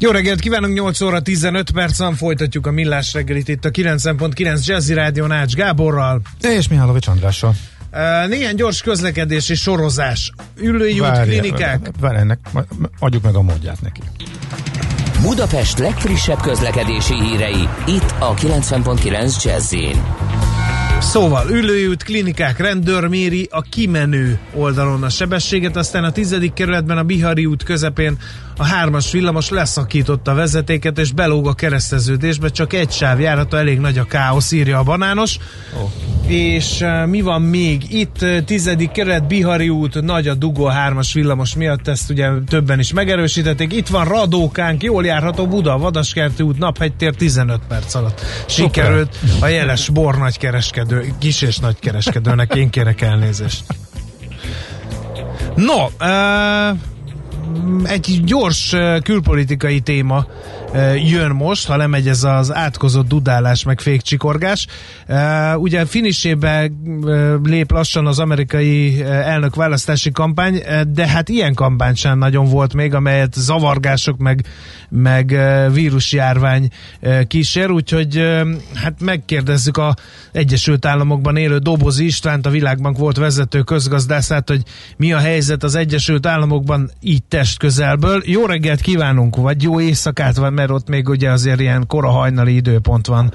Jó 0.00 0.10
reggelt 0.10 0.40
kívánunk, 0.40 0.74
8 0.74 1.00
óra 1.00 1.20
15 1.20 1.70
percen 1.70 2.14
folytatjuk 2.14 2.66
a 2.66 2.70
Millás 2.70 3.12
reggelit 3.12 3.48
itt 3.48 3.64
a 3.64 3.70
90.9 3.70 4.64
Jazzy 4.64 4.94
Rádió 4.94 5.26
Nács 5.26 5.54
Gáborral. 5.54 6.20
És 6.40 6.68
Mihálovics 6.68 7.06
Andrással. 7.06 7.54
Uh, 7.92 8.28
néhány 8.28 8.54
gyors 8.54 8.82
közlekedési 8.82 9.54
sorozás. 9.54 10.32
Ülői 10.56 11.00
út, 11.00 11.20
klinikák. 11.22 11.90
Várj, 12.00 12.16
ennek, 12.16 12.38
adjuk 12.98 13.22
meg 13.22 13.34
a 13.34 13.42
módját 13.42 13.80
neki. 13.80 14.00
Budapest 15.22 15.78
legfrissebb 15.78 16.40
közlekedési 16.40 17.14
hírei, 17.14 17.68
itt 17.86 18.14
a 18.18 18.34
90.9 18.34 19.44
jazz 19.44 19.74
Szóval 21.00 21.50
ülőjút, 21.50 22.02
klinikák, 22.02 22.58
rendőr 22.58 23.06
méri 23.06 23.48
a 23.50 23.60
kimenő 23.60 24.38
oldalon 24.54 25.02
a 25.02 25.08
sebességet, 25.08 25.76
aztán 25.76 26.04
a 26.04 26.12
tizedik 26.12 26.52
kerületben 26.52 26.98
a 26.98 27.02
Bihari 27.02 27.46
út 27.46 27.62
közepén 27.62 28.18
a 28.60 28.64
hármas 28.64 29.12
villamos 29.12 29.48
leszakította 29.48 30.30
a 30.30 30.34
vezetéket, 30.34 30.98
és 30.98 31.12
belóg 31.12 31.46
a 31.46 31.52
kereszteződésbe, 31.52 32.48
csak 32.48 32.72
egy 32.72 32.90
sáv 32.90 33.20
járható, 33.20 33.56
elég 33.56 33.78
nagy 33.78 33.98
a 33.98 34.04
káosz, 34.04 34.52
írja 34.52 34.78
a 34.78 34.82
banános. 34.82 35.38
Oh. 35.74 35.90
És 36.30 36.80
uh, 36.80 37.06
mi 37.06 37.20
van 37.20 37.42
még? 37.42 37.92
Itt 37.92 38.16
uh, 38.20 38.38
tizedik 38.44 38.90
kerület, 38.90 39.26
Bihari 39.26 39.68
út, 39.68 40.02
nagy 40.02 40.28
a 40.28 40.34
dugó 40.34 40.64
a 40.64 40.70
hármas 40.70 41.12
villamos 41.12 41.54
miatt, 41.54 41.88
ezt 41.88 42.10
ugye 42.10 42.30
többen 42.48 42.78
is 42.78 42.92
megerősítették. 42.92 43.72
Itt 43.72 43.88
van 43.88 44.04
Radókánk, 44.04 44.82
jól 44.82 45.04
járható 45.04 45.46
Buda, 45.46 45.78
Vadaskerti 45.78 46.42
út, 46.42 46.58
Naphegytér 46.58 47.14
15 47.14 47.60
perc 47.68 47.94
alatt. 47.94 48.20
Sikerült 48.46 49.18
a 49.40 49.46
jeles 49.46 49.88
bor 49.88 50.18
nagy 50.18 50.38
kereskedő, 50.38 51.12
kis 51.18 51.42
és 51.42 51.58
nagy 51.58 51.78
kereskedőnek, 51.78 52.54
én 52.54 52.70
kérek 52.70 53.00
elnézést. 53.00 53.64
No, 55.54 55.84
uh, 56.00 56.78
egy 57.84 58.20
gyors 58.24 58.74
külpolitikai 59.02 59.80
téma 59.80 60.26
jön 61.10 61.30
most, 61.30 61.66
ha 61.66 61.76
lemegy 61.76 62.08
ez 62.08 62.24
az 62.24 62.54
átkozott 62.54 63.08
dudálás 63.08 63.64
meg 63.64 63.80
fékcsikorgás. 63.80 64.66
Ugye 65.56 65.84
finisébe 65.84 66.70
lép 67.42 67.70
lassan 67.70 68.06
az 68.06 68.18
amerikai 68.18 69.02
elnök 69.02 69.54
választási 69.54 70.10
kampány, 70.10 70.62
de 70.88 71.06
hát 71.06 71.28
ilyen 71.28 71.54
kampány 71.54 71.94
sem 71.94 72.18
nagyon 72.18 72.44
volt 72.44 72.74
még, 72.74 72.94
amelyet 72.94 73.34
zavargások 73.34 74.18
meg, 74.18 74.44
meg 74.88 75.36
vírusjárvány 75.72 76.68
kísér, 77.26 77.70
úgyhogy 77.70 78.22
hát 78.74 79.00
megkérdezzük 79.00 79.76
a 79.76 79.96
Egyesült 80.32 80.86
Államokban 80.86 81.36
élő 81.36 81.58
Dobozi 81.58 82.04
Istvánt, 82.04 82.46
a 82.46 82.50
Világbank 82.50 82.98
volt 82.98 83.16
vezető 83.16 83.62
közgazdászát, 83.62 84.48
hogy 84.48 84.62
mi 84.96 85.12
a 85.12 85.18
helyzet 85.18 85.62
az 85.62 85.74
Egyesült 85.74 86.26
Államokban 86.26 86.90
így 87.00 87.22
test 87.38 87.58
közelből. 87.58 88.22
Jó 88.24 88.46
reggelt 88.46 88.80
kívánunk, 88.80 89.36
vagy 89.36 89.62
jó 89.62 89.80
éjszakát, 89.80 90.36
van, 90.36 90.52
mert 90.52 90.70
ott 90.70 90.88
még 90.88 91.08
ugye 91.08 91.30
azért 91.30 91.60
ilyen 91.60 91.86
kora 91.86 92.08
hajnali 92.08 92.54
időpont 92.54 93.06
van. 93.06 93.32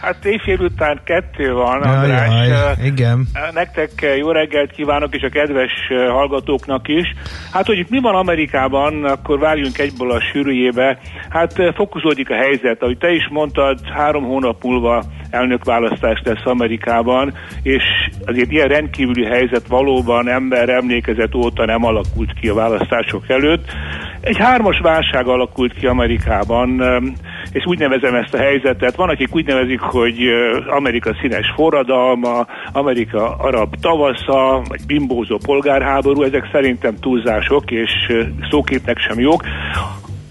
Hát 0.00 0.24
éjfél 0.24 0.58
után 0.58 1.00
kettő 1.04 1.52
van, 1.52 1.80
jaj, 1.84 1.96
András. 1.96 2.48
Jaj, 2.48 2.86
igen. 2.86 3.26
Nektek 3.52 3.90
jó 4.18 4.30
reggelt 4.30 4.70
kívánok, 4.72 5.14
és 5.14 5.22
a 5.22 5.28
kedves 5.28 5.72
hallgatóknak 6.08 6.88
is. 6.88 7.14
Hát, 7.52 7.66
hogy 7.66 7.78
itt 7.78 7.90
mi 7.90 8.00
van 8.00 8.14
Amerikában, 8.14 9.04
akkor 9.04 9.38
várjunk 9.38 9.78
egyből 9.78 10.10
a 10.10 10.20
sűrűjébe. 10.20 10.98
Hát 11.28 11.52
fokozódik 11.74 12.30
a 12.30 12.34
helyzet. 12.34 12.82
Ahogy 12.82 12.98
te 12.98 13.10
is 13.10 13.28
mondtad, 13.30 13.78
három 13.94 14.24
hónap 14.24 14.62
múlva 14.62 15.04
elnökválasztás 15.30 16.20
lesz 16.24 16.44
Amerikában, 16.44 17.34
és 17.62 17.82
azért 18.26 18.50
ilyen 18.50 18.68
rendkívüli 18.68 19.24
helyzet 19.24 19.66
valóban 19.68 20.28
ember 20.28 20.68
emlékezet 20.68 21.34
óta 21.34 21.64
nem 21.64 21.84
alakult 21.84 22.32
ki 22.40 22.48
a 22.48 22.54
választások 22.54 23.28
előtt. 23.28 23.72
Egy 24.20 24.38
hármas 24.38 24.78
válság 24.78 25.26
alakult 25.26 25.74
ki 25.74 25.86
Amerikában, 25.86 26.82
és 27.52 27.64
úgy 27.66 27.78
nevezem 27.78 28.14
ezt 28.14 28.34
a 28.34 28.38
helyzetet. 28.38 28.96
Van, 28.96 29.08
akik 29.08 29.34
úgy 29.34 29.46
nevezik, 29.46 29.80
hogy 29.80 30.18
Amerika 30.66 31.16
színes 31.20 31.52
forradalma, 31.54 32.46
Amerika 32.72 33.36
arab 33.36 33.74
tavasza, 33.80 34.62
vagy 34.68 34.80
bimbózó 34.86 35.38
polgárháború, 35.44 36.22
ezek 36.22 36.48
szerintem 36.52 36.94
túlzások, 37.00 37.70
és 37.70 37.90
szóképnek 38.50 38.98
sem 38.98 39.20
jók. 39.20 39.44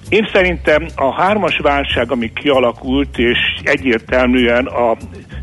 Én 0.10 0.30
szerintem 0.34 0.86
a 0.96 1.22
hármas 1.22 1.58
válság, 1.58 2.12
ami 2.12 2.34
kialakult, 2.34 3.18
és 3.18 3.38
egyértelműen 3.64 4.66
a 4.66 4.98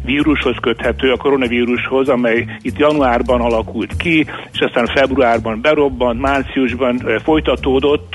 vírushoz 0.07 0.57
köthető, 0.61 1.13
a 1.13 1.17
koronavírushoz, 1.17 2.09
amely 2.09 2.45
itt 2.63 2.79
januárban 2.79 3.41
alakult 3.41 3.97
ki, 3.97 4.27
és 4.53 4.61
aztán 4.61 4.87
februárban 4.87 5.61
berobbant, 5.61 6.21
márciusban 6.21 7.03
folytatódott, 7.23 8.13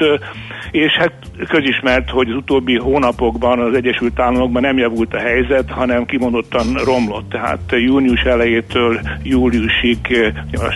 és 0.71 0.91
hát 0.91 1.13
közismert, 1.47 2.09
hogy 2.09 2.29
az 2.29 2.35
utóbbi 2.35 2.77
hónapokban 2.77 3.59
az 3.59 3.75
Egyesült 3.75 4.19
Államokban 4.19 4.61
nem 4.61 4.77
javult 4.77 5.13
a 5.13 5.19
helyzet, 5.19 5.69
hanem 5.69 6.05
kimondottan 6.05 6.65
romlott. 6.85 7.29
Tehát 7.29 7.59
június 7.69 8.21
elejétől 8.21 8.99
júliusig, 9.23 9.97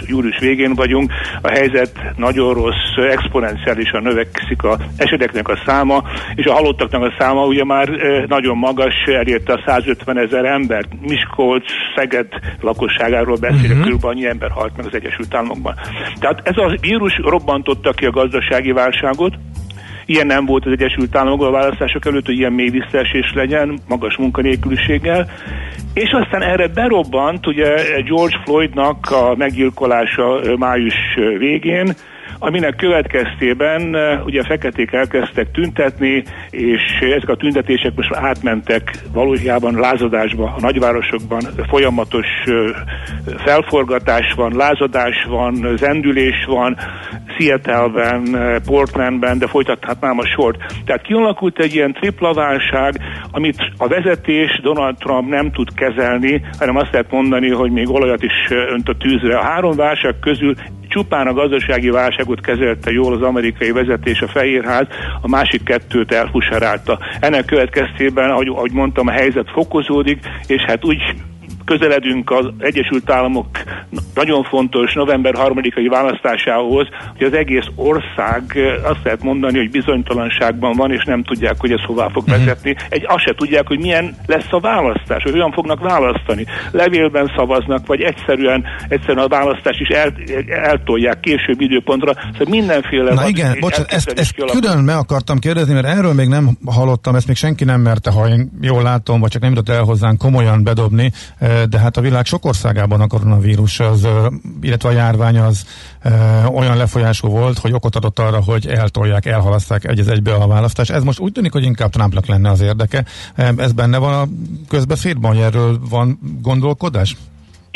július 0.07 0.39
végén 0.39 0.73
vagyunk, 0.73 1.11
a 1.41 1.49
helyzet 1.49 1.91
nagyon 2.17 2.53
rossz, 2.53 3.09
exponenciálisan 3.11 4.01
növekszik 4.01 4.63
a 4.63 4.77
eseteknek 4.97 5.47
a 5.47 5.59
száma, 5.65 6.03
és 6.35 6.45
a 6.45 6.53
halottaknak 6.53 7.01
a 7.01 7.13
száma 7.17 7.45
ugye 7.45 7.63
már 7.63 7.89
nagyon 8.27 8.57
magas, 8.57 8.93
elérte 9.05 9.53
a 9.53 9.63
150 9.65 10.17
ezer 10.17 10.45
embert. 10.45 10.87
Miskolc, 11.05 11.65
Szeged 11.95 12.27
lakosságáról 12.61 13.37
beszélek, 13.37 13.63
uh-huh. 13.63 13.83
körülbelül 13.83 14.17
annyi 14.17 14.27
ember 14.27 14.51
halt 14.51 14.77
meg 14.77 14.85
az 14.85 14.93
Egyesült 14.93 15.33
Államokban. 15.33 15.75
Tehát 16.19 16.41
ez 16.43 16.57
a 16.57 16.77
vírus 16.81 17.17
robbantotta 17.23 17.91
ki 17.91 18.05
a 18.05 18.11
gazdasági 18.11 18.71
válságot, 18.71 19.33
Ilyen 20.07 20.27
nem 20.27 20.45
volt 20.45 20.65
az 20.65 20.71
Egyesült 20.71 21.15
Államokban 21.15 21.47
a 21.47 21.51
választások 21.51 22.05
előtt, 22.05 22.25
hogy 22.25 22.37
ilyen 22.37 22.53
mély 22.53 22.69
visszaesés 22.69 23.33
legyen, 23.33 23.79
magas 23.87 24.17
munkanélküliséggel. 24.17 25.29
És 25.93 26.11
aztán 26.11 26.41
erre 26.41 26.67
berobbant 26.67 27.47
ugye 27.47 28.01
George 28.01 28.41
Floydnak 28.43 29.11
a 29.11 29.35
meggyilkolása 29.37 30.55
május 30.57 30.95
végén, 31.37 31.93
aminek 32.39 32.75
következtében 32.75 33.95
eh, 33.95 34.25
ugye 34.25 34.39
a 34.41 34.45
feketék 34.45 34.91
elkezdtek 34.91 35.51
tüntetni, 35.51 36.23
és 36.49 36.81
ezek 36.99 37.29
a 37.29 37.35
tüntetések 37.35 37.95
most 37.95 38.13
átmentek 38.13 38.91
valójában 39.13 39.75
lázadásba. 39.75 40.53
A 40.57 40.59
nagyvárosokban 40.59 41.41
folyamatos 41.69 42.27
eh, 42.45 42.55
felforgatás 43.37 44.33
van, 44.35 44.55
lázadás 44.55 45.25
van, 45.29 45.77
zendülés 45.77 46.45
van, 46.47 46.77
Seattle-ben, 47.37 48.35
eh, 48.35 48.55
Portlandben, 48.65 49.37
de 49.37 49.47
folytathatnám 49.47 50.17
a 50.17 50.25
sort. 50.25 50.57
Tehát 50.85 51.01
kialakult 51.01 51.59
egy 51.59 51.75
ilyen 51.75 51.93
tripla 51.93 52.33
válság, 52.33 52.93
amit 53.31 53.71
a 53.77 53.87
vezetés 53.87 54.59
Donald 54.63 54.97
Trump 54.97 55.29
nem 55.29 55.51
tud 55.51 55.73
kezelni, 55.73 56.41
hanem 56.59 56.75
azt 56.75 56.91
lehet 56.91 57.11
mondani, 57.11 57.49
hogy 57.49 57.71
még 57.71 57.89
olajat 57.89 58.23
is 58.23 58.49
önt 58.49 58.89
a 58.89 58.97
tűzre. 58.97 59.37
A 59.37 59.43
három 59.43 59.75
válság 59.75 60.19
közül 60.19 60.53
csupán 60.95 61.27
a 61.27 61.33
gazdasági 61.33 61.89
válságot 61.89 62.41
kezelte 62.41 62.91
jól 62.91 63.13
az 63.13 63.21
amerikai 63.21 63.71
vezetés, 63.71 64.21
a 64.21 64.27
Fehérház, 64.27 64.87
a 65.21 65.27
másik 65.27 65.63
kettőt 65.63 66.11
elfusarálta. 66.11 66.99
Ennek 67.19 67.45
következtében, 67.45 68.29
ahogy, 68.29 68.47
ahogy 68.47 68.71
mondtam, 68.71 69.07
a 69.07 69.11
helyzet 69.11 69.51
fokozódik, 69.51 70.19
és 70.47 70.61
hát 70.61 70.85
úgy 70.85 71.01
közeledünk 71.65 72.31
az 72.31 72.45
Egyesült 72.57 73.09
Államok 73.09 73.47
nagyon 74.13 74.43
fontos 74.43 74.93
november 74.93 75.35
harmadikai 75.35 75.87
választásához, 75.87 76.87
hogy 77.17 77.25
az 77.25 77.33
egész 77.33 77.67
ország 77.75 78.41
azt 78.83 79.03
lehet 79.03 79.23
mondani, 79.23 79.57
hogy 79.57 79.69
bizonytalanságban 79.69 80.75
van, 80.75 80.91
és 80.91 81.03
nem 81.03 81.23
tudják, 81.23 81.55
hogy 81.57 81.71
ez 81.71 81.81
hová 81.85 82.07
fog 82.11 82.27
mhm. 82.27 82.37
vezetni. 82.37 82.75
Egy 82.89 83.05
azt 83.07 83.23
se 83.23 83.33
tudják, 83.33 83.67
hogy 83.67 83.79
milyen 83.79 84.15
lesz 84.25 84.47
a 84.49 84.59
választás, 84.59 85.23
hogy 85.23 85.33
olyan 85.33 85.51
fognak 85.51 85.79
választani. 85.79 86.45
Levélben 86.71 87.31
szavaznak, 87.35 87.87
vagy 87.87 88.01
egyszerűen, 88.01 88.63
egyszerűen 88.87 89.25
a 89.25 89.27
választást 89.27 89.79
is 89.79 89.87
el, 89.87 90.13
eltolják 90.47 91.19
később 91.19 91.61
időpontra. 91.61 92.13
Szóval 92.31 92.47
mindenféle... 92.49 93.13
Na 93.13 93.27
igen, 93.27 93.57
bocsánat, 93.59 93.91
ezt, 93.91 94.13
ezt 94.15 94.33
külön 94.51 94.83
meg 94.83 94.95
akartam 94.95 95.39
kérdezni, 95.39 95.73
mert 95.73 95.87
erről 95.87 96.13
még 96.13 96.27
nem 96.27 96.57
hallottam, 96.65 97.15
ezt 97.15 97.27
még 97.27 97.35
senki 97.35 97.63
nem 97.63 97.81
merte, 97.81 98.11
ha 98.11 98.27
én 98.27 98.51
jól 98.61 98.83
látom, 98.83 99.19
vagy 99.19 99.29
csak 99.29 99.41
nem 99.41 99.49
jutott 99.49 99.69
el 99.69 99.83
hozzánk 99.83 100.17
komolyan 100.17 100.63
bedobni 100.63 101.11
de 101.69 101.79
hát 101.79 101.97
a 101.97 102.01
világ 102.01 102.25
sok 102.25 102.45
országában 102.45 103.01
a 103.01 103.07
koronavírus 103.07 103.79
az 103.79 104.07
illetve 104.61 104.89
a 104.89 104.91
járvány 104.91 105.37
az 105.37 105.65
olyan 106.53 106.77
lefolyású 106.77 107.27
volt, 107.27 107.57
hogy 107.57 107.73
okot 107.73 107.95
adott 107.95 108.19
arra, 108.19 108.43
hogy 108.43 108.67
eltolják, 108.67 109.25
elhalaszták 109.25 109.83
egy 109.83 109.99
az 109.99 110.07
egybe 110.07 110.33
a 110.33 110.47
választás. 110.47 110.89
Ez 110.89 111.03
most 111.03 111.19
úgy 111.19 111.31
tűnik, 111.31 111.51
hogy 111.51 111.63
inkább 111.63 111.89
Trumpnak 111.89 112.25
lenne 112.25 112.49
az 112.49 112.61
érdeke. 112.61 113.05
Ez 113.35 113.71
benne 113.71 113.97
van 113.97 114.13
a 114.13 114.27
közbeszédben, 114.67 115.31
hogy 115.31 115.41
erről 115.41 115.79
van 115.89 116.19
gondolkodás? 116.41 117.15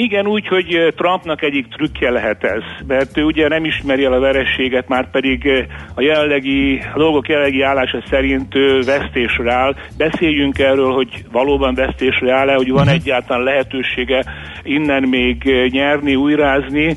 Igen, 0.02 0.28
úgy, 0.28 0.48
hogy 0.48 0.94
Trumpnak 0.96 1.42
egyik 1.42 1.68
trükkje 1.68 2.10
lehet 2.10 2.44
ez, 2.44 2.64
mert 2.88 3.18
ő 3.18 3.24
ugye 3.24 3.48
nem 3.48 3.66
ismeri 3.66 4.04
el 4.06 4.14
a 4.14 4.20
verességet, 4.20 4.88
már 4.88 5.10
pedig 5.12 5.68
a 5.96 6.02
jelenlegi, 6.02 6.82
a 6.94 6.98
dolgok 6.98 7.28
jelenlegi 7.28 7.62
állása 7.62 8.04
szerint 8.10 8.56
ő 8.56 8.82
vesztésre 8.82 9.54
áll. 9.54 9.76
Beszéljünk 9.98 10.60
erről, 10.60 10.92
hogy 10.92 11.26
valóban 11.32 11.74
vesztésre 11.74 12.34
áll-e, 12.34 12.54
hogy 12.54 12.72
van 12.72 12.86
mhm. 12.86 12.94
egyáltalán 12.94 13.44
lehetősége 13.44 14.24
innen 14.64 15.04
még 15.04 15.44
nyerni, 15.72 16.16
újrázni, 16.16 16.96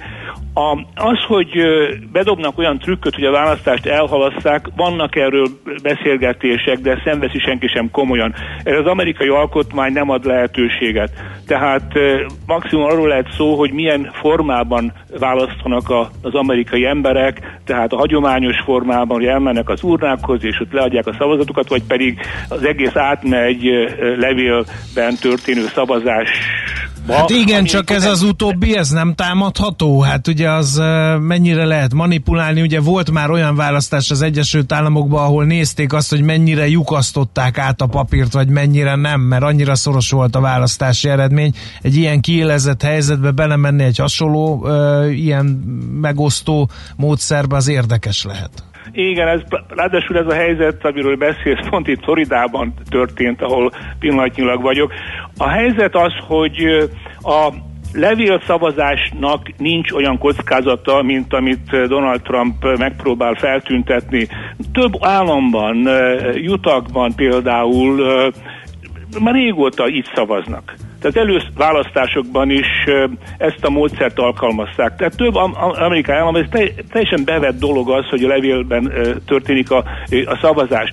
a, 0.54 0.86
az, 0.94 1.18
hogy 1.26 1.48
bedobnak 2.12 2.58
olyan 2.58 2.78
trükköt, 2.78 3.14
hogy 3.14 3.24
a 3.24 3.30
választást 3.30 3.86
elhalasszák, 3.86 4.68
vannak 4.76 5.16
erről 5.16 5.46
beszélgetések, 5.82 6.78
de 6.78 6.90
ezt 6.90 7.04
nem 7.04 7.30
senki 7.38 7.66
sem 7.66 7.90
komolyan. 7.90 8.34
Ez 8.62 8.78
az 8.78 8.86
amerikai 8.86 9.28
alkotmány 9.28 9.92
nem 9.92 10.10
ad 10.10 10.24
lehetőséget. 10.24 11.10
Tehát 11.46 11.92
maximum 12.46 12.84
arról 12.84 13.08
lehet 13.08 13.32
szó, 13.36 13.54
hogy 13.54 13.72
milyen 13.72 14.10
formában 14.12 14.92
választanak 15.18 15.90
a, 15.90 16.10
az 16.22 16.34
amerikai 16.34 16.84
emberek, 16.84 17.60
tehát 17.64 17.92
a 17.92 17.96
hagyományos 17.96 18.60
formában, 18.64 19.16
hogy 19.16 19.26
elmennek 19.26 19.68
az 19.68 19.82
urnákhoz, 19.82 20.44
és 20.44 20.60
ott 20.60 20.72
leadják 20.72 21.06
a 21.06 21.14
szavazatukat, 21.18 21.68
vagy 21.68 21.82
pedig 21.82 22.20
az 22.48 22.64
egész 22.64 22.96
átmegy 22.96 23.64
levélben 24.16 25.16
történő 25.20 25.62
szavazás 25.62 26.28
Hát 27.08 27.30
igen, 27.30 27.64
csak 27.64 27.90
ez 27.90 28.04
az 28.04 28.22
utóbbi, 28.22 28.76
ez 28.76 28.90
nem 28.90 29.14
támadható. 29.14 30.00
Hát 30.00 30.28
ugye 30.28 30.50
az 30.50 30.76
mennyire 31.20 31.64
lehet 31.64 31.94
manipulálni. 31.94 32.60
Ugye 32.60 32.80
volt 32.80 33.10
már 33.10 33.30
olyan 33.30 33.56
választás 33.56 34.10
az 34.10 34.22
Egyesült 34.22 34.72
Államokban, 34.72 35.24
ahol 35.24 35.44
nézték 35.44 35.92
azt, 35.92 36.10
hogy 36.10 36.22
mennyire 36.22 36.68
lyukasztották 36.68 37.58
át 37.58 37.80
a 37.80 37.86
papírt, 37.86 38.32
vagy 38.32 38.48
mennyire 38.48 38.94
nem, 38.94 39.20
mert 39.20 39.42
annyira 39.42 39.74
szoros 39.74 40.10
volt 40.10 40.36
a 40.36 40.40
választási 40.40 41.08
eredmény. 41.08 41.54
Egy 41.82 41.96
ilyen 41.96 42.20
kiélezett 42.20 42.82
helyzetbe 42.82 43.30
belemenni 43.30 43.82
egy 43.82 43.98
hasonló 43.98 44.66
ilyen 45.10 45.46
megosztó 46.00 46.70
módszerbe 46.96 47.56
az 47.56 47.68
érdekes 47.68 48.24
lehet. 48.24 48.64
Igen, 48.92 49.28
ez, 49.28 49.40
ráadásul 49.68 50.18
ez 50.18 50.26
a 50.26 50.34
helyzet, 50.34 50.84
amiről 50.84 51.16
beszélsz, 51.16 51.68
pont 51.68 51.88
itt 51.88 52.02
Floridában 52.02 52.74
történt, 52.90 53.42
ahol 53.42 53.72
pillanatnyilag 53.98 54.62
vagyok. 54.62 54.92
A 55.36 55.48
helyzet 55.48 55.94
az, 55.94 56.12
hogy 56.26 56.88
a 57.22 57.52
levélszavazásnak 57.92 59.50
nincs 59.56 59.92
olyan 59.92 60.18
kockázata, 60.18 61.02
mint 61.02 61.32
amit 61.32 61.86
Donald 61.86 62.20
Trump 62.22 62.78
megpróbál 62.78 63.34
feltüntetni. 63.34 64.28
Több 64.72 64.92
államban, 65.00 65.88
jutakban 66.34 67.14
például 67.14 68.02
már 69.20 69.34
régóta 69.34 69.88
így 69.88 70.06
szavaznak. 70.14 70.74
Tehát 71.02 71.16
előválasztásokban 71.16 72.50
is 72.50 72.68
ezt 73.38 73.64
a 73.64 73.70
módszert 73.70 74.18
alkalmazták. 74.18 74.96
Tehát 74.96 75.16
több 75.16 75.34
amerikai 75.34 76.14
állam, 76.14 76.36
ez 76.36 76.46
teljesen 76.88 77.24
bevett 77.24 77.58
dolog 77.58 77.90
az, 77.90 78.08
hogy 78.08 78.24
a 78.24 78.28
levélben 78.28 78.92
történik 79.26 79.70
a, 79.70 79.84
a 80.26 80.38
szavazás. 80.40 80.90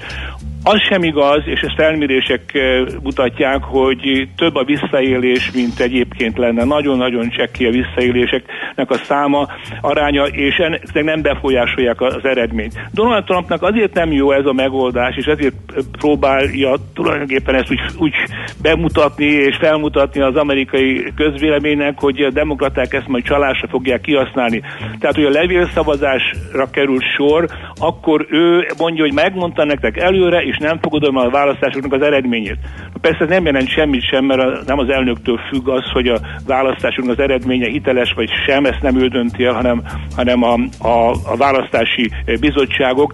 Az 0.63 0.81
sem 0.89 1.03
igaz, 1.03 1.41
és 1.45 1.61
ezt 1.61 1.79
elmérések 1.79 2.53
eh, 2.53 2.85
mutatják, 3.03 3.63
hogy 3.63 4.27
több 4.35 4.55
a 4.55 4.63
visszaélés, 4.63 5.51
mint 5.51 5.79
egyébként 5.79 6.37
lenne. 6.37 6.63
Nagyon-nagyon 6.63 7.29
csekki 7.29 7.65
a 7.65 7.71
visszaéléseknek 7.71 8.89
a 8.89 8.93
száma, 8.93 9.47
aránya, 9.81 10.23
és 10.23 10.55
ennek 10.55 11.03
nem 11.03 11.21
befolyásolják 11.21 12.01
az 12.01 12.25
eredményt. 12.25 12.73
Donald 12.93 13.23
Trumpnak 13.23 13.61
azért 13.61 13.93
nem 13.93 14.11
jó 14.11 14.31
ez 14.31 14.45
a 14.45 14.53
megoldás, 14.53 15.15
és 15.15 15.25
ezért 15.25 15.55
próbálja 15.91 16.75
tulajdonképpen 16.93 17.55
ezt 17.55 17.71
úgy, 17.71 17.79
úgy 17.97 18.13
bemutatni 18.61 19.25
és 19.25 19.55
felmutatni 19.59 20.21
az 20.21 20.35
amerikai 20.35 21.13
közvéleménynek, 21.15 21.99
hogy 21.99 22.21
a 22.21 22.31
demokraták 22.31 22.93
ezt 22.93 23.07
majd 23.07 23.23
csalásra 23.23 23.67
fogják 23.67 24.01
kihasználni. 24.01 24.61
Tehát, 24.99 25.15
hogy 25.15 25.25
a 25.25 25.29
levélszavazásra 25.29 26.69
kerül 26.71 26.99
sor, 27.15 27.47
akkor 27.75 28.25
ő 28.29 28.67
mondja, 28.77 29.03
hogy 29.03 29.13
megmondta 29.13 29.65
nektek 29.65 29.97
előre, 29.97 30.41
és 30.49 30.57
nem 30.57 30.79
fogadom 30.81 31.15
a 31.15 31.29
választásoknak 31.29 31.93
az 31.93 32.01
eredményét. 32.01 32.57
Persze 33.01 33.23
ez 33.23 33.29
nem 33.29 33.45
jelent 33.45 33.69
semmit 33.69 34.07
sem, 34.09 34.25
mert 34.25 34.41
a, 34.41 34.61
nem 34.65 34.79
az 34.79 34.89
elnöktől 34.89 35.39
függ 35.49 35.67
az, 35.67 35.91
hogy 35.91 36.07
a 36.07 36.19
választásoknak 36.45 37.17
az 37.17 37.23
eredménye 37.23 37.69
hiteles 37.69 38.13
vagy 38.15 38.29
sem, 38.45 38.65
ezt 38.65 38.81
nem 38.81 38.97
ő 38.97 39.07
dönti 39.07 39.43
el, 39.43 39.53
hanem, 39.53 39.83
hanem 40.15 40.43
a, 40.43 40.53
a, 40.87 41.09
a 41.09 41.37
választási 41.37 42.11
bizottságok. 42.39 43.13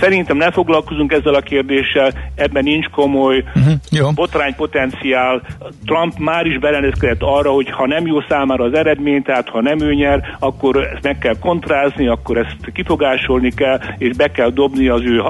Szerintem 0.00 0.36
ne 0.36 0.50
foglalkozunk 0.50 1.12
ezzel 1.12 1.34
a 1.34 1.40
kérdéssel, 1.40 2.12
ebben 2.34 2.62
nincs 2.62 2.86
komoly 2.86 3.44
uh-huh, 3.54 4.14
botránypotenciál. 4.14 5.42
Trump 5.84 6.18
már 6.18 6.46
is 6.46 6.58
berendezkedett 6.58 7.22
arra, 7.22 7.50
hogy 7.50 7.70
ha 7.70 7.86
nem 7.86 8.06
jó 8.06 8.20
számára 8.28 8.64
az 8.64 8.74
eredmény, 8.74 9.22
tehát 9.22 9.48
ha 9.48 9.60
nem 9.60 9.80
ő 9.80 9.94
nyer, 9.94 10.36
akkor 10.38 10.76
ezt 10.76 11.02
meg 11.02 11.18
kell 11.18 11.38
kontrázni, 11.38 12.08
akkor 12.08 12.36
ezt 12.36 12.56
kifogásolni 12.72 13.50
kell, 13.50 13.80
és 13.98 14.16
be 14.16 14.30
kell 14.30 14.50
dobni 14.50 14.88
az 14.88 15.00
ő, 15.00 15.22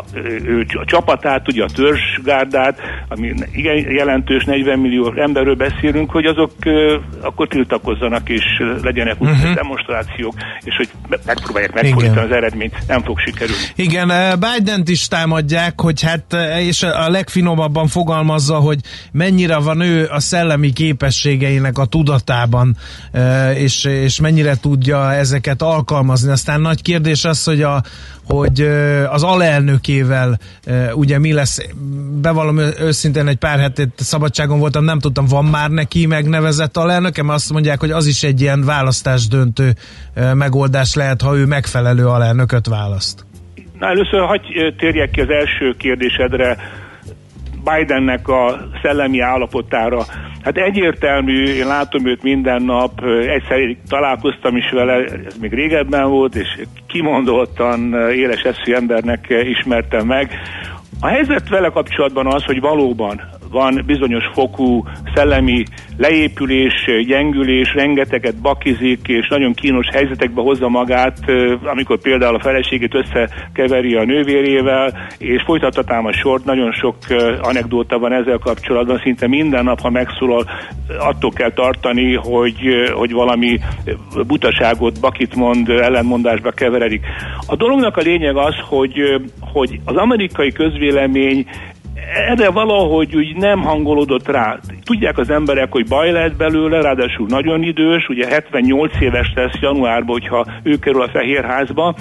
ő 0.44 0.66
a 0.68 0.84
csapatát, 0.84 1.48
ugye 1.48 1.64
a 1.64 1.68
törzsgárdát, 1.74 2.80
ami 3.08 3.32
igen 3.52 3.76
jelentős 3.76 4.44
40 4.44 4.78
millió 4.78 5.12
emberről 5.16 5.54
beszélünk, 5.54 6.10
hogy 6.10 6.24
azok 6.24 6.50
akkor 7.20 7.48
tiltakozzanak, 7.48 8.28
és 8.28 8.44
legyenek 8.82 9.20
uh-huh. 9.20 9.54
demonstrációk, 9.54 10.34
és 10.64 10.76
hogy 10.76 10.88
megpróbálják 11.26 11.74
megfordítani 11.74 12.26
az 12.26 12.32
eredményt. 12.32 12.78
Nem 12.86 13.02
fog 13.02 13.18
sikerülni. 13.18 13.62
Igen, 13.74 14.08
bár 14.40 14.51
Biden-t 14.56 14.88
is 14.88 15.08
támadják, 15.08 15.80
hogy 15.80 16.00
hát, 16.02 16.36
és 16.58 16.82
a 16.82 17.10
legfinomabban 17.10 17.86
fogalmazza, 17.86 18.56
hogy 18.56 18.80
mennyire 19.12 19.56
van 19.56 19.80
ő 19.80 20.08
a 20.10 20.20
szellemi 20.20 20.72
képességeinek 20.72 21.78
a 21.78 21.84
tudatában, 21.84 22.76
és, 23.54 23.84
és 23.84 24.20
mennyire 24.20 24.56
tudja 24.56 25.12
ezeket 25.12 25.62
alkalmazni. 25.62 26.30
Aztán 26.30 26.60
nagy 26.60 26.82
kérdés 26.82 27.24
az, 27.24 27.44
hogy, 27.44 27.62
a, 27.62 27.82
hogy 28.24 28.60
az 29.10 29.22
alelnökével 29.22 30.38
ugye 30.94 31.18
mi 31.18 31.32
lesz, 31.32 31.58
bevallom 32.20 32.58
őszintén 32.58 33.26
egy 33.26 33.36
pár 33.36 33.58
hetet 33.58 33.90
szabadságon 33.96 34.58
voltam, 34.58 34.84
nem 34.84 34.98
tudtam, 34.98 35.26
van 35.26 35.44
már 35.44 35.70
neki 35.70 36.06
megnevezett 36.06 36.76
alelnöke, 36.76 37.22
mert 37.22 37.38
azt 37.38 37.52
mondják, 37.52 37.80
hogy 37.80 37.90
az 37.90 38.06
is 38.06 38.22
egy 38.22 38.40
ilyen 38.40 38.64
választásdöntő 38.64 39.74
megoldás 40.34 40.94
lehet, 40.94 41.22
ha 41.22 41.36
ő 41.36 41.46
megfelelő 41.46 42.08
alelnököt 42.08 42.66
választ. 42.66 43.24
Na 43.82 43.88
először 43.88 44.20
hagyj 44.20 44.72
térjek 44.76 45.10
ki 45.10 45.20
az 45.20 45.30
első 45.30 45.74
kérdésedre, 45.78 46.56
Bidennek 47.64 48.28
a 48.28 48.58
szellemi 48.82 49.20
állapotára. 49.20 50.02
Hát 50.42 50.56
egyértelmű, 50.56 51.44
én 51.44 51.66
látom 51.66 52.06
őt 52.06 52.22
minden 52.22 52.62
nap, 52.62 53.04
egyszer 53.26 53.76
találkoztam 53.88 54.56
is 54.56 54.70
vele, 54.70 54.92
ez 55.26 55.36
még 55.40 55.52
régebben 55.52 56.08
volt, 56.08 56.34
és 56.34 56.48
kimondottan 56.88 57.94
éles 58.10 58.42
eszű 58.42 58.72
embernek 58.72 59.26
ismertem 59.44 60.06
meg. 60.06 60.30
A 61.00 61.06
helyzet 61.06 61.48
vele 61.48 61.68
kapcsolatban 61.68 62.26
az, 62.26 62.44
hogy 62.44 62.60
valóban 62.60 63.20
van 63.52 63.82
bizonyos 63.86 64.24
fokú 64.32 64.84
szellemi 65.14 65.64
leépülés, 65.96 66.74
gyengülés, 67.06 67.74
rengeteget 67.74 68.40
bakizik, 68.40 69.00
és 69.06 69.28
nagyon 69.28 69.52
kínos 69.52 69.86
helyzetekbe 69.92 70.40
hozza 70.40 70.68
magát, 70.68 71.18
amikor 71.62 72.00
például 72.00 72.34
a 72.34 72.40
feleségét 72.40 72.94
összekeveri 72.94 73.94
a 73.94 74.04
nővérével, 74.04 75.08
és 75.18 75.42
folytathatám 75.42 76.06
a 76.06 76.12
sort, 76.12 76.44
nagyon 76.44 76.72
sok 76.72 76.96
anekdóta 77.40 77.98
van 77.98 78.12
ezzel 78.12 78.38
kapcsolatban, 78.38 79.00
szinte 79.02 79.26
minden 79.26 79.64
nap, 79.64 79.80
ha 79.80 79.90
megszólal, 79.90 80.44
attól 80.98 81.30
kell 81.30 81.52
tartani, 81.52 82.14
hogy, 82.14 82.58
hogy 82.92 83.12
valami 83.12 83.58
butaságot, 84.26 85.00
bakit 85.00 85.34
mond, 85.34 85.68
ellenmondásba 85.68 86.50
keveredik. 86.50 87.04
A 87.46 87.56
dolognak 87.56 87.96
a 87.96 88.00
lényeg 88.00 88.36
az, 88.36 88.54
hogy, 88.68 89.20
hogy 89.40 89.80
az 89.84 89.96
amerikai 89.96 90.52
közvélemény 90.52 91.46
erre 92.14 92.50
valahogy 92.50 93.16
úgy 93.16 93.36
nem 93.36 93.60
hangolódott 93.60 94.28
rá. 94.28 94.58
Tudják 94.84 95.18
az 95.18 95.30
emberek, 95.30 95.72
hogy 95.72 95.88
baj 95.88 96.10
lehet 96.10 96.36
belőle, 96.36 96.80
ráadásul 96.80 97.26
nagyon 97.28 97.62
idős, 97.62 98.08
ugye 98.08 98.26
78 98.26 99.00
éves 99.00 99.32
lesz 99.34 99.60
januárban, 99.60 100.20
hogyha 100.20 100.46
ő 100.62 100.76
kerül 100.78 101.02
a 101.02 101.08
Fehérházba, 101.08 101.94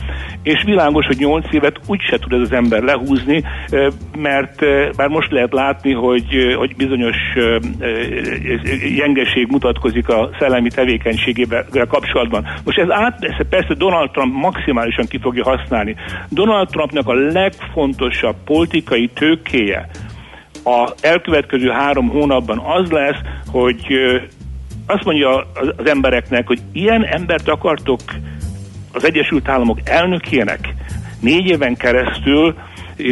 és 0.44 0.64
világos, 0.66 1.06
hogy 1.06 1.18
8 1.18 1.46
évet 1.52 1.80
úgyse 1.88 2.18
tud 2.18 2.34
ez 2.34 2.40
az 2.40 2.52
ember 2.52 2.82
lehúzni, 2.84 3.44
mert 4.18 4.62
már 4.98 5.08
most 5.08 5.32
lehet 5.32 5.54
látni, 5.54 5.94
hogy, 5.94 6.56
hogy 6.58 6.76
bizonyos 6.76 7.18
gyengeség 8.96 9.48
mutatkozik 9.50 10.10
a 10.10 10.30
szellemi 10.40 10.70
tevékenységével 10.70 11.88
kapcsolatban. 11.88 12.48
Most 12.66 12.78
ez 12.78 12.90
át, 12.90 13.46
persze 13.50 13.74
Donald 13.74 14.12
Trump 14.12 14.34
maximálisan 14.34 15.06
ki 15.08 15.18
fogja 15.18 15.44
használni. 15.44 15.96
Donald 16.30 16.68
Trumpnak 16.68 17.08
a 17.08 17.14
legfontosabb 17.14 18.36
politikai 18.46 19.08
tőkéje 19.08 19.90
a 20.64 20.94
elkövetkező 21.02 21.70
három 21.70 22.10
hónapban 22.10 22.58
az 22.60 22.90
lesz, 22.90 23.20
hogy 23.48 23.82
azt 24.86 25.04
mondja 25.04 25.48
az, 25.78 25.88
embereknek, 25.88 26.48
hogy 26.48 26.60
ilyen 26.72 27.06
embert 27.06 27.48
akartok 27.48 28.00
az 28.94 29.06
Egyesült 29.06 29.48
Államok 29.48 29.80
elnökének 29.84 30.74
négy 31.20 31.46
éven 31.46 31.76
keresztül, 31.76 32.56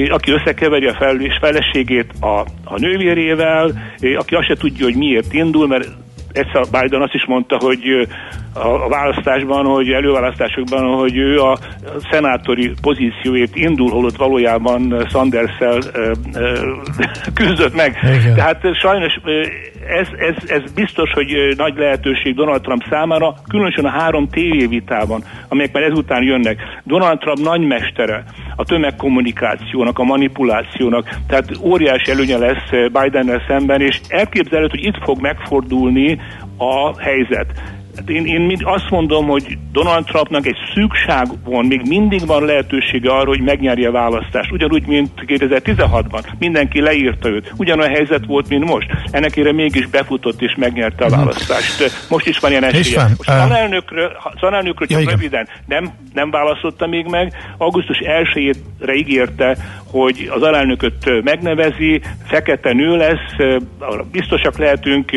aki 0.10 0.32
összekeveri 0.32 0.88
a 0.88 0.96
felelős 0.96 1.38
feleségét 1.42 2.12
a, 2.20 2.40
a 2.64 2.80
nővérével, 2.80 3.94
aki 4.18 4.36
azt 4.36 4.48
se 4.48 4.56
tudja, 4.56 4.86
hogy 4.86 4.96
miért 4.96 5.34
indul, 5.34 5.68
mert 5.68 5.88
egyszer 6.32 6.64
Biden 6.72 7.02
azt 7.02 7.14
is 7.14 7.26
mondta, 7.26 7.58
hogy 7.60 8.08
a 8.54 8.90
választásban, 8.90 9.66
hogy 9.66 9.90
előválasztásokban, 9.90 10.98
hogy 10.98 11.18
ő 11.18 11.40
a 11.40 11.58
szenátori 12.12 12.74
pozícióért 12.82 13.56
indul, 13.56 13.90
holott 13.90 14.16
valójában 14.16 15.06
sanders 15.10 15.58
küzdött 17.40 17.76
meg. 17.76 17.98
Igen. 18.04 18.36
Tehát 18.36 18.62
sajnos 18.82 19.20
ez, 19.90 20.08
ez, 20.18 20.50
ez 20.50 20.72
biztos, 20.72 21.12
hogy 21.12 21.54
nagy 21.58 21.78
lehetőség 21.78 22.36
Donald 22.36 22.62
Trump 22.62 22.84
számára, 22.90 23.34
különösen 23.48 23.86
a 23.86 23.90
három 23.90 24.30
tévévitában, 24.30 25.24
amelyek 25.48 25.74
már 25.74 25.84
ezután 25.84 26.24
jönnek. 26.24 26.62
Donald 26.84 27.20
Trump 27.20 27.40
nagymestere 27.40 28.24
a 28.56 28.64
tömegkommunikációnak, 28.64 30.00
a 30.00 30.04
manipulációnak, 30.04 31.10
tehát 31.28 31.58
óriási 31.62 32.12
előnye 32.12 32.38
lesz 32.38 32.70
Bidennel 32.92 33.44
szemben, 33.48 33.82
és 33.82 34.00
elképzelhető, 34.08 34.78
hogy 34.78 34.86
itt 34.86 35.04
fog 35.04 35.22
megfordulni 35.22 36.20
a 36.58 37.02
helyzet. 37.02 37.78
Hát 38.00 38.10
én, 38.10 38.26
én 38.26 38.58
azt 38.64 38.90
mondom, 38.90 39.28
hogy 39.28 39.58
Donald 39.72 40.06
Trumpnak 40.06 40.46
egy 40.46 40.58
szükság 40.74 41.28
van, 41.44 41.66
még 41.66 41.82
mindig 41.88 42.26
van 42.26 42.46
lehetősége 42.46 43.12
arra, 43.12 43.28
hogy 43.28 43.42
megnyerje 43.42 43.88
a 43.88 43.92
választást. 43.92 44.52
Ugyanúgy, 44.52 44.86
mint 44.88 45.10
2016-ban. 45.28 46.24
Mindenki 46.38 46.82
leírta 46.82 47.30
őt. 47.30 47.54
Ugyanolyan 47.58 47.94
helyzet 47.94 48.26
volt, 48.26 48.50
mint 48.50 48.66
most. 48.66 48.88
Ennek 49.12 49.36
ére 49.36 49.52
mégis 49.52 49.86
befutott 49.86 50.42
és 50.42 50.56
megnyerte 50.58 51.06
a 51.06 51.08
mhm. 51.08 51.18
választást. 51.18 52.10
Most 52.10 52.28
is 52.28 52.40
van 52.40 52.52
ilyen 52.52 52.64
esélye. 52.64 53.04
Most 53.18 53.30
az 53.30 54.42
alelnökről 54.42 54.88
csak 54.88 55.02
ja, 55.02 55.10
röviden 55.10 55.48
nem, 55.66 55.90
nem 56.14 56.32
választotta 56.32 56.88
még 56.88 57.06
meg. 57.06 57.34
Augusztus 57.58 58.02
1-ére 58.04 58.96
ígérte, 58.96 59.58
hogy 59.92 60.30
az 60.34 60.42
alelnököt 60.42 61.24
megnevezi, 61.24 62.02
fekete 62.26 62.74
nő 62.74 62.98
lesz, 62.98 63.60
biztosak 64.12 64.58
lehetünk, 64.58 65.12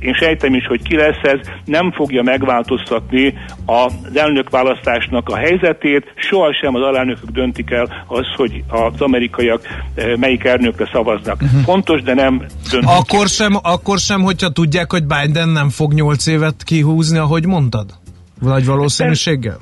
én 0.00 0.14
sejtem 0.14 0.54
is, 0.54 0.66
hogy 0.66 0.82
ki 0.82 0.96
lesz 0.96 1.22
ez, 1.22 1.38
nem 1.64 1.92
fogja 1.92 2.22
megváltoztatni 2.30 3.34
az 3.66 3.92
elnökválasztásnak 4.14 5.28
a 5.28 5.36
helyzetét, 5.36 6.12
sohasem 6.14 6.74
az 6.74 6.82
alelnökök 6.82 7.30
döntik 7.30 7.70
el 7.70 8.04
az, 8.06 8.26
hogy 8.36 8.64
az 8.68 9.00
amerikaiak 9.00 9.60
melyik 10.16 10.44
elnökre 10.44 10.88
szavaznak. 10.92 11.42
Uh-huh. 11.42 11.60
Fontos, 11.60 12.02
de 12.02 12.14
nem 12.14 12.46
döntik. 12.70 12.88
Akkor 12.88 13.26
sem, 13.26 13.58
akkor 13.62 13.98
sem, 13.98 14.20
hogyha 14.22 14.48
tudják, 14.50 14.90
hogy 14.90 15.04
Biden 15.04 15.48
nem 15.48 15.68
fog 15.68 15.92
nyolc 15.92 16.26
évet 16.26 16.62
kihúzni, 16.64 17.18
ahogy 17.18 17.46
mondtad? 17.46 17.86
Vagy 18.40 18.66
valószínűséggel? 18.66 19.58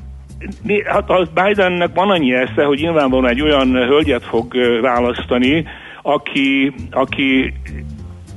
Hát 0.87 1.11
az 1.11 1.29
Bidennek 1.35 1.91
van 1.95 2.11
annyi 2.11 2.35
esze, 2.35 2.65
hogy 2.65 2.79
nyilvánvalóan 2.79 3.31
egy 3.31 3.43
olyan 3.43 3.69
hölgyet 3.73 4.25
fog 4.25 4.55
választani, 4.81 5.65
aki, 6.03 6.75
aki 6.91 7.55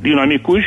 dinamikus, 0.01 0.63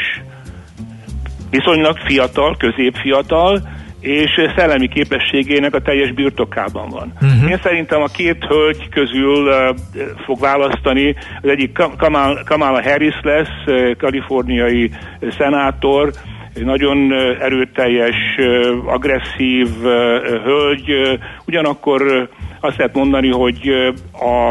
viszonylag 1.53 1.97
fiatal, 1.97 2.57
középfiatal, 2.57 3.61
és 4.01 4.31
szellemi 4.57 4.89
képességének 4.89 5.75
a 5.75 5.81
teljes 5.81 6.13
birtokában 6.13 6.89
van. 6.89 7.13
Uh-huh. 7.15 7.51
Én 7.51 7.59
szerintem 7.63 8.03
a 8.03 8.07
két 8.07 8.45
hölgy 8.45 8.89
közül 8.89 9.47
uh, 9.47 9.77
fog 10.25 10.41
választani, 10.41 11.15
az 11.43 11.49
egyik 11.49 11.79
Kamala, 11.97 12.43
Kamala 12.45 12.83
Harris 12.83 13.21
lesz, 13.23 13.67
uh, 13.67 13.97
kaliforniai 13.97 14.91
szenátor, 15.39 16.13
egy 16.55 16.65
nagyon 16.65 17.13
erőteljes, 17.41 18.17
agresszív 18.87 19.69
hölgy, 20.45 21.19
ugyanakkor 21.47 22.29
azt 22.61 22.77
lehet 22.77 22.95
mondani, 22.95 23.31
hogy 23.31 23.71
a, 24.13 24.49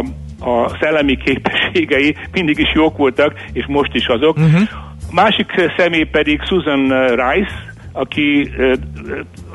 a 0.50 0.78
szellemi 0.80 1.18
képességei 1.18 2.16
mindig 2.32 2.60
is 2.60 2.72
jók 2.74 2.98
voltak, 2.98 3.34
és 3.54 3.66
most 3.68 3.94
is 3.94 4.08
azok. 4.08 4.38
Uh-huh. 4.38 4.62
Másik 5.12 5.52
személy 5.78 6.04
pedig 6.04 6.42
Susan 6.44 6.88
Rice, 7.08 7.74
aki 7.92 8.52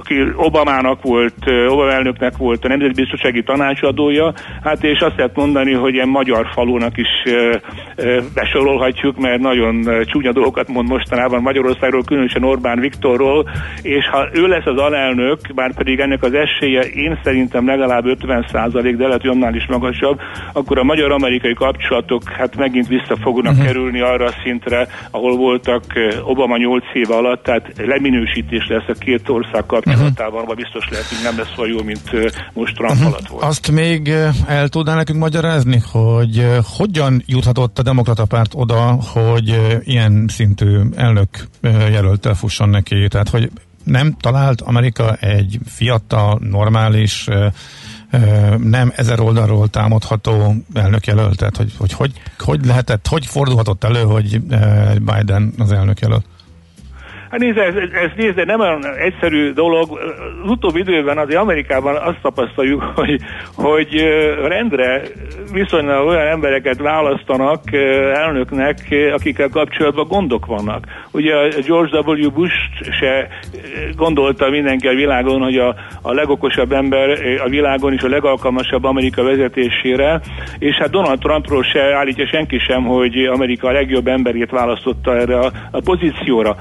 aki 0.06 0.32
Obamának 0.36 1.02
volt, 1.02 1.34
Obama 1.68 1.92
elnöknek 1.92 2.36
volt 2.36 2.64
a 2.64 2.68
nemzetbiztonsági 2.68 3.42
tanácsadója, 3.42 4.34
hát 4.62 4.84
és 4.84 5.00
azt 5.00 5.16
lehet 5.16 5.36
mondani, 5.36 5.72
hogy 5.72 5.94
ilyen 5.94 6.08
magyar 6.08 6.46
falunak 6.52 6.96
is 6.96 7.08
besorolhatjuk, 8.34 9.18
mert 9.18 9.40
nagyon 9.40 9.88
csúnya 10.04 10.32
dolgokat 10.32 10.68
mond 10.68 10.88
mostanában 10.88 11.42
Magyarországról, 11.42 12.02
különösen 12.04 12.44
Orbán 12.44 12.80
Viktorról, 12.80 13.48
és 13.82 14.08
ha 14.08 14.28
ő 14.32 14.46
lesz 14.46 14.66
az 14.66 14.78
alelnök, 14.78 15.38
bár 15.54 15.74
pedig 15.74 15.98
ennek 15.98 16.22
az 16.22 16.34
esélye 16.34 16.80
én 16.80 17.18
szerintem 17.24 17.66
legalább 17.66 18.06
50 18.06 18.46
százalék, 18.52 18.96
de 18.96 19.06
lehet, 19.06 19.20
hogy 19.20 19.30
annál 19.30 19.54
is 19.54 19.66
magasabb, 19.66 20.20
akkor 20.52 20.78
a 20.78 20.84
magyar-amerikai 20.84 21.54
kapcsolatok 21.54 22.22
hát 22.28 22.56
megint 22.56 22.88
vissza 22.88 23.16
fognak 23.20 23.52
uh-huh. 23.52 23.66
kerülni 23.66 24.00
arra 24.00 24.24
a 24.24 24.34
szintre, 24.42 24.86
ahol 25.10 25.36
voltak 25.36 25.82
Obama 26.22 26.56
8 26.56 26.84
éve 26.92 27.14
alatt, 27.14 27.42
tehát 27.42 27.72
leminősítés 27.86 28.66
lesz 28.68 28.88
a 28.88 28.92
két 28.98 29.28
ország 29.28 29.66
kapcsolat 29.66 29.95
pillanatában, 29.96 30.44
vagy 30.44 30.56
biztos 30.56 30.88
lehet, 30.88 31.06
hogy 31.06 31.18
nem 31.22 31.38
lesz 31.38 31.58
olyan 31.58 31.76
jó, 31.76 31.82
mint 31.82 32.32
most 32.52 32.74
Trump 32.74 32.92
uh-huh. 32.92 33.06
alatt 33.06 33.28
volt. 33.28 33.44
Azt 33.44 33.70
még 33.70 34.08
el 34.46 34.68
tudná 34.68 34.94
nekünk 34.94 35.18
magyarázni, 35.18 35.82
hogy 35.90 36.46
hogyan 36.76 37.22
juthatott 37.26 37.78
a 37.78 37.82
demokrata 37.82 38.24
párt 38.24 38.52
oda, 38.54 38.98
hogy 39.02 39.80
ilyen 39.84 40.24
szintű 40.28 40.80
elnök 40.96 41.28
jelöltel 41.90 42.34
fusson 42.34 42.68
neki, 42.68 43.08
tehát 43.08 43.28
hogy 43.28 43.50
nem 43.84 44.16
talált 44.20 44.60
Amerika 44.60 45.14
egy 45.14 45.58
fiatal, 45.66 46.38
normális, 46.42 47.28
nem 48.58 48.92
ezer 48.96 49.20
oldalról 49.20 49.68
támadható 49.68 50.54
elnökjelöltet, 50.74 51.56
hogy, 51.56 51.72
hogy 51.78 51.92
hogy 51.92 52.12
hogy 52.38 52.64
lehetett, 52.64 53.06
hogy 53.06 53.26
fordulhatott 53.26 53.84
elő, 53.84 54.02
hogy 54.02 54.40
Biden 54.98 55.52
az 55.58 55.72
elnökjelölt? 55.72 56.24
Hát 57.30 57.40
nézd, 57.40 57.58
ez, 57.58 57.74
ez 57.74 58.10
nézd, 58.16 58.46
nem 58.46 58.60
olyan 58.60 58.86
egyszerű 58.98 59.52
dolog. 59.52 59.98
Az 60.44 60.50
utóbbi 60.50 60.80
időben 60.80 61.18
azért 61.18 61.40
Amerikában 61.40 61.96
azt 61.96 62.18
tapasztaljuk, 62.22 62.82
hogy, 62.94 63.20
hogy 63.54 63.94
rendre 64.44 65.02
viszonylag 65.52 66.06
olyan 66.06 66.26
embereket 66.26 66.78
választanak 66.78 67.72
elnöknek, 68.14 68.76
akikkel 69.12 69.48
kapcsolatban 69.48 70.06
gondok 70.06 70.46
vannak. 70.46 70.84
Ugye 71.10 71.34
George 71.66 71.98
W. 71.98 72.30
Bush 72.30 72.54
se 73.00 73.28
gondolta 73.96 74.50
mindenki 74.50 74.86
a 74.86 74.94
világon, 74.94 75.42
hogy 75.42 75.56
a, 75.56 75.74
a 76.02 76.12
legokosabb 76.12 76.72
ember 76.72 77.18
a 77.44 77.48
világon 77.48 77.92
is 77.92 78.02
a 78.02 78.08
legalkalmasabb 78.08 78.84
Amerika 78.84 79.22
vezetésére, 79.22 80.20
és 80.58 80.76
hát 80.76 80.90
Donald 80.90 81.18
Trumpról 81.18 81.62
se 81.62 81.94
állítja 81.96 82.26
senki 82.26 82.58
sem, 82.58 82.84
hogy 82.84 83.24
Amerika 83.24 83.68
a 83.68 83.72
legjobb 83.72 84.06
emberét 84.06 84.50
választotta 84.50 85.16
erre 85.16 85.38
a, 85.38 85.52
a 85.70 85.80
pozícióra. 85.84 86.56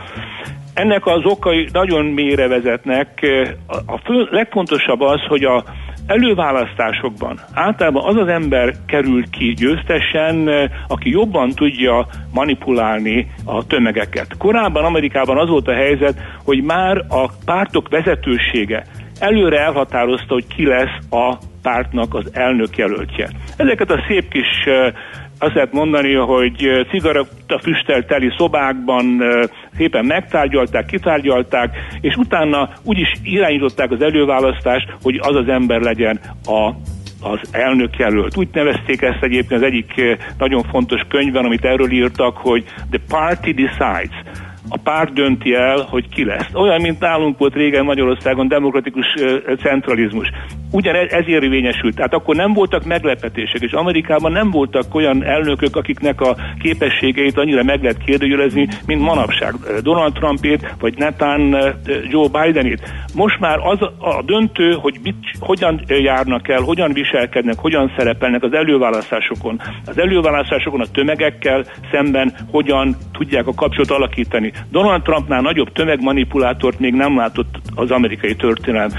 Ennek 0.76 1.06
az 1.06 1.22
okai 1.24 1.68
nagyon 1.72 2.06
mélyre 2.06 2.48
vezetnek. 2.48 3.26
A 3.86 3.98
fő, 3.98 4.28
legfontosabb 4.32 5.02
az, 5.02 5.22
hogy 5.28 5.44
a 5.44 5.64
előválasztásokban 6.08 7.40
általában 7.54 8.04
az 8.06 8.16
az 8.16 8.28
ember 8.28 8.74
kerül 8.88 9.30
ki 9.30 9.54
győztesen, 9.54 10.50
aki 10.88 11.10
jobban 11.10 11.50
tudja 11.50 12.08
manipulálni 12.34 13.32
a 13.46 13.66
tömegeket. 13.68 14.38
Korábban 14.38 14.84
Amerikában 14.84 15.38
az 15.38 15.50
volt 15.50 15.68
a 15.68 15.74
helyzet, 15.74 16.22
hogy 16.44 16.64
már 16.64 16.98
a 17.10 17.30
pártok 17.46 17.90
vezetősége 17.90 18.86
előre 19.20 19.60
elhatározta, 19.60 20.34
hogy 20.34 20.48
ki 20.48 20.66
lesz 20.66 20.98
a 21.10 21.38
pártnak 21.62 22.14
az 22.14 22.30
elnök 22.34 22.78
jelöltje. 22.78 23.30
Ezeket 23.58 23.92
a 23.92 24.04
szép 24.08 24.30
kis 24.30 24.68
azt 25.40 25.54
lehet 25.54 25.72
mondani, 25.72 26.14
hogy 26.14 26.86
cigaretta 26.90 27.60
füstel 27.60 28.06
teli 28.06 28.34
szobákban 28.38 29.24
szépen 29.78 30.06
megtárgyalták, 30.06 30.86
kitárgyalták, 30.86 31.78
és 32.02 32.16
utána 32.16 32.70
úgy 32.84 33.00
is 33.00 33.12
irányították 33.24 33.92
az 33.92 34.02
előválasztást, 34.02 34.88
hogy 35.02 35.20
az 35.22 35.36
az 35.36 35.48
ember 35.48 35.82
legyen 35.82 36.20
a 36.46 36.72
az 37.22 37.40
elnök 37.52 37.98
jelölt. 37.98 38.38
Úgy 38.38 38.48
nevezték 38.52 39.02
ezt 39.02 39.24
egyébként 39.24 39.62
az 39.62 39.68
egyik 39.68 40.18
nagyon 40.38 40.64
fontos 40.64 41.02
könyvben, 41.08 41.46
amit 41.46 41.66
erről 41.66 41.92
írtak, 41.92 42.38
hogy 42.38 42.64
The 42.90 43.02
Party 43.08 43.52
Decides 43.54 44.24
a 44.70 44.78
párt 44.78 45.14
dönti 45.14 45.54
el, 45.54 45.86
hogy 45.90 46.10
ki 46.10 46.26
lesz. 46.26 46.50
Olyan, 46.54 46.82
mint 46.82 47.00
nálunk 47.00 47.38
volt 47.38 47.54
régen 47.54 47.86
Magyarországon 47.86 48.48
demokratikus 48.48 49.06
centralizmus. 49.62 50.32
ugyanez 50.72 51.12
ez 51.12 51.28
érvényesült. 51.28 51.96
Tehát 51.96 52.14
akkor 52.14 52.36
nem 52.36 52.54
voltak 52.54 52.86
meglepetések, 52.86 53.62
és 53.62 53.72
Amerikában 53.72 54.32
nem 54.32 54.52
voltak 54.52 54.96
olyan 54.96 55.24
elnökök, 55.24 55.76
akiknek 55.76 56.22
a 56.22 56.36
képességeit 56.60 57.38
annyira 57.38 57.64
meg 57.64 57.82
lehet 57.82 58.04
kérdőjelezni, 58.06 58.68
mint 58.86 59.02
manapság 59.02 59.54
Donald 59.82 60.14
Trumpét, 60.14 60.76
vagy 60.80 60.98
netán 60.98 61.56
Joe 62.10 62.28
Bidenét. 62.28 62.94
Most 63.14 63.40
már 63.40 63.60
az 63.60 63.82
a 64.00 64.22
döntő, 64.26 64.72
hogy 64.72 65.00
mit, 65.04 65.16
hogyan 65.40 65.82
járnak 65.88 66.48
el, 66.50 66.62
hogyan 66.62 66.94
viselkednek, 66.94 67.58
hogyan 67.58 67.92
szerepelnek 67.98 68.44
az 68.44 68.54
előválasztásokon. 68.54 69.62
Az 69.86 70.00
előválasztásokon 70.00 70.82
a 70.82 70.92
tömegekkel 70.92 71.66
szemben 71.92 72.34
hogyan 72.52 72.96
tudják 73.12 73.48
a 73.48 73.54
kapcsolatot 73.54 73.98
alakítani. 73.98 74.52
Donald 74.72 75.02
Trumpnál 75.02 75.42
nagyobb 75.42 75.72
tömegmanipulátort 75.72 76.80
még 76.80 76.94
nem 76.94 77.18
látott 77.18 77.56
az 77.76 77.92
amerikai 77.92 78.36
történelem. 78.36 78.92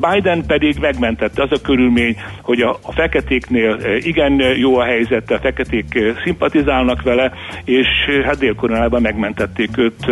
Biden 0.00 0.46
pedig 0.46 0.78
megmentette 0.80 1.42
az 1.42 1.52
a 1.52 1.60
körülmény, 1.60 2.16
hogy 2.42 2.60
a, 2.60 2.78
a 2.82 2.92
feketéknél 2.92 3.78
eh, 3.82 4.06
igen 4.06 4.40
jó 4.56 4.76
a 4.76 4.84
helyzet, 4.84 5.30
a 5.30 5.38
feketék 5.38 5.94
eh, 5.94 6.14
szimpatizálnak 6.24 7.02
vele, 7.02 7.32
és 7.64 7.86
eh, 8.06 8.24
hát 8.24 8.38
dél 8.38 8.54
megmentették 9.00 9.78
őt, 9.78 10.08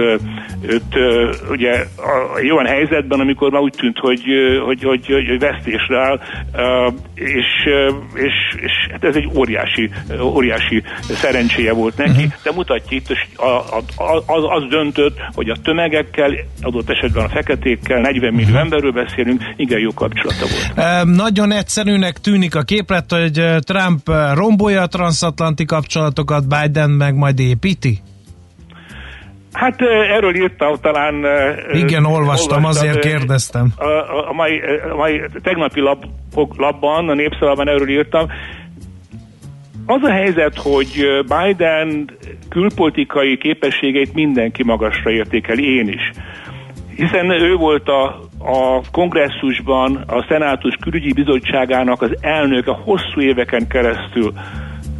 őt 0.62 0.97
ugye 1.51 1.85
a, 1.97 2.41
olyan 2.41 2.67
helyzetben, 2.67 3.21
amikor 3.21 3.51
már 3.51 3.61
úgy 3.61 3.75
tűnt, 3.77 3.99
hogy, 3.99 4.23
hogy, 4.65 4.83
hogy, 4.83 5.07
hogy, 5.07 5.27
hogy 5.29 5.39
vesztésre 5.39 5.99
áll, 5.99 6.21
és, 7.15 7.47
és, 8.15 8.33
és 8.62 8.73
hát 8.91 9.05
ez 9.05 9.17
egy 9.17 9.29
óriási, 9.37 9.91
óriási 10.21 10.83
szerencséje 11.01 11.73
volt 11.73 11.97
neki, 11.97 12.11
uh-huh. 12.11 12.33
de 12.45 12.53
mutatja 12.55 12.97
itt, 12.97 13.17
a, 13.37 13.47
a, 13.47 13.83
az, 14.27 14.45
az 14.49 14.69
döntött, 14.69 15.19
hogy 15.35 15.49
a 15.49 15.57
tömegekkel, 15.62 16.35
adott 16.62 16.91
esetben 16.91 17.25
a 17.25 17.29
feketékkel, 17.29 18.01
40 18.01 18.33
millió 18.33 18.47
uh-huh. 18.47 18.61
emberről 18.61 18.93
beszélünk, 18.93 19.43
igen 19.57 19.72
jó 19.79 19.91
kapcsolata 19.95 20.47
volt. 20.75 21.05
Nagyon 21.17 21.52
egyszerűnek 21.52 22.19
tűnik 22.19 22.55
a 22.55 22.62
képlet, 22.62 23.12
hogy 23.12 23.43
Trump 23.59 24.11
rombolja 24.35 24.83
a 24.83 24.87
transatlanti 24.87 25.64
kapcsolatokat, 25.64 26.45
Biden 26.49 26.91
meg 26.91 27.14
majd 27.14 27.38
építi? 27.38 27.99
Hát 29.52 29.81
erről 30.17 30.37
írtam 30.37 30.76
talán... 30.81 31.25
Igen, 31.73 32.05
olvastam, 32.05 32.64
azért 32.64 32.99
kérdeztem. 32.99 33.73
A, 33.76 33.85
a, 33.85 34.29
a, 34.29 34.33
mai, 34.33 34.61
a 34.93 34.97
mai 34.97 35.21
tegnapi 35.43 35.81
lap, 35.81 36.05
lapban, 36.57 37.09
a 37.09 37.14
népszavában 37.14 37.69
erről 37.69 37.88
írtam. 37.88 38.26
Az 39.87 40.02
a 40.02 40.11
helyzet, 40.11 40.57
hogy 40.57 41.07
Biden 41.23 42.11
külpolitikai 42.49 43.38
képességeit 43.38 44.14
mindenki 44.14 44.64
magasra 44.64 45.11
értékeli, 45.11 45.76
én 45.76 45.88
is. 45.88 46.11
Hiszen 46.97 47.31
ő 47.31 47.55
volt 47.55 47.88
a, 47.88 48.21
a 48.44 48.80
kongresszusban 48.90 50.04
a 50.06 50.25
Szenátus 50.28 50.75
külügyi 50.80 51.12
bizottságának 51.12 52.02
az 52.02 52.16
elnöke 52.20 52.72
hosszú 52.72 53.20
éveken 53.20 53.66
keresztül. 53.66 54.32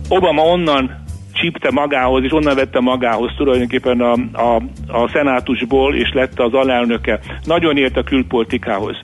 Obama 0.09 0.43
onnan 0.43 1.01
csípte 1.33 1.71
magához, 1.71 2.25
és 2.25 2.33
onnan 2.33 2.55
vette 2.55 2.81
magához 2.81 3.33
tulajdonképpen 3.37 4.01
a, 4.01 4.13
a, 4.33 4.63
a 4.89 5.09
szenátusból, 5.09 5.95
és 5.95 6.13
lett 6.13 6.39
az 6.39 6.53
alelnöke. 6.53 7.21
Nagyon 7.45 7.77
ért 7.77 7.97
a 7.97 8.03
külpolitikához. 8.03 8.97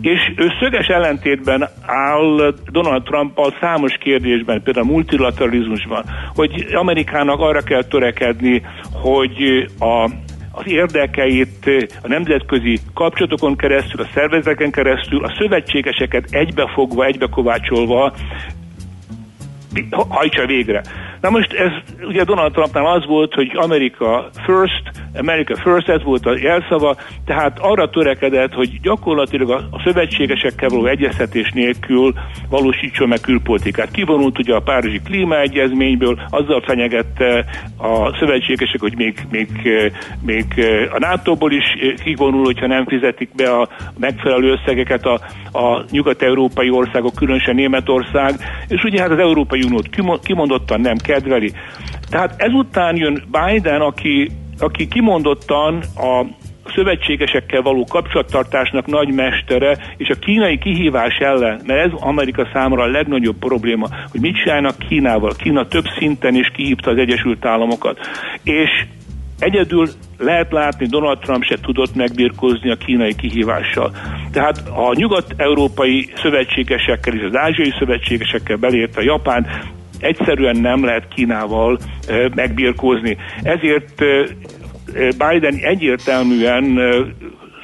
És 0.00 0.32
ő 0.36 0.46
szöges 0.60 0.86
ellentétben 0.86 1.68
áll 1.86 2.54
Donald 2.70 3.02
Trumpal 3.02 3.54
számos 3.60 3.92
kérdésben, 4.00 4.62
például 4.62 4.88
a 4.88 4.92
multilateralizmusban, 4.92 6.04
hogy 6.34 6.66
Amerikának 6.72 7.40
arra 7.40 7.60
kell 7.60 7.82
törekedni, 7.82 8.62
hogy 8.92 9.66
a 9.78 10.10
az 10.60 10.72
érdekeit 10.72 11.66
a 12.02 12.08
nemzetközi 12.08 12.78
kapcsolatokon 12.94 13.56
keresztül, 13.56 14.00
a 14.00 14.08
szervezeteken 14.14 14.70
keresztül, 14.70 15.24
a 15.24 15.34
szövetségeseket 15.38 16.24
egybefogva, 16.30 17.04
egybekovácsolva 17.04 18.12
hajtsa 20.08 20.46
végre. 20.46 20.82
Na 21.20 21.30
most 21.30 21.52
ez 21.52 21.70
ugye 22.06 22.24
Donald 22.24 22.52
Trumpnál 22.52 22.86
az 22.86 23.06
volt, 23.06 23.34
hogy 23.34 23.50
Amerika 23.54 24.30
first, 24.44 24.82
America 25.14 25.56
first, 25.56 25.88
ez 25.88 26.02
volt 26.02 26.26
a 26.26 26.36
jelszava, 26.38 26.96
tehát 27.24 27.58
arra 27.58 27.90
törekedett, 27.90 28.52
hogy 28.52 28.80
gyakorlatilag 28.80 29.50
a, 29.50 29.80
szövetségesekkel 29.84 30.68
való 30.68 30.86
egyeztetés 30.86 31.50
nélkül 31.54 32.14
valósítson 32.48 33.08
meg 33.08 33.20
külpolitikát. 33.20 33.90
Kivonult 33.90 34.38
ugye 34.38 34.54
a 34.54 34.60
Párizsi 34.60 35.00
klímaegyezményből, 35.04 36.20
azzal 36.30 36.60
fenyegette 36.60 37.44
a 37.78 38.16
szövetségesek, 38.18 38.80
hogy 38.80 38.96
még, 38.96 39.26
még, 39.30 39.48
még 40.22 40.44
a 40.92 40.98
NATO-ból 40.98 41.52
is 41.52 41.64
kivonul, 42.02 42.44
hogyha 42.44 42.66
nem 42.66 42.86
fizetik 42.86 43.34
be 43.34 43.50
a 43.50 43.68
megfelelő 43.98 44.50
összegeket 44.50 45.04
a, 45.04 45.20
a 45.58 45.84
nyugat-európai 45.90 46.70
országok, 46.70 47.14
különösen 47.14 47.54
Németország, 47.54 48.34
és 48.68 48.84
ugye 48.84 49.00
hát 49.00 49.10
az 49.10 49.18
Európai 49.18 49.62
Uniót 49.62 49.88
kimondottan 50.22 50.80
nem 50.80 50.96
kedveli. 51.10 51.52
Tehát 52.10 52.34
ezután 52.36 52.96
jön 52.96 53.22
Biden, 53.30 53.80
aki, 53.80 54.30
aki 54.58 54.88
kimondottan 54.88 55.82
a 55.96 56.24
szövetségesekkel 56.74 57.62
való 57.62 57.84
kapcsolattartásnak 57.88 58.86
nagy 58.86 59.12
mestere, 59.14 59.78
és 59.96 60.08
a 60.08 60.18
kínai 60.18 60.58
kihívás 60.58 61.16
ellen, 61.18 61.60
mert 61.66 61.86
ez 61.86 62.00
Amerika 62.00 62.48
számára 62.52 62.82
a 62.82 62.90
legnagyobb 62.90 63.38
probléma, 63.38 63.88
hogy 64.10 64.20
mit 64.20 64.36
csinálnak 64.36 64.78
Kínával. 64.88 65.32
Kína 65.36 65.66
több 65.66 65.84
szinten 65.98 66.34
is 66.34 66.48
kihívta 66.48 66.90
az 66.90 66.96
Egyesült 66.96 67.44
Államokat. 67.44 67.98
És 68.42 68.70
Egyedül 69.40 69.88
lehet 70.18 70.52
látni, 70.52 70.86
Donald 70.86 71.18
Trump 71.18 71.44
se 71.44 71.56
tudott 71.60 71.94
megbirkózni 71.94 72.70
a 72.70 72.76
kínai 72.76 73.14
kihívással. 73.14 73.90
Tehát 74.32 74.62
a 74.68 74.94
nyugat-európai 74.94 76.08
szövetségesekkel 76.22 77.14
és 77.14 77.22
az 77.22 77.36
ázsiai 77.36 77.72
szövetségesekkel 77.78 78.56
belérte 78.56 79.02
Japán 79.02 79.46
egyszerűen 80.00 80.56
nem 80.56 80.84
lehet 80.84 81.08
Kínával 81.08 81.78
megbirkózni. 82.34 83.16
Ezért 83.42 84.02
Biden 84.94 85.54
egyértelműen 85.54 86.78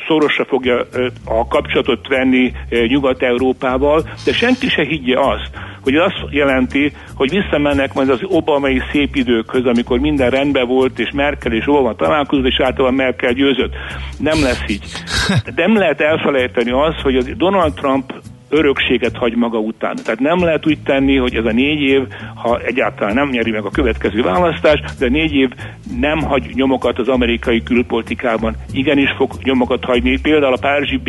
szorosra 0.07 0.45
fogja 0.45 0.87
a 1.25 1.47
kapcsolatot 1.47 2.09
venni 2.09 2.53
Nyugat-Európával, 2.69 4.09
de 4.25 4.33
senki 4.33 4.69
se 4.69 4.85
higgye 4.85 5.21
azt, 5.21 5.51
hogy 5.83 5.95
az 5.95 6.13
azt 6.17 6.33
jelenti, 6.33 6.93
hogy 7.15 7.31
visszamennek 7.31 7.95
majd 7.95 8.09
az 8.09 8.21
obamai 8.23 8.83
szép 8.93 9.17
időkhöz, 9.17 9.65
amikor 9.65 9.99
minden 9.99 10.31
rendben 10.31 10.67
volt, 10.67 10.99
és 10.99 11.11
Merkel 11.15 11.53
és 11.53 11.69
Obama 11.69 11.95
találkozott, 11.95 12.47
és 12.47 12.61
általában 12.61 12.95
Merkel 12.95 13.33
győzött. 13.33 13.75
Nem 14.19 14.43
lesz 14.43 14.65
így. 14.69 14.85
Nem 15.63 15.77
lehet 15.77 16.01
elfelejteni 16.01 16.71
azt, 16.71 17.01
hogy 17.01 17.37
Donald 17.37 17.73
Trump 17.73 18.13
örökséget 18.49 19.17
hagy 19.17 19.35
maga 19.37 19.59
után. 19.59 19.97
Tehát 20.05 20.21
nem 20.21 20.45
lehet 20.45 20.67
úgy 20.67 20.79
tenni, 20.85 21.17
hogy 21.17 21.35
ez 21.35 21.45
a 21.45 21.53
négy 21.53 21.81
év, 21.81 22.03
ha 22.35 22.59
egyáltalán 22.59 23.15
nem 23.15 23.29
nyeri 23.29 23.51
meg 23.51 23.65
a 23.65 23.71
következő 23.71 24.23
választást, 24.23 24.99
de 24.99 25.09
négy 25.09 25.33
év 25.33 25.51
nem 26.01 26.19
hagy 26.19 26.51
nyomokat 26.55 26.99
az 26.99 27.09
amerikai 27.09 27.63
külpolitikában. 27.63 28.57
Igenis 28.73 29.11
fog 29.17 29.33
nyomokat 29.43 29.85
hagyni. 29.85 30.21
Például 30.21 30.53
a 30.53 30.59
Párizsi, 30.61 31.01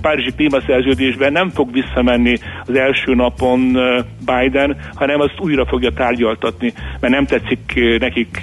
Párizsi 0.00 0.32
klímaszerződésben 0.36 1.32
nem 1.32 1.50
fog 1.50 1.72
visszamenni 1.72 2.38
az 2.66 2.74
első 2.74 3.14
napon 3.14 3.78
Biden, 4.26 4.76
hanem 4.94 5.20
azt 5.20 5.34
újra 5.38 5.66
fogja 5.66 5.90
tárgyaltatni, 5.90 6.72
mert 7.00 7.14
nem 7.14 7.26
tetszik 7.26 7.74
nekik, 7.98 8.40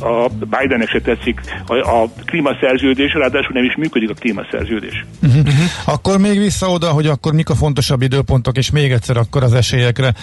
a 0.00 0.28
Bidenek 0.28 0.88
se 0.88 1.00
tetszik 1.00 1.40
a, 1.66 1.74
a 1.74 2.08
klímaszerződés, 2.24 3.12
ráadásul 3.12 3.52
nem 3.52 3.64
is 3.64 3.76
működik 3.76 4.10
a 4.10 4.14
klímaszerződés. 4.14 5.04
Uh-huh. 5.22 5.44
Akkor 5.86 6.18
még 6.18 6.38
vissza 6.38 6.68
oda, 6.68 6.88
hogy 6.90 7.06
akkor 7.06 7.32
mik 7.32 7.50
a 7.50 7.54
fontos 7.54 7.89
fontosabb 7.90 8.02
időpontok, 8.02 8.56
és 8.56 8.70
még 8.70 8.92
egyszer 8.92 9.16
akkor 9.16 9.42
az 9.42 9.52
esélyekre. 9.52 10.14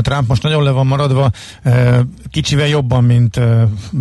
Trump 0.00 0.28
most 0.28 0.42
nagyon 0.42 0.62
le 0.62 0.70
van 0.70 0.86
maradva, 0.86 1.30
kicsivel 2.30 2.66
jobban, 2.66 3.04
mint 3.04 3.40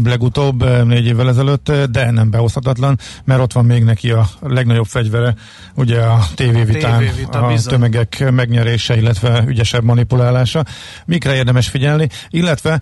legutóbb, 0.04 0.86
négy 0.86 1.06
évvel 1.06 1.30
ezelőtt, 1.30 1.72
de 1.72 2.12
nem 2.12 2.30
behozhatatlan, 2.30 3.00
mert 3.24 3.42
ott 3.42 3.54
van 3.54 3.66
még 3.66 3.84
neki 3.84 4.12
a 4.12 4.28
legnagyobb 4.40 4.86
fegyvere, 4.86 5.36
ugye 5.76 6.02
a 6.02 6.26
tévévitán, 6.36 7.04
a 7.32 7.48
bizony. 7.48 7.72
tömegek 7.72 8.32
megnyerése, 8.32 8.98
illetve 8.98 9.44
ügyesebb 9.48 9.84
manipulálása. 9.84 10.66
Mikre 11.06 11.36
érdemes 11.36 11.68
figyelni, 11.68 12.10
illetve 12.30 12.82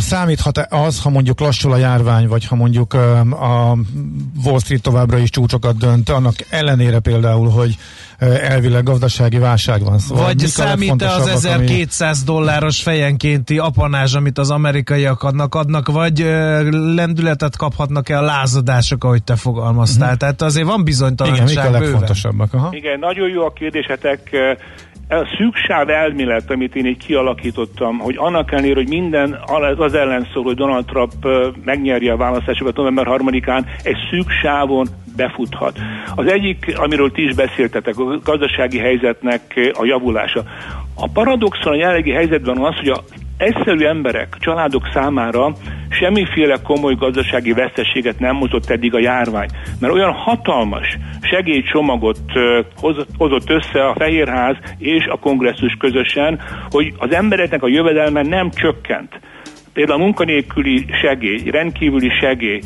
Számíthat 0.00 0.58
-e 0.58 0.66
az, 0.70 1.02
ha 1.02 1.10
mondjuk 1.10 1.40
lassul 1.40 1.72
a 1.72 1.76
járvány, 1.76 2.28
vagy 2.28 2.46
ha 2.46 2.54
mondjuk 2.54 2.92
a 3.30 3.76
Wall 4.44 4.58
Street 4.58 4.82
továbbra 4.82 5.18
is 5.18 5.30
csúcsokat 5.30 5.76
dönt, 5.76 6.08
annak 6.08 6.34
ellenére 6.50 6.98
például, 6.98 7.50
hogy 7.50 7.76
elvileg 8.42 8.82
gazdasági 8.82 9.38
válság 9.38 9.84
van. 9.84 9.98
Szóval 9.98 10.24
vagy 10.24 10.38
számít-e 10.38 11.10
az 11.10 11.26
1200 11.26 12.16
ami... 12.16 12.24
dolláros 12.26 12.82
fejenkénti 12.82 13.58
apanázs, 13.58 14.14
amit 14.14 14.38
az 14.38 14.50
amerikaiak 14.50 15.22
adnak, 15.22 15.54
adnak, 15.54 15.88
vagy 15.88 16.18
lendületet 16.70 17.56
kaphatnak-e 17.56 18.18
a 18.18 18.22
lázadások, 18.22 19.04
ahogy 19.04 19.22
te 19.22 19.36
fogalmaztál? 19.36 20.02
Uh-huh. 20.02 20.18
Tehát 20.18 20.42
azért 20.42 20.66
van 20.66 20.84
bizonytalanság 20.84 21.48
Igen, 21.48 21.64
mik 21.64 21.74
a 21.74 21.78
legfontosabbak? 21.78 22.54
Aha. 22.54 22.68
Igen, 22.72 22.98
nagyon 22.98 23.28
jó 23.28 23.44
a 23.44 23.52
kérdésetek 23.52 24.30
a 25.08 25.26
szűksáv 25.36 25.88
elmélet, 25.88 26.50
amit 26.50 26.76
én 26.76 26.86
így 26.86 27.04
kialakítottam, 27.04 27.98
hogy 27.98 28.14
annak 28.18 28.52
ellenére, 28.52 28.74
hogy 28.74 28.88
minden 28.88 29.38
az, 29.46 29.80
az 29.80 29.94
ellen 29.94 30.26
szól, 30.32 30.42
hogy 30.42 30.56
Donald 30.56 30.84
Trump 30.84 31.12
megnyerje 31.64 32.12
a 32.12 32.16
választásokat 32.16 32.76
november 32.76 33.06
3-án, 33.08 33.64
egy 33.82 33.96
szűk 34.10 34.30
sávon 34.42 34.86
befuthat. 35.16 35.78
Az 36.14 36.26
egyik, 36.26 36.78
amiről 36.78 37.12
ti 37.12 37.22
is 37.22 37.34
beszéltetek, 37.34 37.98
a 37.98 38.18
gazdasági 38.24 38.78
helyzetnek 38.78 39.70
a 39.72 39.84
javulása. 39.84 40.42
A 40.94 41.08
paradoxon 41.08 41.72
a 41.72 41.76
jelenlegi 41.76 42.10
helyzetben 42.10 42.58
az, 42.58 42.76
hogy 42.76 42.88
a 42.88 43.02
egyszerű 43.42 43.84
emberek, 43.84 44.36
családok 44.38 44.88
számára 44.92 45.52
semmiféle 45.88 46.56
komoly 46.62 46.94
gazdasági 46.94 47.52
veszteséget 47.52 48.18
nem 48.18 48.36
hozott 48.36 48.70
eddig 48.70 48.94
a 48.94 49.00
járvány. 49.00 49.48
Mert 49.80 49.92
olyan 49.92 50.12
hatalmas 50.12 50.98
segélycsomagot 51.20 52.18
hozott 53.18 53.50
össze 53.50 53.84
a 53.84 53.94
Fehérház 53.98 54.56
és 54.78 55.06
a 55.06 55.18
kongresszus 55.18 55.76
közösen, 55.78 56.40
hogy 56.70 56.94
az 56.98 57.14
embereknek 57.14 57.62
a 57.62 57.68
jövedelme 57.68 58.22
nem 58.22 58.50
csökkent. 58.50 59.20
Például 59.72 60.00
a 60.00 60.04
munkanélküli 60.04 60.86
segély, 61.00 61.50
rendkívüli 61.50 62.10
segély, 62.20 62.60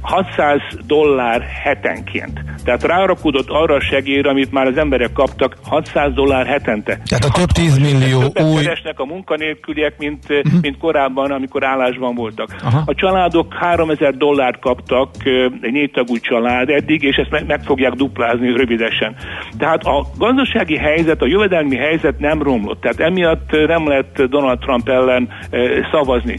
600 0.00 0.60
dollár 0.86 1.42
hetenként. 1.62 2.40
Tehát 2.64 2.82
rárakódott 2.82 3.48
arra 3.48 3.74
a 3.74 3.80
segélyre, 3.80 4.30
amit 4.30 4.52
már 4.52 4.66
az 4.66 4.76
emberek 4.76 5.12
kaptak, 5.12 5.56
600 5.64 6.12
dollár 6.14 6.46
hetente. 6.46 6.98
Tehát 7.06 7.24
a 7.24 7.30
több 7.30 7.48
10 7.48 7.78
millió 7.78 8.20
új... 8.20 8.62
keresnek 8.62 8.98
a 8.98 9.04
munkanélküliek, 9.04 9.98
mint, 9.98 10.24
uh-huh. 10.28 10.60
mint 10.60 10.78
korábban, 10.78 11.30
amikor 11.30 11.64
állásban 11.64 12.14
voltak. 12.14 12.56
Aha. 12.62 12.82
A 12.86 12.94
családok 12.94 13.54
3000 13.54 14.16
dollárt 14.16 14.60
kaptak, 14.60 15.10
egy 15.60 15.72
négytagú 15.72 16.16
család 16.18 16.68
eddig, 16.68 17.02
és 17.02 17.16
ezt 17.16 17.30
meg, 17.30 17.46
meg 17.46 17.62
fogják 17.62 17.92
duplázni 17.92 18.56
rövidesen. 18.56 19.16
Tehát 19.58 19.82
a 19.84 20.06
gazdasági 20.18 20.76
helyzet, 20.76 21.22
a 21.22 21.26
jövedelmi 21.26 21.76
helyzet 21.76 22.18
nem 22.18 22.42
romlott. 22.42 22.80
Tehát 22.80 23.00
emiatt 23.00 23.50
nem 23.50 23.88
lehet 23.88 24.28
Donald 24.28 24.58
Trump 24.58 24.88
ellen 24.88 25.28
szavazni. 25.90 26.38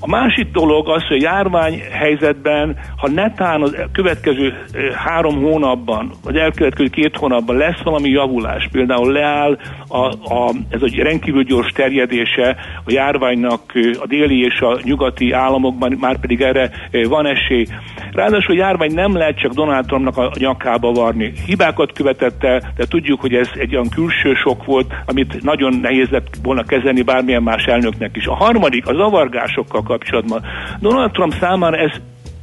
A 0.00 0.08
másik 0.08 0.50
dolog 0.50 0.88
az, 0.88 1.06
hogy 1.06 1.24
a 1.24 1.30
járvány 1.30 1.82
helyzetben, 1.92 2.76
ha 2.98 3.08
netán 3.08 3.62
a 3.62 3.68
következő 3.92 4.54
három 4.94 5.42
hónapban, 5.42 6.10
vagy 6.24 6.36
elkövetkező 6.36 6.88
két 6.88 7.16
hónapban 7.16 7.56
lesz 7.56 7.82
valami 7.82 8.08
javulás, 8.08 8.68
például 8.72 9.12
leáll 9.12 9.58
a, 9.88 10.04
a, 10.34 10.52
ez 10.70 10.82
a 10.82 10.88
rendkívül 11.02 11.42
gyors 11.42 11.72
terjedése 11.72 12.56
a 12.84 12.92
járványnak 12.92 13.60
a 14.00 14.06
déli 14.06 14.44
és 14.44 14.60
a 14.60 14.78
nyugati 14.82 15.32
államokban, 15.32 15.96
már 16.00 16.20
pedig 16.20 16.40
erre 16.40 16.70
van 17.08 17.26
esély. 17.26 17.66
Ráadásul 18.12 18.54
a 18.54 18.58
járvány 18.58 18.94
nem 18.94 19.16
lehet 19.16 19.38
csak 19.38 19.52
Donald 19.52 19.86
Trumpnak 19.86 20.16
a 20.16 20.30
nyakába 20.38 20.92
varni. 20.92 21.32
Hibákat 21.46 21.92
követette, 21.92 22.72
de 22.76 22.86
tudjuk, 22.86 23.20
hogy 23.20 23.34
ez 23.34 23.48
egy 23.54 23.74
olyan 23.74 23.88
külső 23.88 24.34
sok 24.34 24.64
volt, 24.64 24.94
amit 25.06 25.42
nagyon 25.42 25.74
nehéz 25.74 26.08
lett 26.08 26.36
volna 26.42 26.62
kezelni 26.62 27.02
bármilyen 27.02 27.42
más 27.42 27.64
elnöknek 27.64 28.16
is. 28.16 28.26
A 28.26 28.34
harmadik, 28.34 28.86
a 28.86 28.94
zavargásokkal 28.94 29.82
kapcsolatban. 29.82 30.42
Donald 30.80 31.10
Trump 31.10 31.34
számára 31.40 31.76
ez 31.76 31.92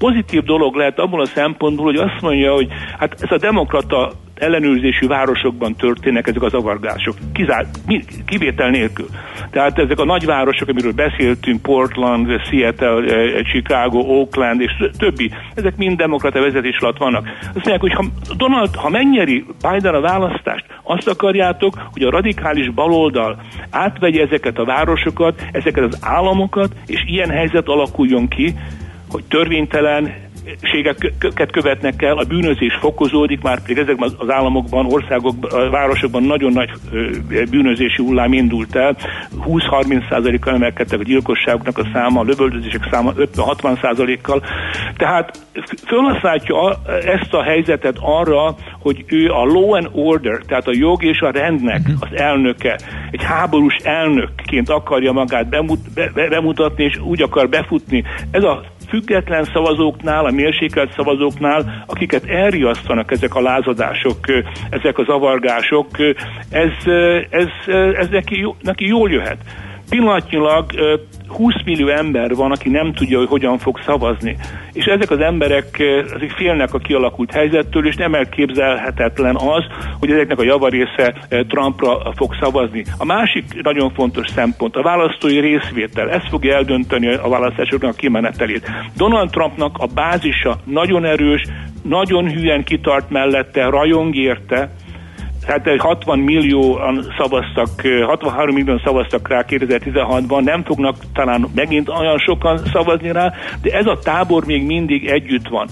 pozitív 0.06 0.44
dolog 0.44 0.76
lehet 0.76 1.00
abból 1.00 1.22
a 1.22 1.26
szempontból, 1.26 1.86
hogy 1.86 1.96
azt 1.96 2.22
mondja, 2.22 2.54
hogy 2.54 2.68
hát 3.00 3.16
ez 3.22 3.32
a 3.32 3.38
demokrata 3.38 4.12
ellenőrzésű 4.36 5.08
városokban 5.08 5.76
történnek 5.76 6.28
ezek 6.28 6.42
az 6.42 6.54
avargások. 6.54 7.16
Kizár, 7.34 7.66
kivétel 8.26 8.70
nélkül. 8.70 9.06
Tehát 9.52 9.80
ezek 9.80 10.00
a 10.00 10.06
nagyvárosok, 10.06 10.70
amiről 10.70 10.92
beszéltünk, 10.92 11.62
Portland, 11.62 12.28
Seattle, 12.50 13.04
eh, 13.04 13.44
Chicago, 13.44 14.00
Oakland 14.00 14.62
és 14.62 14.72
többi, 14.98 15.32
ezek 15.54 15.78
mind 15.78 15.98
demokrata 15.98 16.40
vezetés 16.40 16.78
alatt 16.78 16.98
vannak. 16.98 17.28
Azt 17.42 17.54
mondják, 17.54 17.82
hogy 17.82 17.94
ha 17.94 18.06
Donald, 18.38 18.76
ha 18.76 18.90
megnyeri 18.90 19.46
Biden 19.72 19.94
a 19.94 20.02
választást, 20.02 20.66
azt 20.84 21.08
akarjátok, 21.08 21.74
hogy 21.92 22.04
a 22.04 22.10
radikális 22.10 22.70
baloldal 22.70 23.42
átvegye 23.70 24.22
ezeket 24.22 24.58
a 24.58 24.66
városokat, 24.66 25.44
ezeket 25.52 25.84
az 25.84 25.98
államokat, 26.02 26.72
és 26.86 27.04
ilyen 27.08 27.30
helyzet 27.30 27.68
alakuljon 27.68 28.28
ki, 28.28 28.54
hogy 29.16 29.24
törvénytelen 29.24 30.14
ségeket 30.62 31.52
követnek 31.52 32.02
el, 32.02 32.18
a 32.18 32.24
bűnözés 32.24 32.78
fokozódik, 32.80 33.42
már 33.42 33.62
pedig 33.62 33.78
ezekben 33.78 34.12
az 34.18 34.30
államokban, 34.30 34.86
országokban, 34.86 35.72
városokban 35.72 36.24
nagyon 36.24 36.52
nagy 36.52 36.70
bűnözési 37.50 38.04
hullám 38.04 38.34
indult 38.34 38.76
el. 38.76 38.98
20-30%-kal 39.48 40.54
emelkedtek 40.54 41.00
a 41.00 41.04
gyilkosságoknak 41.04 41.78
a 41.78 41.88
száma, 41.94 42.20
a 42.20 42.24
lövöldözések 42.24 42.88
száma 42.92 43.14
50-60%-kal. 43.18 44.44
Tehát 44.98 45.40
felhasználja 45.86 46.80
ezt 47.06 47.34
a 47.34 47.44
helyzetet 47.44 47.98
arra, 48.00 48.56
hogy 48.80 49.06
ő 49.08 49.30
a 49.30 49.46
law 49.46 49.74
and 49.74 49.90
order, 49.92 50.42
tehát 50.48 50.68
a 50.68 50.74
jog 50.74 51.04
és 51.04 51.20
a 51.20 51.32
rendnek 51.32 51.82
mhm. 51.82 51.92
az 52.00 52.10
elnöke, 52.20 52.80
egy 53.12 53.24
háborús 53.24 53.76
elnökként 53.84 54.70
akarja 54.70 55.12
magát 55.12 55.50
bemut, 55.50 55.80
be, 55.94 56.28
bemutatni, 56.30 56.84
és 56.84 57.00
úgy 57.00 57.22
akar 57.22 57.50
befutni. 57.50 58.04
Ez 58.32 58.44
a 58.44 58.64
független 58.88 59.44
szavazóknál, 59.44 60.26
a 60.26 60.32
mérsékelt 60.32 60.92
szavazóknál, 60.92 61.84
akiket 61.86 62.24
elriasztanak 62.26 63.12
ezek 63.12 63.36
a 63.36 63.42
lázadások, 63.42 64.18
ezek 64.70 64.98
az 64.98 65.08
avargások, 65.08 65.88
ez, 66.50 66.72
ez, 67.30 67.48
ez 67.94 68.10
neki, 68.10 68.54
neki 68.62 68.88
jól 68.88 69.12
jöhet. 69.12 69.38
Pillanatnyilag 69.90 70.66
20 71.28 71.54
millió 71.66 71.88
ember 71.88 72.36
van, 72.36 72.52
aki 72.52 72.70
nem 72.70 72.94
tudja, 72.94 73.18
hogy 73.18 73.28
hogyan 73.28 73.58
fog 73.58 73.80
szavazni. 73.86 74.38
És 74.74 74.86
ezek 74.86 75.12
az 75.12 75.20
emberek 75.20 75.84
azok 76.16 76.30
félnek 76.30 76.74
a 76.74 76.78
kialakult 76.78 77.32
helyzettől, 77.32 77.88
és 77.88 77.96
nem 77.96 78.14
elképzelhetetlen 78.14 79.36
az, 79.36 79.64
hogy 80.00 80.12
ezeknek 80.12 80.40
a 80.40 80.44
javarésze 80.44 81.14
Trumpra 81.48 82.14
fog 82.16 82.36
szavazni. 82.40 82.86
A 82.98 83.06
másik 83.06 83.62
nagyon 83.62 83.92
fontos 83.94 84.28
szempont, 84.28 84.76
a 84.76 84.82
választói 84.82 85.40
részvétel. 85.40 86.10
Ez 86.10 86.22
fogja 86.30 86.56
eldönteni 86.56 87.14
a 87.14 87.30
választásoknak 87.30 87.92
a 87.92 87.96
kimenetelét. 87.96 88.72
Donald 88.96 89.30
Trumpnak 89.30 89.78
a 89.78 89.88
bázisa 89.94 90.58
nagyon 90.64 91.06
erős, 91.06 91.42
nagyon 91.84 92.32
hülyen 92.32 92.64
kitart 92.64 93.10
mellette, 93.10 93.66
rajong 93.66 94.16
érte, 94.16 94.70
hát 95.48 95.68
60 95.78 96.20
millióan 96.20 97.06
szavaztak, 97.18 97.70
63 98.06 98.56
millióan 98.56 98.82
szavaztak 98.84 99.28
rá 99.28 99.46
2016-ban, 99.48 100.44
nem 100.44 100.64
fognak 100.64 100.96
talán 101.14 101.48
megint 101.56 101.90
olyan 101.90 102.18
sokan 102.18 102.58
szavazni 102.74 103.12
rá, 103.12 103.34
de 103.62 103.78
ez 103.78 103.86
a 103.86 104.00
tábor 104.04 104.46
még 104.46 104.66
mindig 104.66 105.08
együtt 105.08 105.48
van. 105.48 105.68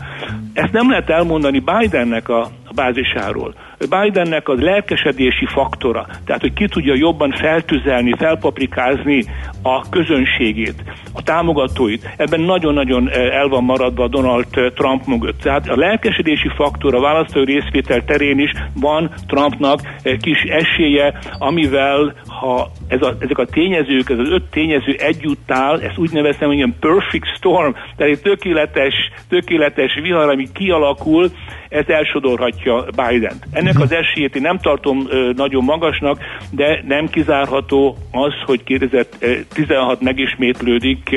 Ezt 0.53 0.71
nem 0.71 0.89
lehet 0.89 1.09
elmondani 1.09 1.59
Bidennek 1.59 2.29
a 2.29 2.49
bázisáról. 2.75 3.53
Bidennek 3.89 4.49
az 4.49 4.59
lelkesedési 4.59 5.45
faktora, 5.45 6.05
tehát 6.25 6.41
hogy 6.41 6.53
ki 6.53 6.67
tudja 6.67 6.93
jobban 6.95 7.31
feltüzelni, 7.31 8.13
felpaprikázni 8.17 9.23
a 9.61 9.89
közönségét, 9.89 10.83
a 11.13 11.23
támogatóit, 11.23 12.13
ebben 12.17 12.39
nagyon-nagyon 12.39 13.09
eh, 13.09 13.39
el 13.39 13.47
van 13.47 13.63
maradva 13.63 14.07
Donald 14.07 14.45
eh, 14.51 14.69
Trump 14.69 15.05
mögött. 15.05 15.41
Tehát 15.41 15.67
a 15.67 15.75
lelkesedési 15.75 16.49
faktor 16.55 16.95
a 16.95 16.99
választói 16.99 17.45
részvétel 17.45 18.03
terén 18.05 18.39
is 18.39 18.51
van 18.73 19.11
Trumpnak 19.27 19.79
eh, 20.01 20.17
kis 20.17 20.41
esélye, 20.41 21.19
amivel 21.37 22.13
ha 22.27 22.71
ez 22.87 23.01
a, 23.01 23.15
ezek 23.19 23.37
a 23.37 23.45
tényezők, 23.45 24.09
ez 24.09 24.17
az 24.17 24.29
öt 24.29 24.43
tényező 24.43 24.95
együtt 24.97 25.51
áll, 25.51 25.79
ezt 25.79 25.97
úgy 25.97 26.11
nevezem, 26.11 26.47
hogy 26.47 26.57
ilyen 26.57 26.75
perfect 26.79 27.35
storm, 27.35 27.71
tehát 27.71 28.13
egy 28.13 28.21
tökéletes, 28.21 28.93
tökéletes 29.29 29.99
vihar, 30.01 30.29
ami 30.29 30.47
kialakul, 30.53 31.31
ez 31.69 31.87
elsodorhatja 31.87 32.85
Biden. 32.95 33.37
Ennek 33.51 33.72
az 33.79 33.91
esélyét 33.91 34.35
én 34.35 34.41
nem 34.41 34.57
tartom 34.57 35.07
nagyon 35.35 35.63
magasnak, 35.63 36.19
de 36.49 36.83
nem 36.87 37.07
kizárható 37.07 37.97
az, 38.11 38.33
hogy 38.45 38.63
2016 38.63 40.01
megismétlődik, 40.01 41.09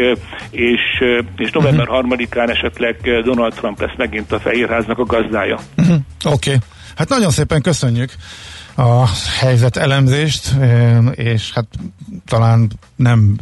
és, 0.51 0.81
és 1.37 1.51
november 1.51 1.87
3-án 1.91 2.51
esetleg 2.51 2.97
Donald 3.25 3.55
Trump 3.55 3.81
lesz 3.81 3.97
megint 3.97 4.33
a 4.33 4.39
Fehérháznak 4.39 4.99
a 4.99 5.05
gazdája. 5.05 5.59
Uh-huh. 5.77 5.97
Oké. 6.25 6.33
Okay. 6.33 6.57
Hát 6.97 7.09
nagyon 7.09 7.31
szépen 7.31 7.63
köszönjük 7.63 8.11
a 8.77 9.05
helyzet 9.41 9.77
elemzést, 9.77 10.51
és 11.15 11.53
hát 11.53 11.67
talán 12.27 12.71
nem 12.97 13.37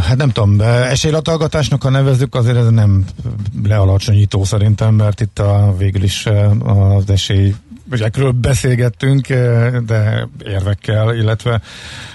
Hát 0.00 0.16
nem 0.16 0.30
tudom, 0.30 0.60
esélylatalgatásnak, 0.60 1.82
ha 1.82 1.90
nevezzük, 1.90 2.34
azért 2.34 2.56
ez 2.56 2.68
nem 2.68 3.04
lealacsonyító 3.64 4.44
szerintem, 4.44 4.94
mert 4.94 5.20
itt 5.20 5.38
a, 5.38 5.74
végül 5.78 6.02
is 6.02 6.26
az 6.58 7.10
esély 7.10 7.54
ezekről 7.90 8.30
beszélgettünk, 8.30 9.26
de 9.86 10.28
érvekkel, 10.44 11.14
illetve 11.14 11.60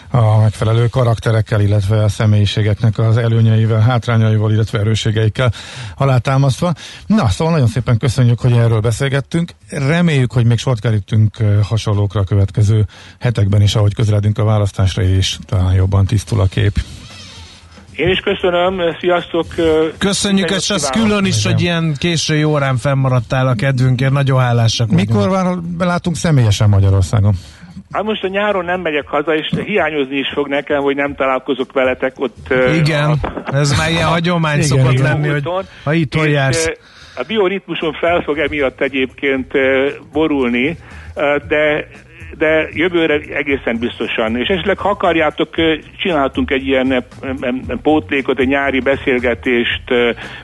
a 0.10 0.38
megfelelő 0.38 0.88
karakterekkel, 0.88 1.62
illetve 1.62 2.04
a 2.04 2.10
személyiségeknek 2.10 2.98
az 2.98 3.18
előnyeivel, 3.18 3.80
hátrányaival, 3.80 4.52
illetve 4.52 4.80
erősségeikkel 4.80 5.54
alátámasztva. 5.96 6.74
Na, 7.06 7.30
szóval 7.30 7.54
nagyon 7.54 7.68
szépen 7.68 7.98
köszönjük, 7.98 8.40
hogy 8.40 8.52
erről 8.52 8.80
beszélgettünk. 8.80 9.52
Reméljük, 9.70 10.32
hogy 10.32 10.46
még 10.46 10.58
sort 10.58 10.80
kerítünk 10.80 11.38
hasonlókra 11.63 12.20
a 12.20 12.24
következő 12.24 12.88
hetekben 13.20 13.62
is, 13.62 13.76
ahogy 13.76 13.94
közeledünk 13.94 14.38
a 14.38 14.44
választásra, 14.44 15.02
és 15.04 15.38
talán 15.46 15.74
jobban 15.74 16.06
tisztul 16.06 16.42
a 16.42 16.46
kép. 16.46 16.80
Én 17.98 18.10
is 18.10 18.20
köszönöm, 18.20 18.96
sziasztok! 19.00 19.46
Köszönjük, 19.98 20.50
és 20.50 20.70
az 20.70 20.90
külön 20.90 21.26
is, 21.26 21.46
hogy 21.46 21.62
ilyen 21.62 21.96
késői 22.00 22.44
órán 22.44 22.78
fennmaradtál 22.78 23.48
a 23.48 23.54
kedvünkért, 23.54 24.12
nagyon 24.12 24.40
hálásak 24.40 24.90
Mikor 24.90 25.30
vagyunk. 25.30 25.84
látunk 25.84 26.16
személyesen 26.16 26.70
Magyarországon? 26.70 27.34
Hát 27.92 28.04
most 28.04 28.24
a 28.24 28.28
nyáron 28.28 28.66
nem 28.66 28.82
megyek 28.82 29.08
haza, 29.08 29.36
és 29.36 29.54
hiányozni 29.66 30.18
is 30.18 30.30
fog 30.34 30.48
nekem, 30.48 30.82
hogy 30.82 30.96
nem 30.96 31.16
találkozok 31.16 31.74
veletek 31.74 32.14
ott. 32.20 32.54
Igen, 32.76 33.10
a... 33.10 33.56
ez 33.56 33.78
már 33.78 33.90
ilyen 33.90 34.08
hagyomány 34.08 34.56
igen, 34.56 34.68
szokott 34.68 34.92
igen. 34.92 35.04
lenni, 35.04 35.28
hogy 35.28 35.44
ha 35.84 35.94
itt 35.94 36.16
jársz. 36.16 36.70
A 37.16 37.24
bioritmuson 37.28 37.94
fel 37.94 38.22
fog 38.22 38.38
emiatt 38.38 38.82
egyébként 38.82 39.52
borulni, 40.12 40.78
de 41.48 41.88
de 42.38 42.68
jövőre 42.72 43.13
egészen 43.13 43.78
biztosan. 43.80 44.38
És 44.38 44.48
esetleg, 44.48 44.78
ha 44.78 44.90
akarjátok, 44.90 45.50
csinálhatunk 45.98 46.52
egy 46.52 46.68
ilyen 46.68 47.06
pótlékot, 47.82 48.40
egy 48.40 48.48
nyári 48.48 48.80
beszélgetést, 48.80 49.84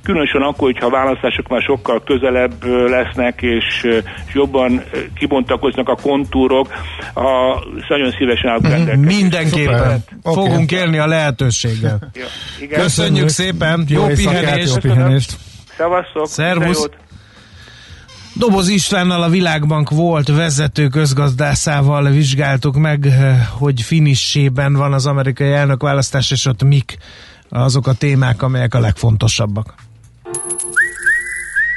különösen 0.04 0.41
akkor, 0.41 0.72
hogyha 0.72 0.86
a 0.86 0.89
választások 0.89 1.48
már 1.48 1.62
sokkal 1.62 2.04
közelebb 2.04 2.65
lesznek, 2.65 3.41
és 3.41 3.88
jobban 4.34 4.84
kibontakoznak 5.15 5.89
a 5.89 5.96
kontúrok, 5.96 6.67
a, 7.13 7.60
nagyon 7.88 8.12
szívesen 8.17 8.50
állunk 8.50 8.63
mhm, 8.63 8.72
rendelkezni. 8.72 9.15
Mindenképpen. 9.15 10.04
Okay. 10.24 10.43
Fogunk 10.43 10.72
élni 10.72 10.98
a 10.98 11.08
lehetőséggel. 11.08 12.12
Ja, 12.13 12.26
igen. 12.60 12.80
Köszönjük 12.80 13.28
szépen, 13.28 13.86
jó, 13.88 14.08
jó 14.08 14.13
pihenést! 14.13 14.84
Jó 14.84 14.91
pihenést. 14.91 15.34
Szevasztok! 15.78 16.28
Szervusz! 16.28 16.89
Doboz 18.36 18.67
Istvánnal 18.67 19.24
a 19.24 19.30
Világbank 19.30 19.89
volt 19.89 20.28
vezető 20.28 20.88
közgazdászával 20.88 22.10
vizsgáltuk 22.10 22.76
meg, 22.76 23.06
eh, 23.06 23.48
hogy 23.50 23.82
finissében 23.82 24.74
van 24.74 24.93
az 24.93 25.06
amerikai 25.06 25.52
elnökválasztás, 25.52 26.32
és 26.32 26.46
ott 26.46 26.63
mik 26.63 26.98
azok 27.50 27.88
a 27.88 27.93
témák, 27.93 28.41
amelyek 28.41 28.74
a 28.74 28.80
legfontosabbak. 28.80 29.74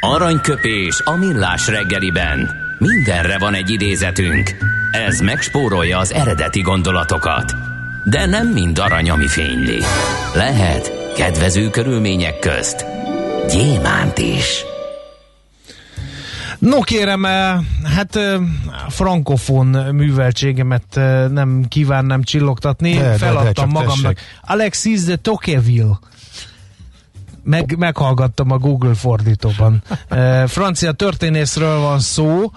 Aranyköpés 0.00 1.00
a 1.04 1.16
millás 1.16 1.68
reggeliben. 1.68 2.50
Mindenre 2.78 3.38
van 3.38 3.54
egy 3.54 3.70
idézetünk. 3.70 4.56
Ez 4.90 5.20
megspórolja 5.20 5.98
az 5.98 6.12
eredeti 6.12 6.60
gondolatokat. 6.60 7.54
De 8.04 8.26
nem 8.26 8.48
mind 8.48 8.78
arany, 8.78 9.10
ami 9.10 9.26
fényli. 9.26 9.78
Lehet 10.34 11.12
kedvező 11.16 11.70
körülmények 11.70 12.38
közt 12.38 12.84
gyémánt 13.48 14.18
is. 14.18 14.64
No 16.66 16.80
kérem, 16.80 17.24
eh, 17.24 17.58
hát 17.84 18.16
eh, 18.16 18.40
frankofon 18.88 19.66
műveltségemet 19.94 20.96
eh, 20.96 21.28
nem 21.28 21.64
kívánnám 21.68 22.22
csillogtatni, 22.22 22.96
de, 22.96 23.12
feladtam 23.12 23.68
de, 23.68 23.72
de, 23.72 23.80
magamnak. 23.80 24.14
Tessék. 24.14 24.40
Alexis 24.40 25.04
de 25.04 25.16
Tocqueville 25.16 25.98
meg, 27.42 27.76
meghallgattam 27.78 28.50
a 28.50 28.58
Google 28.58 28.94
fordítóban. 28.94 29.82
Francia 30.46 30.92
történészről 30.92 31.78
van 31.80 31.98
szó, 31.98 32.50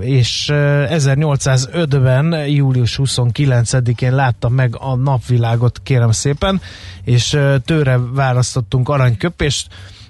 és 0.00 0.50
1805-ben, 0.52 2.46
július 2.48 2.98
29-én 3.02 4.14
láttam 4.14 4.52
meg 4.52 4.76
a 4.78 4.94
napvilágot, 4.94 5.80
kérem 5.82 6.10
szépen, 6.10 6.60
és 7.04 7.38
tőre 7.64 7.98
választottunk 8.12 8.88
aranyköpést, 8.88 9.66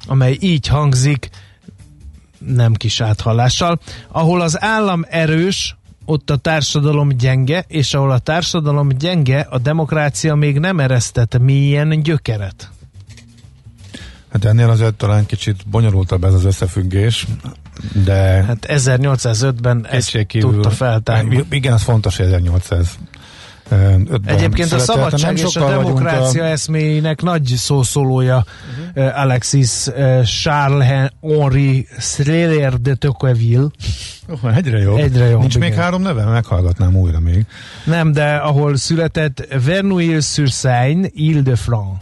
amely 0.06 0.36
így 0.40 0.66
hangzik, 0.66 1.30
nem 2.46 2.72
kis 2.72 3.00
áthallással. 3.00 3.78
Ahol 4.08 4.40
az 4.40 4.62
állam 4.62 5.04
erős, 5.08 5.76
ott 6.04 6.30
a 6.30 6.36
társadalom 6.36 7.08
gyenge, 7.08 7.64
és 7.68 7.94
ahol 7.94 8.10
a 8.10 8.18
társadalom 8.18 8.88
gyenge, 8.88 9.40
a 9.50 9.58
demokrácia 9.58 10.34
még 10.34 10.58
nem 10.58 10.80
eresztett 10.80 11.38
mélyen 11.38 12.02
gyökeret. 12.02 12.70
Hát 14.32 14.44
ennél 14.44 14.70
azért 14.70 14.94
talán 14.94 15.26
kicsit 15.26 15.68
bonyolultabb 15.68 16.24
ez 16.24 16.34
az 16.34 16.44
összefüggés, 16.44 17.26
de... 18.04 18.44
Hát 18.46 18.66
1805-ben 18.68 19.86
ezt 19.90 20.26
tudta 20.38 20.70
feltárni. 20.70 21.44
Igen, 21.50 21.72
az 21.72 21.82
fontos, 21.82 22.16
hogy 22.16 22.26
1800 23.72 24.36
Egyébként 24.36 24.72
a 24.72 24.78
szabadság 24.78 25.38
és 25.38 25.56
a 25.56 25.68
demokrácia 25.68 26.42
a... 26.42 26.46
eszméinek 26.46 27.22
nagy 27.22 27.44
szószólója 27.56 28.44
uh-huh. 28.94 29.20
Alexis 29.20 29.88
Charles 30.42 30.86
Henri 30.86 31.86
Sreler 31.98 32.80
de 32.80 32.94
Tocqueville. 32.94 33.66
Oh, 34.28 34.56
egyre 34.56 34.78
jobb. 34.78 34.98
Egyre 34.98 35.24
jobb. 35.24 35.40
Nincs 35.40 35.54
igen. 35.54 35.68
még 35.68 35.78
három 35.78 36.02
neve? 36.02 36.24
Meghallgatnám 36.24 36.96
újra 36.96 37.20
még. 37.20 37.46
Nem, 37.84 38.12
de 38.12 38.34
ahol 38.34 38.76
született 38.76 39.46
Vernouil-sur-Seine, 39.64 41.08
Ile-de-France. 41.12 42.00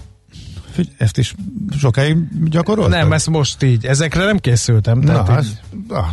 Ezt 0.99 1.19
is 1.19 1.35
sokáig 1.79 2.17
gyakoroltad? 2.51 2.93
Nem, 2.93 3.13
ezt 3.13 3.31
most 3.31 3.63
így. 3.63 3.87
Ezekre 3.87 4.25
nem 4.25 4.39
készültem. 4.39 4.99
Na, 4.99 5.23
tehát 5.23 5.45
így... 5.45 5.59
ah, 5.89 6.07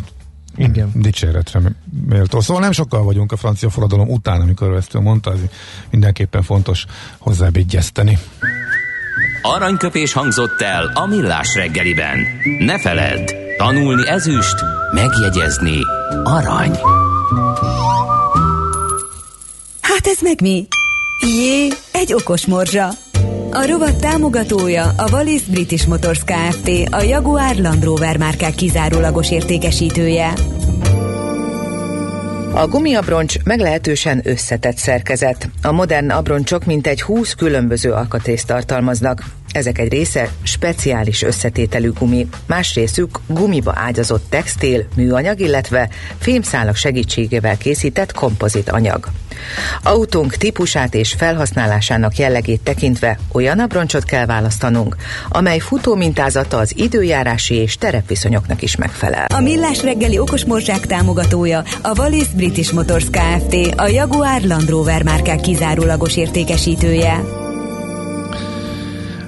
igen. 0.57 0.91
Dicséretre 0.93 1.61
méltó. 2.07 2.39
Szóval 2.39 2.61
nem 2.61 2.71
sokkal 2.71 3.03
vagyunk 3.03 3.31
a 3.31 3.37
francia 3.37 3.69
forradalom 3.69 4.09
után, 4.09 4.41
amikor 4.41 4.73
ezt 4.73 4.93
mondta, 4.93 5.31
ez 5.31 5.39
mindenképpen 5.89 6.43
fontos 6.43 6.85
hozzábégyezteni. 7.17 8.19
Aranyköpés 9.41 10.13
hangzott 10.13 10.61
el 10.61 10.91
a 10.93 11.05
millás 11.05 11.55
reggeliben. 11.55 12.17
Ne 12.59 12.79
feledd, 12.79 13.31
tanulni 13.57 14.07
ezüst, 14.07 14.55
megjegyezni 14.93 15.79
arany. 16.23 16.79
Hát 19.81 20.07
ez 20.07 20.21
meg 20.21 20.41
mi? 20.41 20.67
Jé, 21.19 21.67
egy 21.91 22.13
okos 22.13 22.45
morzsa. 22.45 22.89
A 23.57 23.65
rovat 23.65 23.95
támogatója 23.95 24.93
a 24.97 25.09
Wallis 25.11 25.43
British 25.43 25.87
Motors 25.87 26.23
Kft. 26.23 26.69
A 26.91 27.01
Jaguar 27.01 27.55
Land 27.55 27.83
Rover 27.83 28.17
márkák 28.17 28.55
kizárólagos 28.55 29.31
értékesítője. 29.31 30.33
A 32.53 32.67
gumiabroncs 32.67 33.43
meglehetősen 33.43 34.21
összetett 34.23 34.77
szerkezet. 34.77 35.49
A 35.61 35.71
modern 35.71 36.09
abroncsok 36.09 36.65
mintegy 36.65 37.01
20 37.01 37.33
különböző 37.33 37.91
alkatrészt 37.91 38.47
tartalmaznak. 38.47 39.23
Ezek 39.51 39.79
egy 39.79 39.91
része 39.91 40.29
speciális 40.43 41.21
összetételű 41.21 41.91
gumi, 41.91 42.27
más 42.45 42.73
részük 42.73 43.19
gumiba 43.27 43.73
ágyazott 43.75 44.25
textil, 44.29 44.85
műanyag, 44.95 45.39
illetve 45.39 45.89
fémszálak 46.17 46.75
segítségével 46.75 47.57
készített 47.57 48.11
kompozit 48.11 48.69
anyag. 48.69 49.09
Autónk 49.83 50.35
típusát 50.35 50.95
és 50.95 51.13
felhasználásának 51.17 52.17
jellegét 52.17 52.61
tekintve 52.61 53.19
olyan 53.31 53.59
abroncsot 53.59 54.03
kell 54.03 54.25
választanunk, 54.25 54.95
amely 55.29 55.59
futó 55.59 55.95
mintázata 55.95 56.57
az 56.57 56.73
időjárási 56.77 57.55
és 57.55 57.77
terepviszonyoknak 57.77 58.61
is 58.61 58.75
megfelel. 58.75 59.25
A 59.33 59.39
Millás 59.39 59.83
reggeli 59.83 60.19
okos 60.19 60.45
morzsák 60.45 60.85
támogatója 60.85 61.63
a 61.81 61.99
Wallis 61.99 62.27
British 62.27 62.73
Motors 62.73 63.05
Kft. 63.09 63.55
A 63.75 63.87
Jaguar 63.87 64.41
Land 64.41 64.69
Rover 64.69 65.03
márkák 65.03 65.39
kizárólagos 65.39 66.17
értékesítője. 66.17 67.45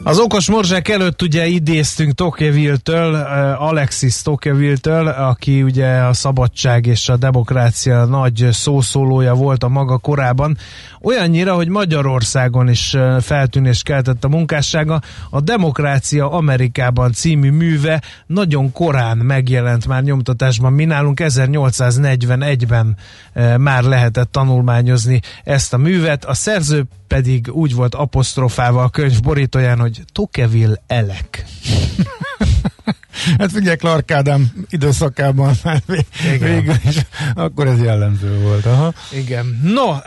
Az 0.09 0.19
okos 0.19 0.49
morzsák 0.49 0.87
előtt 0.87 1.21
ugye 1.21 1.47
idéztünk 1.47 2.13
Tocqueville-től, 2.13 3.15
eh, 3.15 3.61
Alexis 3.61 4.21
Tocqueville-től, 4.21 5.07
aki 5.07 5.63
ugye 5.63 5.87
a 5.87 6.13
szabadság 6.13 6.85
és 6.85 7.09
a 7.09 7.17
demokrácia 7.17 8.05
nagy 8.05 8.47
szószólója 8.51 9.33
volt 9.33 9.63
a 9.63 9.67
maga 9.67 9.97
korában. 9.97 10.57
Olyannyira, 11.01 11.55
hogy 11.55 11.67
Magyarországon 11.67 12.69
is 12.69 12.93
eh, 12.93 13.21
feltűnés 13.21 13.83
keltett 13.83 14.23
a 14.23 14.27
munkássága. 14.29 15.01
A 15.29 15.41
Demokrácia 15.41 16.31
Amerikában 16.31 17.11
című 17.11 17.51
műve 17.51 18.01
nagyon 18.25 18.71
korán 18.71 19.17
megjelent 19.17 19.87
már 19.87 20.03
nyomtatásban. 20.03 20.73
Mi 20.73 20.85
nálunk 20.85 21.19
1841-ben 21.23 22.97
eh, 23.33 23.57
már 23.57 23.83
lehetett 23.83 24.31
tanulmányozni 24.31 25.19
ezt 25.43 25.73
a 25.73 25.77
művet. 25.77 26.25
A 26.25 26.33
szerző 26.33 26.87
pedig 27.09 27.49
úgy 27.51 27.75
volt 27.75 27.95
apostrofálva 27.95 28.83
a 28.83 28.89
könyv 28.89 29.21
borítóján, 29.21 29.79
hogy 29.79 30.01
Tocqueville 30.11 30.81
Elek. 30.87 31.45
Hát 33.37 33.51
figyelj, 33.51 33.75
Clark 33.75 34.11
Ádám 34.11 34.51
időszakában 34.69 35.53
már 35.63 35.81
végül 36.39 36.73
is, 36.89 36.97
akkor 37.35 37.67
ez 37.67 37.81
jellemző 37.81 38.39
volt. 38.41 38.65
Aha. 38.65 38.93
Igen. 39.11 39.59
No, 39.63 39.89
uh, 39.89 39.99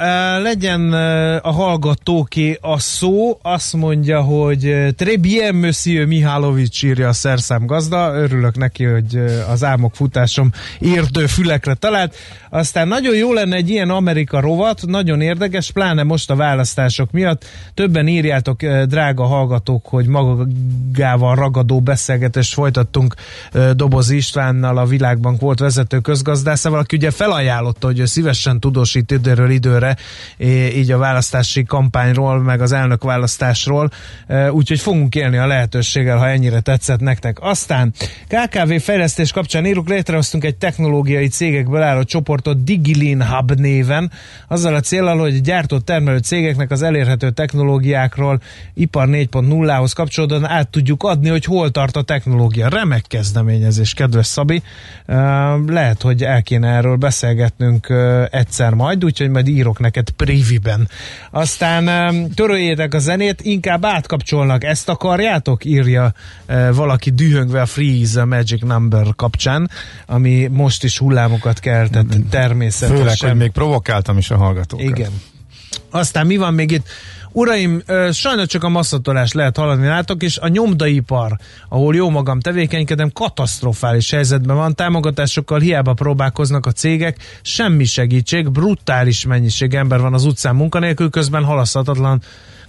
legyen 0.43 0.81
uh, 0.81 1.47
a 1.47 1.53
hallgatóké 1.53 2.59
a 2.61 2.79
szó, 2.79 3.39
azt 3.43 3.73
mondja, 3.73 4.21
hogy 4.21 4.61
Très 4.97 5.17
bien, 5.21 5.55
monsieur 5.55 6.07
Mihálovics 6.07 6.83
írja 6.83 7.09
a 7.09 7.13
szerszám 7.13 7.67
gazda, 7.67 8.15
örülök 8.15 8.57
neki, 8.57 8.85
hogy 8.85 9.17
az 9.49 9.65
álmok 9.65 9.95
futásom 9.95 10.51
értő 10.79 11.27
fülekre 11.27 11.75
talált. 11.75 12.17
Aztán 12.51 12.89
nagyon 12.89 13.15
jó 13.15 13.33
lenne 13.33 13.57
egy 13.57 13.71
ilyen 13.71 13.91
Amerika 13.91 14.41
rovat, 14.41 14.81
nagyon 14.87 15.21
érdekes, 15.21 15.71
pláne 15.71 16.03
most 16.03 16.31
a 16.31 16.37
választások 16.37 17.11
miatt. 17.11 17.45
Többen 17.75 18.09
írjátok, 18.09 18.63
drága 18.65 19.25
hallgatók, 19.25 19.87
hogy 19.87 20.07
magával 20.07 21.35
ragadó 21.35 21.81
beszélgetést 21.81 22.55
folytattunk 22.55 23.02
beszélgettünk 23.09 23.77
Doboz 23.77 24.11
Istvánnal, 24.11 24.79
a 24.79 24.85
Világbank 24.85 25.41
volt 25.41 25.59
vezető 25.59 25.99
közgazdászával, 25.99 26.79
aki 26.79 26.97
ugye 26.97 27.11
felajánlotta, 27.11 27.87
hogy 27.87 27.99
ő 27.99 28.05
szívesen 28.05 28.61
tudósít 28.61 29.11
időről 29.11 29.51
időre, 29.51 29.97
így 30.75 30.91
a 30.91 30.99
választási 30.99 31.65
kampányról, 31.65 32.43
meg 32.43 32.61
az 32.61 32.73
elnök 32.73 33.03
választásról, 33.05 33.91
úgyhogy 34.51 34.81
fogunk 34.81 35.15
élni 35.15 35.37
a 35.37 35.47
lehetőséggel, 35.47 36.19
ha 36.19 36.29
ennyire 36.29 36.61
tetszett 36.61 37.01
nektek. 37.01 37.39
Aztán 37.41 37.93
KKV 38.27 38.73
fejlesztés 38.81 39.33
kapcsán 39.33 39.67
írunk, 39.67 39.89
létrehoztunk 39.89 40.45
egy 40.45 40.57
technológiai 40.57 41.29
cégekből 41.29 41.83
álló 41.83 42.03
csoportot 42.03 42.65
Digilin 42.65 43.23
Hub 43.23 43.51
néven, 43.51 44.11
azzal 44.49 44.75
a 44.75 44.81
célral, 44.81 45.19
hogy 45.19 45.41
gyártó 45.41 45.79
termelő 45.79 46.19
cégeknek 46.19 46.71
az 46.71 46.83
elérhető 46.83 47.31
technológiákról 47.31 48.41
ipar 48.75 49.09
4.0-hoz 49.09 49.93
kapcsolódóan 49.93 50.47
át 50.47 50.69
tudjuk 50.69 51.03
adni, 51.03 51.29
hogy 51.29 51.45
hol 51.45 51.71
tart 51.71 51.97
a 51.97 52.03
technológia. 52.03 52.69
Remek 52.69 52.92
kezdeményezés, 53.01 53.95
kedves 53.95 54.27
Szabi. 54.27 54.63
Lehet, 55.67 56.03
hogy 56.03 56.23
el 56.23 56.43
kéne 56.43 56.69
erről 56.69 56.97
beszélgetnünk 56.97 57.95
egyszer 58.31 58.75
majd, 58.75 59.05
úgyhogy 59.05 59.31
majd 59.31 59.49
írok 59.49 59.79
neked 59.79 60.11
priviben. 60.11 60.89
Aztán 61.31 61.85
töröljétek 62.35 62.95
a 62.95 62.99
zenét, 62.99 63.41
inkább 63.43 63.85
átkapcsolnak. 63.85 64.65
Ezt 64.65 64.89
akarjátok? 64.89 65.65
Írja 65.65 66.15
valaki 66.73 67.11
dühöngve 67.11 67.61
a 67.61 67.67
Freeze 67.67 68.21
a 68.21 68.25
Magic 68.25 68.63
Number 68.63 69.07
kapcsán, 69.17 69.71
ami 70.07 70.47
most 70.47 70.85
is 70.85 70.99
hullámokat 70.99 71.59
keltett 71.59 72.15
természetesen. 72.31 72.97
Főleg, 72.97 73.19
hogy 73.21 73.37
még 73.37 73.51
provokáltam 73.51 74.19
is 74.19 74.31
a 74.31 74.37
hallgatókat. 74.37 74.87
Igen. 74.87 75.11
Aztán 75.91 76.27
mi 76.27 76.37
van 76.37 76.55
még 76.55 76.71
itt? 76.71 76.89
Uraim, 77.35 77.83
sajnos 78.13 78.47
csak 78.47 78.65
a 78.65 78.69
masszatolást 78.69 79.35
lehet 79.35 79.57
hallani 79.57 79.87
látok, 79.87 80.23
és 80.23 80.39
a 80.39 80.49
nyomdaipar, 80.49 81.37
ahol 81.69 81.95
jó 81.95 82.11
magam 82.11 82.41
tevékenykedem, 82.41 83.11
katasztrofális 83.13 84.11
helyzetben 84.11 84.57
van, 84.57 84.75
támogatásokkal 84.75 85.59
hiába 85.59 85.93
próbálkoznak 85.93 86.67
a 86.67 86.73
cégek, 86.73 87.17
semmi 87.43 87.85
segítség, 87.85 88.51
brutális 88.51 89.27
mennyiség 89.27 89.75
ember 89.75 90.01
van 90.01 90.15
az 90.15 90.25
utcán 90.25 90.55
munkanélkül, 90.55 91.11
közben 91.11 91.45
halaszthatatlan 91.45 92.23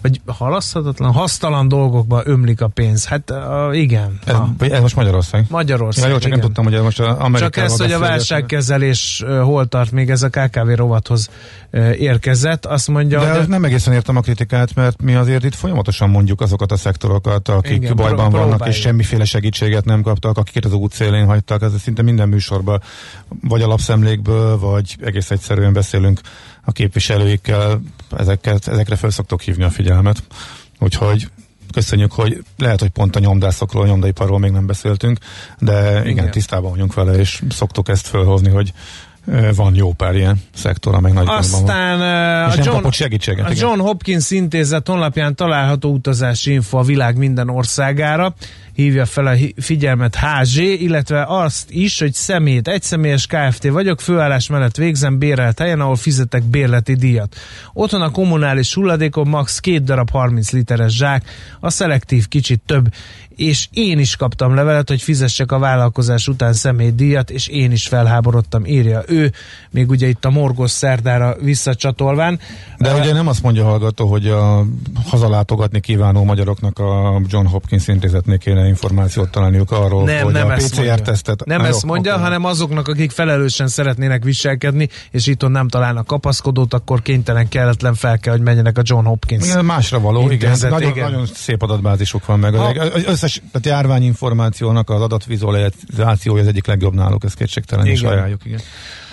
vagy 0.03 0.21
halaszthatatlan, 0.25 1.11
hasztalan 1.11 1.67
dolgokba 1.67 2.21
ömlik 2.25 2.61
a 2.61 2.67
pénz. 2.67 3.05
Hát 3.05 3.31
uh, 3.31 3.77
igen. 3.77 4.19
Ez, 4.25 4.71
ez 4.71 4.81
most 4.81 4.95
Magyarország? 4.95 5.45
Magyarország, 5.49 6.03
ja, 6.03 6.09
jó, 6.09 6.15
csak 6.15 6.25
igen. 6.25 6.37
nem 6.37 6.47
tudtam, 6.47 6.63
hogy 6.63 6.73
ez 6.73 6.81
most 6.81 6.99
Amerikában 6.99 7.39
Csak 7.39 7.57
ez, 7.57 7.77
hogy 7.77 7.91
a 7.91 7.99
válságkezelés 7.99 9.23
hol 9.41 9.65
tart, 9.65 9.91
még 9.91 10.09
ez 10.09 10.23
a 10.23 10.29
KKV 10.29 10.69
rovathoz 10.75 11.29
érkezett, 11.97 12.65
azt 12.65 12.87
mondja... 12.87 13.19
De 13.19 13.37
hogy... 13.37 13.47
nem 13.47 13.63
egészen 13.63 13.93
értem 13.93 14.17
a 14.17 14.21
kritikát, 14.21 14.75
mert 14.75 15.01
mi 15.01 15.15
azért 15.15 15.43
itt 15.43 15.55
folyamatosan 15.55 16.09
mondjuk 16.09 16.41
azokat 16.41 16.71
a 16.71 16.77
szektorokat, 16.77 17.49
akik 17.49 17.71
igen, 17.71 17.95
bajban 17.95 18.29
pró- 18.29 18.39
vannak, 18.39 18.67
és 18.67 18.75
semmiféle 18.75 19.25
segítséget 19.25 19.85
nem 19.85 20.01
kaptak, 20.01 20.37
akiket 20.37 20.65
az 20.65 20.73
útszélén 20.73 21.25
hagytak, 21.25 21.61
ez 21.61 21.81
szinte 21.81 22.01
minden 22.01 22.29
műsorban, 22.29 22.81
vagy 23.41 23.61
alapszemlékből, 23.61 24.59
vagy 24.59 24.95
egész 25.01 25.31
egyszerűen 25.31 25.73
beszélünk 25.73 26.21
a 26.65 26.71
képviselőikkel 26.71 27.81
ezeket, 28.17 28.67
ezekre 28.67 28.95
fel 28.95 29.09
szoktok 29.09 29.41
hívni 29.41 29.63
a 29.63 29.69
figyelmet. 29.69 30.23
Úgyhogy 30.79 31.27
köszönjük, 31.73 32.11
hogy 32.11 32.43
lehet, 32.57 32.79
hogy 32.79 32.89
pont 32.89 33.15
a 33.15 33.19
nyomdászokról, 33.19 33.83
a 33.83 33.87
nyomdaiparról 33.87 34.39
még 34.39 34.51
nem 34.51 34.65
beszéltünk, 34.65 35.19
de 35.59 35.89
igen, 35.89 36.07
igen, 36.07 36.31
tisztában 36.31 36.71
vagyunk 36.71 36.93
vele, 36.93 37.13
és 37.13 37.43
szoktuk 37.49 37.89
ezt 37.89 38.07
felhozni, 38.07 38.49
hogy 38.49 38.73
van 39.55 39.75
jó 39.75 39.93
pár 39.93 40.15
ilyen 40.15 40.41
szektor, 40.53 40.95
amely 40.95 41.11
nagy 41.11 41.27
Aztán 41.27 41.97
van. 41.97 42.59
a, 42.59 42.63
John, 42.63 42.89
segítséget, 42.89 43.49
a 43.49 43.53
John 43.55 43.79
Hopkins 43.79 44.31
intézet 44.31 44.87
honlapján 44.87 45.35
található 45.35 45.91
utazási 45.91 46.51
info 46.51 46.77
a 46.77 46.81
világ 46.81 47.17
minden 47.17 47.49
országára 47.49 48.35
hívja 48.73 49.05
fel 49.05 49.27
a 49.27 49.35
figyelmet 49.57 50.15
HZ, 50.15 50.57
illetve 50.57 51.25
azt 51.27 51.71
is, 51.71 51.99
hogy 51.99 52.13
szemét, 52.13 52.67
egyszemélyes 52.67 53.27
Kft. 53.27 53.67
vagyok, 53.67 54.01
főállás 54.01 54.47
mellett 54.47 54.75
végzem 54.75 55.17
bérelt 55.17 55.59
helyen, 55.59 55.79
ahol 55.79 55.95
fizetek 55.95 56.43
bérleti 56.43 56.93
díjat. 56.93 57.35
Otthon 57.73 58.01
a 58.01 58.11
kommunális 58.11 58.73
hulladékon 58.73 59.27
max. 59.27 59.59
két 59.59 59.83
darab 59.83 60.09
30 60.09 60.51
literes 60.51 60.95
zsák, 60.95 61.23
a 61.59 61.69
szelektív 61.69 62.27
kicsit 62.27 62.61
több, 62.65 62.89
és 63.35 63.67
én 63.71 63.99
is 63.99 64.15
kaptam 64.15 64.55
levelet, 64.55 64.87
hogy 64.89 65.01
fizessek 65.01 65.51
a 65.51 65.59
vállalkozás 65.59 66.27
után 66.27 66.53
személydíjat, 66.53 67.29
és 67.29 67.47
én 67.47 67.71
is 67.71 67.87
felháborodtam, 67.87 68.65
írja 68.65 69.03
ő, 69.07 69.31
még 69.71 69.89
ugye 69.89 70.07
itt 70.07 70.25
a 70.25 70.29
morgos 70.29 70.71
szerdára 70.71 71.35
visszacsatolván. 71.41 72.39
De 72.77 72.93
uh, 72.93 72.99
ugye 72.99 73.13
nem 73.13 73.27
azt 73.27 73.43
mondja 73.43 73.65
a 73.65 73.69
hallgató, 73.69 74.07
hogy 74.07 74.27
a 74.27 74.65
hazalátogatni 75.05 75.79
kívánó 75.79 76.23
magyaroknak 76.23 76.79
a 76.79 77.21
John 77.27 77.45
Hopkins 77.45 77.87
intézetnél 77.87 78.37
kéne 78.37 78.62
információt 78.65 79.29
találniuk 79.29 79.71
arról, 79.71 80.03
nem, 80.03 80.23
hogy 80.23 80.33
nem 80.33 80.49
a 80.49 80.53
PCR-tesztet... 80.53 81.45
Nem 81.45 81.61
ezt 81.61 81.85
mondja, 81.85 82.11
okay. 82.11 82.23
hanem 82.23 82.45
azoknak, 82.45 82.87
akik 82.87 83.11
felelősen 83.11 83.67
szeretnének 83.67 84.23
viselkedni, 84.23 84.89
és 85.11 85.27
itt 85.27 85.47
nem 85.47 85.67
találnak 85.67 86.07
kapaszkodót, 86.07 86.73
akkor 86.73 87.01
kénytelen, 87.01 87.47
kelletlen 87.47 87.93
fel 87.93 88.19
kell, 88.19 88.33
hogy 88.33 88.41
menjenek 88.41 88.77
a 88.77 88.81
John 88.83 89.05
Hopkins. 89.05 89.45
Igen, 89.45 89.65
másra 89.65 89.99
való, 89.99 90.29
igen. 90.31 90.57
Nagyon, 90.61 90.89
igen. 90.89 91.11
nagyon 91.11 91.25
szép 91.25 91.61
adatbázisuk 91.61 92.25
van 92.25 92.39
meg. 92.39 92.53
Ha. 92.53 92.65
Az 92.93 93.03
összes 93.05 93.41
tehát 93.51 93.77
járványinformációnak 93.77 94.89
az 94.89 95.01
adatvizualizációja 95.01 96.41
az 96.41 96.47
egyik 96.47 96.67
legjobb 96.67 96.93
náluk, 96.93 97.23
ez 97.23 97.33
kétségtelen 97.33 97.85
is 97.85 98.01
ajánljuk. 98.01 98.45
Igen. 98.45 98.59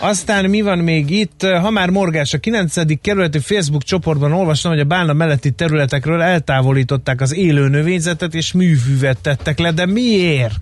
Aztán 0.02 0.50
mi 0.50 0.60
van 0.60 0.78
még 0.78 1.10
itt? 1.10 1.42
Ha 1.42 1.70
már 1.70 1.90
morgás, 1.90 2.34
a 2.34 2.38
9. 2.38 3.00
kerületi 3.00 3.38
Facebook 3.38 3.82
csoportban 3.82 4.32
olvastam, 4.32 4.70
hogy 4.72 4.80
a 4.80 4.84
Bálna 4.84 5.12
melletti 5.12 5.50
területekről 5.50 6.22
eltávolították 6.22 7.20
az 7.20 7.34
élő 7.34 7.68
növényzetet 7.68 8.34
és 8.34 8.52
műfűvet 8.52 9.18
tettek 9.18 9.58
le, 9.58 9.72
de 9.72 9.86
miért? 9.86 10.54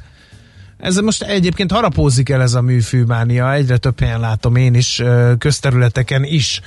Ez 0.78 0.96
most 0.96 1.22
egyébként 1.22 1.72
harapózik 1.72 2.28
el 2.28 2.42
ez 2.42 2.54
a 2.54 2.60
műfűmánia, 2.60 3.52
egyre 3.52 3.76
több 3.76 4.00
helyen 4.00 4.20
látom 4.20 4.56
én 4.56 4.74
is, 4.74 5.02
közterületeken 5.38 6.24
is. 6.24 6.60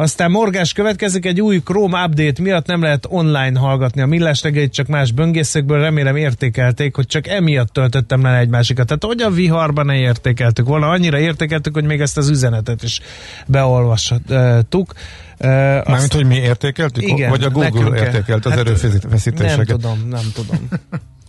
Aztán 0.00 0.30
morgás 0.30 0.72
következik, 0.72 1.24
egy 1.24 1.40
új 1.40 1.62
Chrome 1.62 2.04
update 2.04 2.42
miatt 2.42 2.66
nem 2.66 2.82
lehet 2.82 3.06
online 3.08 3.58
hallgatni 3.58 4.00
a 4.00 4.06
millás 4.06 4.42
reggelit, 4.42 4.72
csak 4.72 4.86
más 4.86 5.12
böngészekből 5.12 5.80
remélem 5.80 6.16
értékelték, 6.16 6.94
hogy 6.96 7.06
csak 7.06 7.26
emiatt 7.26 7.72
töltöttem 7.72 8.22
le 8.22 8.38
egy 8.38 8.48
másikat. 8.48 8.86
Tehát 8.86 9.04
hogy 9.04 9.20
a 9.22 9.30
viharban 9.30 9.86
ne 9.86 9.96
értékeltük 9.96 10.66
volna, 10.66 10.88
annyira 10.88 11.18
értékeltük, 11.18 11.74
hogy 11.74 11.84
még 11.84 12.00
ezt 12.00 12.16
az 12.16 12.28
üzenetet 12.28 12.82
is 12.82 13.00
beolvastuk. 13.46 14.94
Mármint, 15.38 16.12
hogy 16.12 16.26
mi 16.26 16.36
értékeltük? 16.36 17.02
Igen, 17.02 17.30
vagy 17.30 17.42
a 17.42 17.50
Google 17.50 17.98
értékelt 17.98 18.46
az 18.46 18.52
hát, 18.52 18.60
erőfeszítéseket? 18.60 19.66
Nem 19.66 19.78
tudom, 19.78 20.08
nem 20.08 20.24
tudom. 20.34 20.68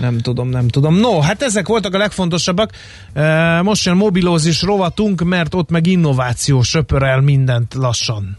Nem 0.00 0.18
tudom, 0.18 0.48
nem 0.48 0.68
tudom. 0.68 0.94
No, 0.94 1.20
hát 1.20 1.42
ezek 1.42 1.66
voltak 1.66 1.94
a 1.94 1.98
legfontosabbak. 1.98 2.70
Most 3.62 3.84
jön 3.84 3.96
mobilózis 3.96 4.62
rovatunk, 4.62 5.22
mert 5.22 5.54
ott 5.54 5.70
meg 5.70 5.86
innováció 5.86 6.62
söpörel 6.62 7.20
mindent 7.20 7.74
lassan. 7.74 8.38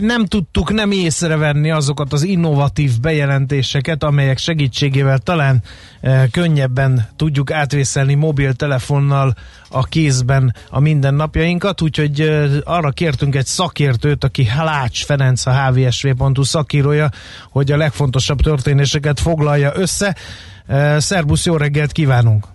nem 0.00 0.26
tudtuk 0.26 0.72
nem 0.72 0.90
észrevenni 0.90 1.70
azokat 1.70 2.12
az 2.12 2.22
innovatív 2.22 3.00
bejelentéseket, 3.00 4.02
amelyek 4.02 4.38
segítségével 4.38 5.18
talán 5.18 5.62
eh, 6.00 6.24
könnyebben 6.30 7.08
tudjuk 7.16 7.50
átvészelni 7.50 8.14
mobiltelefonnal 8.14 9.34
a 9.68 9.84
kézben 9.84 10.54
a 10.70 10.80
mindennapjainkat, 10.80 11.80
úgyhogy 11.80 12.20
eh, 12.20 12.50
arra 12.64 12.90
kértünk 12.90 13.34
egy 13.34 13.46
szakértőt, 13.46 14.24
aki 14.24 14.46
Halács 14.46 15.04
Ferenc, 15.04 15.46
a 15.46 15.70
hvsv.hu 15.70 16.42
szakírója, 16.42 17.10
hogy 17.50 17.72
a 17.72 17.76
legfontosabb 17.76 18.40
történéseket 18.40 19.20
foglalja 19.20 19.72
össze. 19.74 20.16
Szerbusz, 20.98 21.46
jó 21.46 21.56
reggelt 21.56 21.92
kívánunk! 21.92 22.51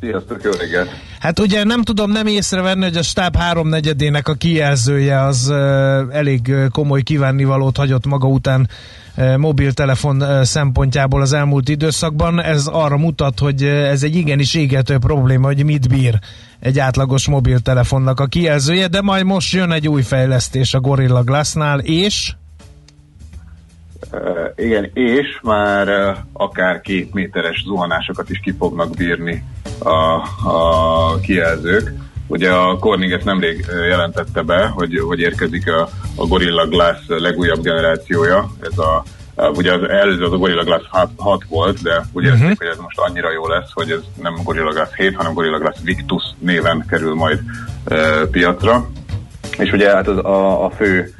Sziasztok, 0.00 0.42
jó 0.42 0.50
reggelt! 0.50 0.90
Hát 1.18 1.38
ugye 1.38 1.64
nem 1.64 1.82
tudom 1.82 2.10
nem 2.10 2.26
észrevenni, 2.26 2.84
hogy 2.84 2.96
a 2.96 3.02
stáb 3.02 3.36
háromnegyedének 3.36 4.28
a 4.28 4.34
kijelzője 4.34 5.20
az 5.20 5.50
elég 6.10 6.54
komoly 6.70 7.02
kívánnivalót 7.02 7.76
hagyott 7.76 8.06
maga 8.06 8.26
után 8.26 8.68
mobiltelefon 9.36 10.44
szempontjából 10.44 11.20
az 11.20 11.32
elmúlt 11.32 11.68
időszakban. 11.68 12.42
Ez 12.42 12.66
arra 12.66 12.96
mutat, 12.96 13.38
hogy 13.38 13.62
ez 13.64 14.02
egy 14.02 14.16
igenis 14.16 14.54
égető 14.54 14.98
probléma, 14.98 15.46
hogy 15.46 15.64
mit 15.64 15.88
bír 15.88 16.18
egy 16.60 16.78
átlagos 16.78 17.28
mobiltelefonnak 17.28 18.20
a 18.20 18.26
kijelzője, 18.26 18.88
de 18.88 19.00
majd 19.00 19.24
most 19.24 19.52
jön 19.52 19.72
egy 19.72 19.88
új 19.88 20.02
fejlesztés 20.02 20.74
a 20.74 20.80
Gorilla 20.80 21.22
Glassnál, 21.22 21.78
és... 21.78 22.32
Igen, 24.56 24.90
és 24.94 25.38
már 25.42 26.16
akár 26.32 26.80
két 26.80 27.14
méteres 27.14 27.62
zuhanásokat 27.66 28.30
is 28.30 28.40
ki 28.40 28.54
fognak 28.58 28.96
bírni 28.96 29.44
a, 29.78 30.22
a 30.48 31.20
kijelzők. 31.20 31.92
Ugye 32.26 32.50
a 32.50 32.78
Corning 32.78 33.12
ezt 33.12 33.24
nemrég 33.24 33.64
jelentette 33.88 34.42
be, 34.42 34.66
hogy, 34.66 34.98
hogy 34.98 35.20
érkezik 35.20 35.68
a, 35.68 35.88
a 36.16 36.26
Gorilla 36.26 36.66
Glass 36.66 36.98
legújabb 37.06 37.62
generációja. 37.62 38.50
Ez 38.60 38.78
a, 38.78 39.04
ugye 39.54 39.72
az 39.72 39.88
előző 39.88 40.24
az 40.24 40.32
a 40.32 40.36
Gorilla 40.36 40.64
Glass 40.64 40.82
6, 40.88 41.10
6 41.16 41.44
volt, 41.48 41.82
de 41.82 42.04
úgy 42.12 42.26
uh-huh. 42.26 42.52
hogy 42.58 42.66
ez 42.66 42.78
most 42.78 42.98
annyira 42.98 43.32
jó 43.32 43.48
lesz, 43.48 43.70
hogy 43.72 43.90
ez 43.90 44.00
nem 44.22 44.34
Gorilla 44.44 44.72
Glass 44.72 44.88
7, 44.96 45.16
hanem 45.16 45.32
Gorilla 45.32 45.58
Glass 45.58 45.76
Victus 45.82 46.22
néven 46.38 46.84
kerül 46.88 47.14
majd 47.14 47.40
uh, 47.90 48.22
piacra. 48.30 48.88
És 49.58 49.72
ugye 49.72 49.94
hát 49.94 50.08
az 50.08 50.16
a, 50.16 50.64
a 50.64 50.70
fő 50.70 51.14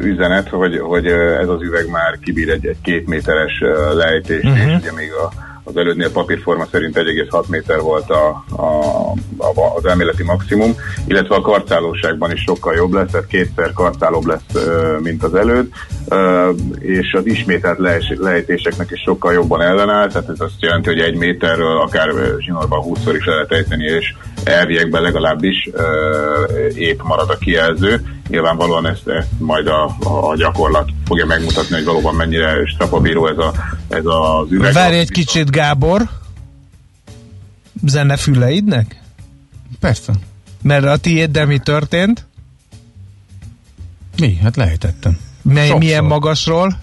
üzenet, 0.00 0.48
hogy, 0.48 0.78
hogy 0.78 1.06
ez 1.06 1.48
az 1.48 1.62
üveg 1.62 1.88
már 1.90 2.18
kibír 2.22 2.48
egy, 2.48 2.66
egy 2.66 2.80
két 2.82 3.06
méteres 3.06 3.62
lejtést, 3.94 4.44
uh-huh. 4.44 4.68
és 4.68 4.76
ugye 4.80 4.92
még 4.92 5.12
a 5.12 5.50
az 5.64 5.76
elődnél 5.76 6.10
papírforma 6.10 6.66
szerint 6.70 6.96
1,6 6.96 7.46
méter 7.46 7.80
volt 7.80 8.10
a, 8.10 8.44
a, 8.56 8.64
a, 9.36 9.76
az 9.76 9.84
elméleti 9.84 10.22
maximum, 10.22 10.74
illetve 11.06 11.34
a 11.34 11.40
karcálóságban 11.40 12.32
is 12.32 12.40
sokkal 12.40 12.74
jobb 12.74 12.92
lesz, 12.92 13.10
tehát 13.10 13.26
kétszer 13.26 13.72
karcálóbb 13.72 14.26
lesz, 14.26 14.66
mint 15.02 15.22
az 15.22 15.34
előd, 15.34 15.68
és 16.78 17.12
az 17.12 17.26
ismételt 17.26 17.78
lejtéseknek 18.18 18.90
is 18.90 19.00
sokkal 19.00 19.32
jobban 19.32 19.60
ellenáll, 19.60 20.08
tehát 20.08 20.28
ez 20.28 20.40
azt 20.40 20.62
jelenti, 20.62 20.88
hogy 20.88 21.00
egy 21.00 21.16
méterről 21.16 21.76
akár 21.78 22.10
zsinórban 22.38 22.82
20-szor 22.84 23.14
is 23.18 23.24
lehet 23.24 23.52
ejteni, 23.52 23.84
és 23.84 24.14
elviekben 24.44 25.02
legalábbis 25.02 25.70
épp 26.74 27.02
marad 27.02 27.30
a 27.30 27.38
kijelző. 27.38 28.20
Nyilvánvalóan 28.28 28.86
ezt, 28.86 29.08
ezt 29.08 29.28
majd 29.38 29.66
a, 29.66 29.96
a 30.30 30.36
gyakorlat 30.36 30.90
fogja 31.06 31.26
megmutatni, 31.26 31.74
hogy 31.74 31.84
valóban 31.84 32.14
mennyire 32.14 32.66
strapabíró 32.66 33.26
ez, 33.26 33.38
a, 33.38 33.52
ez 33.88 34.04
az 34.04 34.50
üveg. 34.50 34.72
Várj 34.72 34.96
egy 34.96 35.10
kicsit, 35.10 35.50
Gábor. 35.50 36.08
Zene 37.86 38.16
füleidnek? 38.16 39.00
Persze. 39.80 40.12
Mert 40.62 40.84
a 40.84 40.96
tiéddel 40.96 41.46
mi 41.46 41.58
történt? 41.58 42.26
Mi? 44.18 44.38
Hát 44.42 44.56
lejtettem. 44.56 45.18
Mely, 45.42 45.70
milyen 45.78 46.04
magasról? 46.04 46.76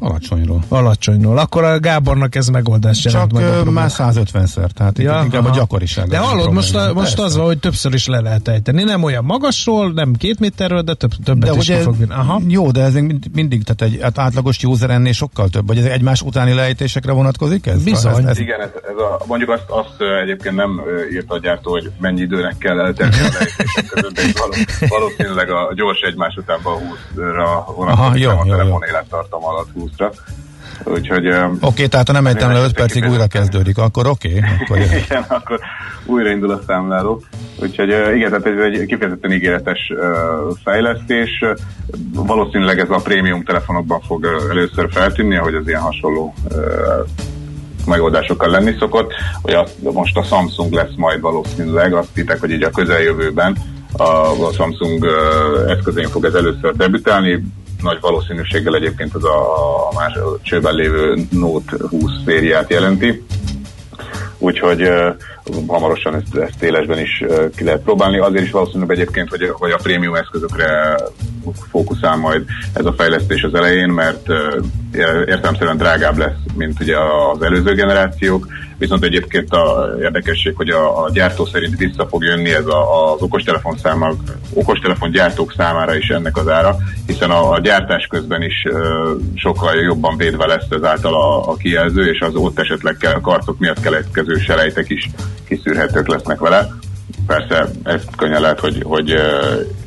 Alacsonyról. 0.00 0.64
Alacsonyról. 0.68 1.38
Akkor 1.38 1.64
a 1.64 1.80
Gábornak 1.80 2.34
ez 2.34 2.48
megoldás 2.48 3.04
jelent. 3.04 3.32
Csak 3.32 3.40
majd 3.40 3.70
már 3.70 3.90
150-szer, 3.92 4.68
tehát 4.68 4.98
ja, 4.98 5.20
inkább 5.24 5.44
aha. 5.44 5.52
a 5.52 5.56
gyakoriság. 5.56 6.08
De 6.08 6.18
hallod, 6.18 6.52
most, 6.52 6.74
a, 6.74 6.92
most 6.92 7.18
az 7.18 7.36
van, 7.36 7.46
hogy 7.46 7.58
többször 7.58 7.94
is 7.94 8.06
le 8.06 8.20
lehet 8.20 8.48
ejteni. 8.48 8.82
Nem 8.82 9.02
olyan 9.02 9.24
magasról, 9.24 9.92
nem 9.92 10.12
két 10.12 10.38
méterről, 10.38 10.82
de 10.82 10.94
több, 10.94 11.10
többet 11.24 11.50
de 11.50 11.56
is 11.56 11.68
ugye, 11.68 11.80
fog 11.80 11.96
Aha. 12.08 12.40
Jó, 12.48 12.70
de 12.70 12.82
ez 12.82 12.94
mindig, 13.32 13.64
tehát 13.64 13.92
egy 13.92 14.02
hát 14.02 14.18
átlagos 14.18 14.64
user 14.64 14.90
ennél 14.90 15.12
sokkal 15.12 15.48
több. 15.48 15.66
Vagy 15.66 15.78
ez 15.78 15.84
egymás 15.84 16.22
utáni 16.22 16.52
lejtésekre 16.52 17.12
vonatkozik 17.12 17.66
ez? 17.66 17.82
Bizony. 17.82 18.12
Ez, 18.12 18.24
ez... 18.24 18.38
Igen, 18.38 18.60
ez, 18.60 18.70
ez 18.74 18.96
a, 18.96 19.20
mondjuk 19.26 19.50
azt, 19.50 19.64
azt 19.66 19.96
egyébként 20.22 20.54
nem 20.54 20.80
írt 21.12 21.30
a 21.30 21.38
gyártó, 21.38 21.70
hogy 21.70 21.90
mennyi 22.00 22.20
időnek 22.20 22.58
kell 22.58 22.80
eltenni 22.80 23.14
a 23.14 23.28
lejtések 23.38 23.86
között, 23.88 24.14
de 24.14 24.22
valószínűleg 24.88 25.50
a 25.50 25.72
gyors 25.74 26.00
egymás 26.00 26.36
utánban 26.36 26.74
20-ra 27.14 27.74
vonatkozik 27.76 28.28
a 28.28 28.44
telefon 28.48 28.82
élettartam 28.88 29.44
alatt 29.44 29.68
20 29.74 29.89
20-ra. 29.98 30.12
Úgyhogy... 30.84 31.28
Oké, 31.28 31.56
okay, 31.60 31.88
tehát 31.88 32.06
ha 32.06 32.12
nem 32.12 32.26
ejtem 32.26 32.52
le 32.52 32.62
5 32.64 32.72
percig 32.72 33.04
újra 33.08 33.26
kezdődik, 33.26 33.78
akkor 33.78 34.06
oké. 34.06 34.28
Okay, 34.28 34.50
akkor 34.60 34.78
igen, 34.78 35.24
akkor 35.28 35.60
újraindul 36.04 36.50
a 36.50 36.60
számláló. 36.66 37.22
Úgyhogy 37.62 37.88
igen, 37.88 38.30
tehát 38.30 38.46
ez 38.46 38.64
egy 38.64 38.86
kifejezetten 38.86 39.32
ígéretes 39.32 39.92
fejlesztés. 40.64 41.44
Valószínűleg 42.14 42.78
ez 42.78 42.90
a 42.90 43.00
prémium 43.02 43.44
telefonokban 43.44 44.00
fog 44.00 44.24
először 44.50 44.88
feltűnni, 44.92 45.36
ahogy 45.36 45.54
az 45.54 45.68
ilyen 45.68 45.80
hasonló 45.80 46.34
megoldásokkal 47.86 48.50
lenni 48.50 48.74
szokott. 48.78 49.12
Azt, 49.42 49.76
most 49.92 50.16
a 50.16 50.22
Samsung 50.22 50.72
lesz 50.72 50.94
majd 50.96 51.20
valószínűleg, 51.20 51.94
azt 51.94 52.08
hittek, 52.14 52.40
hogy 52.40 52.50
így 52.50 52.62
a 52.62 52.70
közeljövőben 52.70 53.56
a, 53.92 54.02
a 54.46 54.52
Samsung 54.52 55.06
eszközén 55.68 56.08
fog 56.08 56.24
ez 56.24 56.34
először 56.34 56.76
debütálni 56.76 57.42
nagy 57.82 58.00
valószínűséggel 58.00 58.74
egyébként 58.74 59.14
az 59.14 59.24
a, 59.24 59.38
a 59.88 59.92
más 59.94 60.18
csőben 60.42 60.74
lévő 60.74 61.26
Note 61.30 61.76
20 61.90 62.10
szériát 62.24 62.70
jelenti. 62.70 63.24
Úgyhogy 64.38 64.82
uh, 64.82 65.14
hamarosan 65.66 66.14
ezt, 66.14 66.34
ezt 66.34 66.62
élesben 66.62 66.98
is 66.98 67.24
uh, 67.28 67.50
ki 67.56 67.64
lehet 67.64 67.80
próbálni. 67.80 68.18
Azért 68.18 68.44
is 68.44 68.50
valószínűleg 68.50 68.90
egyébként, 68.90 69.28
hogy, 69.28 69.48
hogy 69.52 69.70
a 69.70 69.78
prémium 69.82 70.14
eszközökre 70.14 70.96
fókuszál 71.70 72.16
majd 72.16 72.44
ez 72.72 72.84
a 72.84 72.92
fejlesztés 72.92 73.42
az 73.42 73.54
elején, 73.54 73.88
mert 73.88 74.28
uh, 74.28 74.64
értelemszerűen 75.26 75.76
drágább 75.76 76.18
lesz, 76.18 76.38
mint 76.54 76.80
ugye 76.80 76.96
az 77.32 77.42
előző 77.42 77.74
generációk, 77.74 78.46
viszont 78.80 79.04
egyébként 79.04 79.52
a 79.52 79.94
érdekesség, 80.00 80.56
hogy 80.56 80.68
a, 80.68 81.04
a 81.04 81.10
gyártó 81.10 81.44
szerint 81.44 81.76
vissza 81.76 82.06
fog 82.06 82.22
jönni 82.22 82.50
ez 82.50 82.66
a, 82.66 83.12
az 83.12 83.22
okostelefon 83.22 83.76
számára, 83.76 84.16
okostelefon 84.54 85.10
gyártók 85.10 85.54
számára 85.56 85.96
is 85.96 86.08
ennek 86.08 86.36
az 86.36 86.48
ára, 86.48 86.76
hiszen 87.06 87.30
a, 87.30 87.52
a 87.52 87.58
gyártás 87.58 88.06
közben 88.06 88.42
is 88.42 88.64
uh, 88.64 89.10
sokkal 89.34 89.74
jobban 89.74 90.16
védve 90.16 90.46
lesz 90.46 90.70
ezáltal 90.70 91.14
a, 91.14 91.48
a 91.48 91.56
kijelző, 91.56 92.10
és 92.10 92.20
az 92.20 92.34
ott 92.34 92.58
esetleg 92.58 92.96
kell, 92.96 93.12
a 93.12 93.20
karcok 93.20 93.58
miatt 93.58 93.80
keletkező 93.80 94.34
selejtek 94.38 94.90
is 94.90 95.10
kiszűrhetők 95.48 96.08
lesznek 96.08 96.38
vele. 96.38 96.68
Persze 97.26 97.70
ez 97.82 98.02
könnyen 98.16 98.40
lehet, 98.40 98.60
hogy, 98.60 98.82
hogy 98.86 99.12
uh, 99.12 99.20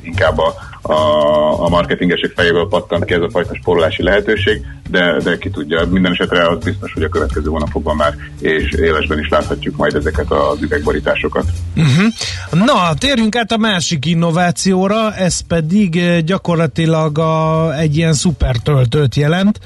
inkább 0.01 0.37
a 0.37 0.53
a, 0.85 1.63
a 1.63 1.69
marketingesek 1.69 2.31
fejéből 2.35 2.67
pattant 2.67 3.05
ki 3.05 3.13
ez 3.13 3.21
a 3.21 3.29
fajta 3.29 3.55
spórolási 3.55 4.03
lehetőség, 4.03 4.61
de, 4.89 5.17
de 5.23 5.37
ki 5.37 5.49
tudja, 5.49 5.85
minden 5.89 6.11
esetre 6.11 6.47
az 6.47 6.63
biztos, 6.63 6.93
hogy 6.93 7.03
a 7.03 7.09
következő 7.09 7.49
hónapokban 7.49 7.95
már 7.95 8.15
és 8.39 8.71
élesben 8.71 9.19
is 9.19 9.29
láthatjuk 9.29 9.75
majd 9.75 9.95
ezeket 9.95 10.31
az 10.31 10.61
üvegborításokat. 10.61 11.45
Uh-huh. 11.75 12.65
Na, 12.65 12.93
térjünk 12.93 13.35
át 13.35 13.51
a 13.51 13.57
másik 13.57 14.05
innovációra, 14.05 15.13
ez 15.13 15.39
pedig 15.39 15.97
eh, 15.97 16.19
gyakorlatilag 16.19 17.17
a, 17.17 17.73
egy 17.77 17.97
ilyen 17.97 18.13
szuper 18.13 18.55
töltőt 18.55 19.15
jelent, 19.15 19.59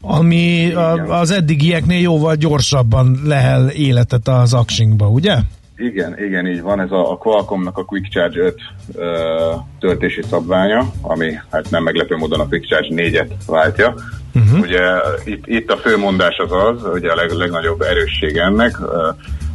ami 0.00 0.72
a, 0.72 1.18
az 1.20 1.30
eddigieknél 1.30 2.00
jóval 2.00 2.34
gyorsabban 2.34 3.20
lehel 3.24 3.68
életet 3.68 4.28
az 4.28 4.52
aksinkba, 4.52 5.08
ugye? 5.08 5.36
Igen, 5.76 6.18
igen, 6.18 6.46
így 6.46 6.62
van. 6.62 6.80
Ez 6.80 6.90
a, 6.90 7.12
a 7.12 7.16
Qualcommnak 7.16 7.78
a 7.78 7.84
Quick 7.84 8.08
Charge 8.08 8.40
5 8.40 8.54
ö, 8.94 9.52
töltési 9.80 10.22
szabványa, 10.22 10.90
ami 11.00 11.38
hát 11.50 11.70
nem 11.70 11.82
meglepő 11.82 12.16
módon 12.16 12.40
a 12.40 12.48
Quick 12.48 12.66
Charge 12.66 12.88
4-et 12.90 13.30
váltja. 13.46 13.94
Uh-huh. 14.34 14.60
Ugye 14.60 14.80
itt, 15.24 15.46
itt 15.46 15.70
a 15.70 15.76
fő 15.76 15.96
mondás 15.96 16.36
az 16.36 16.52
az, 16.52 16.82
ugye 16.92 17.10
a 17.10 17.14
leg, 17.14 17.30
legnagyobb 17.30 17.80
erősség 17.80 18.36
ennek, 18.36 18.80
ö, 18.80 19.08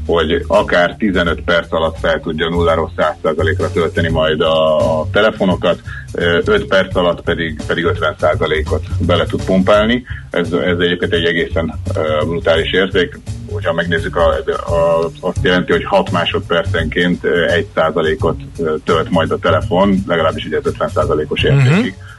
hogy 0.06 0.43
akár 0.47 0.95
15 0.95 1.41
perc 1.41 1.74
alatt 1.74 1.99
fel 1.99 2.20
tudja 2.20 2.49
0-ról 2.52 2.89
100%-ra 3.24 3.72
tölteni 3.72 4.10
majd 4.10 4.41
a 4.41 5.08
telefonokat, 5.12 5.80
5 6.14 6.66
perc 6.66 6.95
alatt 6.95 7.22
pedig, 7.22 7.62
pedig 7.68 7.86
50%-ot 7.88 8.84
bele 8.99 9.26
tud 9.26 9.43
pumpálni. 9.43 10.06
Ez, 10.30 10.52
ez 10.52 10.80
egyébként 10.80 11.14
egy 11.14 11.26
egészen 11.26 11.80
brutális 12.26 12.72
érték. 12.72 13.20
Hogyha 13.52 13.74
megnézzük, 13.74 14.16
a, 14.16 14.28
a, 14.47 15.10
azt 15.20 15.39
jelenti, 15.41 15.72
hogy 15.72 15.86
6 15.86 16.12
másodpercenként 16.12 17.20
1%-ot 17.24 18.39
tölt 18.84 19.10
majd 19.10 19.32
a 19.32 19.38
telefon, 19.38 20.04
legalábbis 20.08 20.45
ugye 20.45 20.58
ez 20.58 20.74
50%-os 20.80 21.43
értékig. 21.43 21.95
Uh-huh 21.97 22.10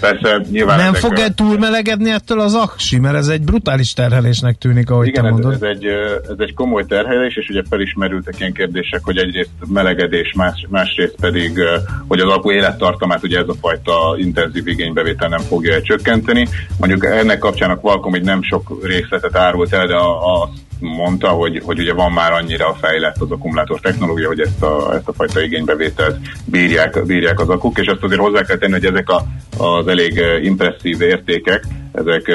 Persze 0.00 0.40
nyilván... 0.50 0.78
Nem 0.78 0.94
fog 0.94 1.18
e 1.18 1.34
túlmelegedni 1.34 2.10
ettől 2.10 2.40
az 2.40 2.54
aksi, 2.54 2.98
mert 2.98 3.16
ez 3.16 3.28
egy 3.28 3.42
brutális 3.42 3.92
terhelésnek 3.92 4.58
tűnik, 4.58 4.90
ahogy 4.90 5.06
Igen, 5.06 5.24
te 5.24 5.30
mondod. 5.30 5.52
Ez, 5.52 5.62
ez, 5.62 5.68
egy, 5.68 5.84
ez 6.22 6.36
egy 6.38 6.54
komoly 6.54 6.84
terhelés, 6.84 7.36
és 7.36 7.48
ugye 7.48 7.62
felismerültek 7.70 8.40
ilyen 8.40 8.52
kérdések, 8.52 9.00
hogy 9.04 9.16
egyrészt 9.16 9.50
melegedés, 9.66 10.32
más, 10.36 10.66
másrészt 10.68 11.14
pedig, 11.20 11.60
hogy 12.08 12.20
az 12.20 12.28
alkú 12.28 12.50
élettartamát 12.50 13.22
ugye 13.22 13.38
ez 13.38 13.48
a 13.48 13.54
fajta 13.60 14.14
intenzív 14.16 14.66
igénybevétel 14.66 15.28
nem 15.28 15.40
fogja 15.40 15.82
csökkenteni. 15.82 16.48
Mondjuk 16.78 17.04
ennek 17.04 17.38
kapcsán 17.38 17.70
a 17.70 17.76
Qualcomm 17.76 18.14
egy 18.14 18.24
nem 18.24 18.42
sok 18.42 18.78
részletet 18.82 19.36
árult 19.36 19.72
el, 19.72 19.86
de 19.86 19.94
a, 19.94 20.40
a 20.42 20.50
mondta, 20.80 21.28
hogy, 21.28 21.62
hogy 21.64 21.78
ugye 21.78 21.92
van 21.92 22.12
már 22.12 22.32
annyira 22.32 22.76
fejlett 22.80 23.16
az 23.18 23.30
akkumulátor 23.30 23.80
technológia, 23.80 24.26
hogy 24.26 24.40
ezt 24.40 24.62
a, 24.62 24.94
ezt 24.94 25.08
a 25.08 25.12
fajta 25.12 25.42
igénybevételt 25.42 26.18
bírják, 26.44 27.06
bírják 27.06 27.40
az 27.40 27.48
akuk, 27.48 27.78
és 27.78 27.86
azt 27.86 28.02
azért 28.02 28.20
hozzá 28.20 28.42
kell 28.42 28.56
tenni, 28.56 28.72
hogy 28.72 28.84
ezek 28.84 29.08
a, 29.08 29.24
az 29.64 29.88
elég 29.88 30.22
impresszív 30.42 31.00
értékek, 31.00 31.64
ezek 31.92 32.32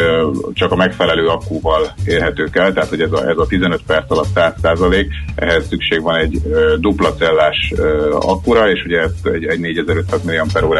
csak 0.53 0.71
a 0.71 0.75
megfelelő 0.75 1.27
akkúval 1.27 1.93
érhetők 2.05 2.55
el, 2.55 2.73
tehát 2.73 2.89
hogy 2.89 3.01
ez 3.01 3.11
a, 3.11 3.29
ez 3.29 3.37
a 3.37 3.45
15 3.45 3.81
perc 3.87 4.11
alatt 4.11 4.33
100 4.33 4.53
százalék, 4.61 5.11
ehhez 5.35 5.67
szükség 5.67 6.01
van 6.01 6.15
egy 6.15 6.41
dupla 6.79 7.13
cellás 7.13 7.73
akkura, 8.19 8.71
és 8.71 8.83
ugye 8.85 8.99
ezt 8.99 9.27
egy, 9.27 9.45
egy 9.45 9.59
4500 9.59 10.21
mAh 10.23 10.77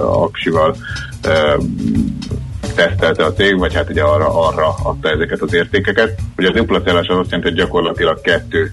aksival 0.00 0.76
tesztelte 2.76 3.24
a 3.24 3.32
cég, 3.32 3.58
vagy 3.58 3.74
hát 3.74 3.90
ugye 3.90 4.02
arra, 4.02 4.46
arra 4.46 4.74
adta 4.82 5.10
ezeket 5.10 5.40
az 5.40 5.54
értékeket. 5.54 6.20
Ugye 6.36 6.48
az 6.48 6.54
duplatellás 6.54 7.06
az 7.06 7.18
azt 7.18 7.30
jelenti, 7.30 7.48
hogy 7.48 7.58
gyakorlatilag 7.58 8.20
kettő 8.20 8.72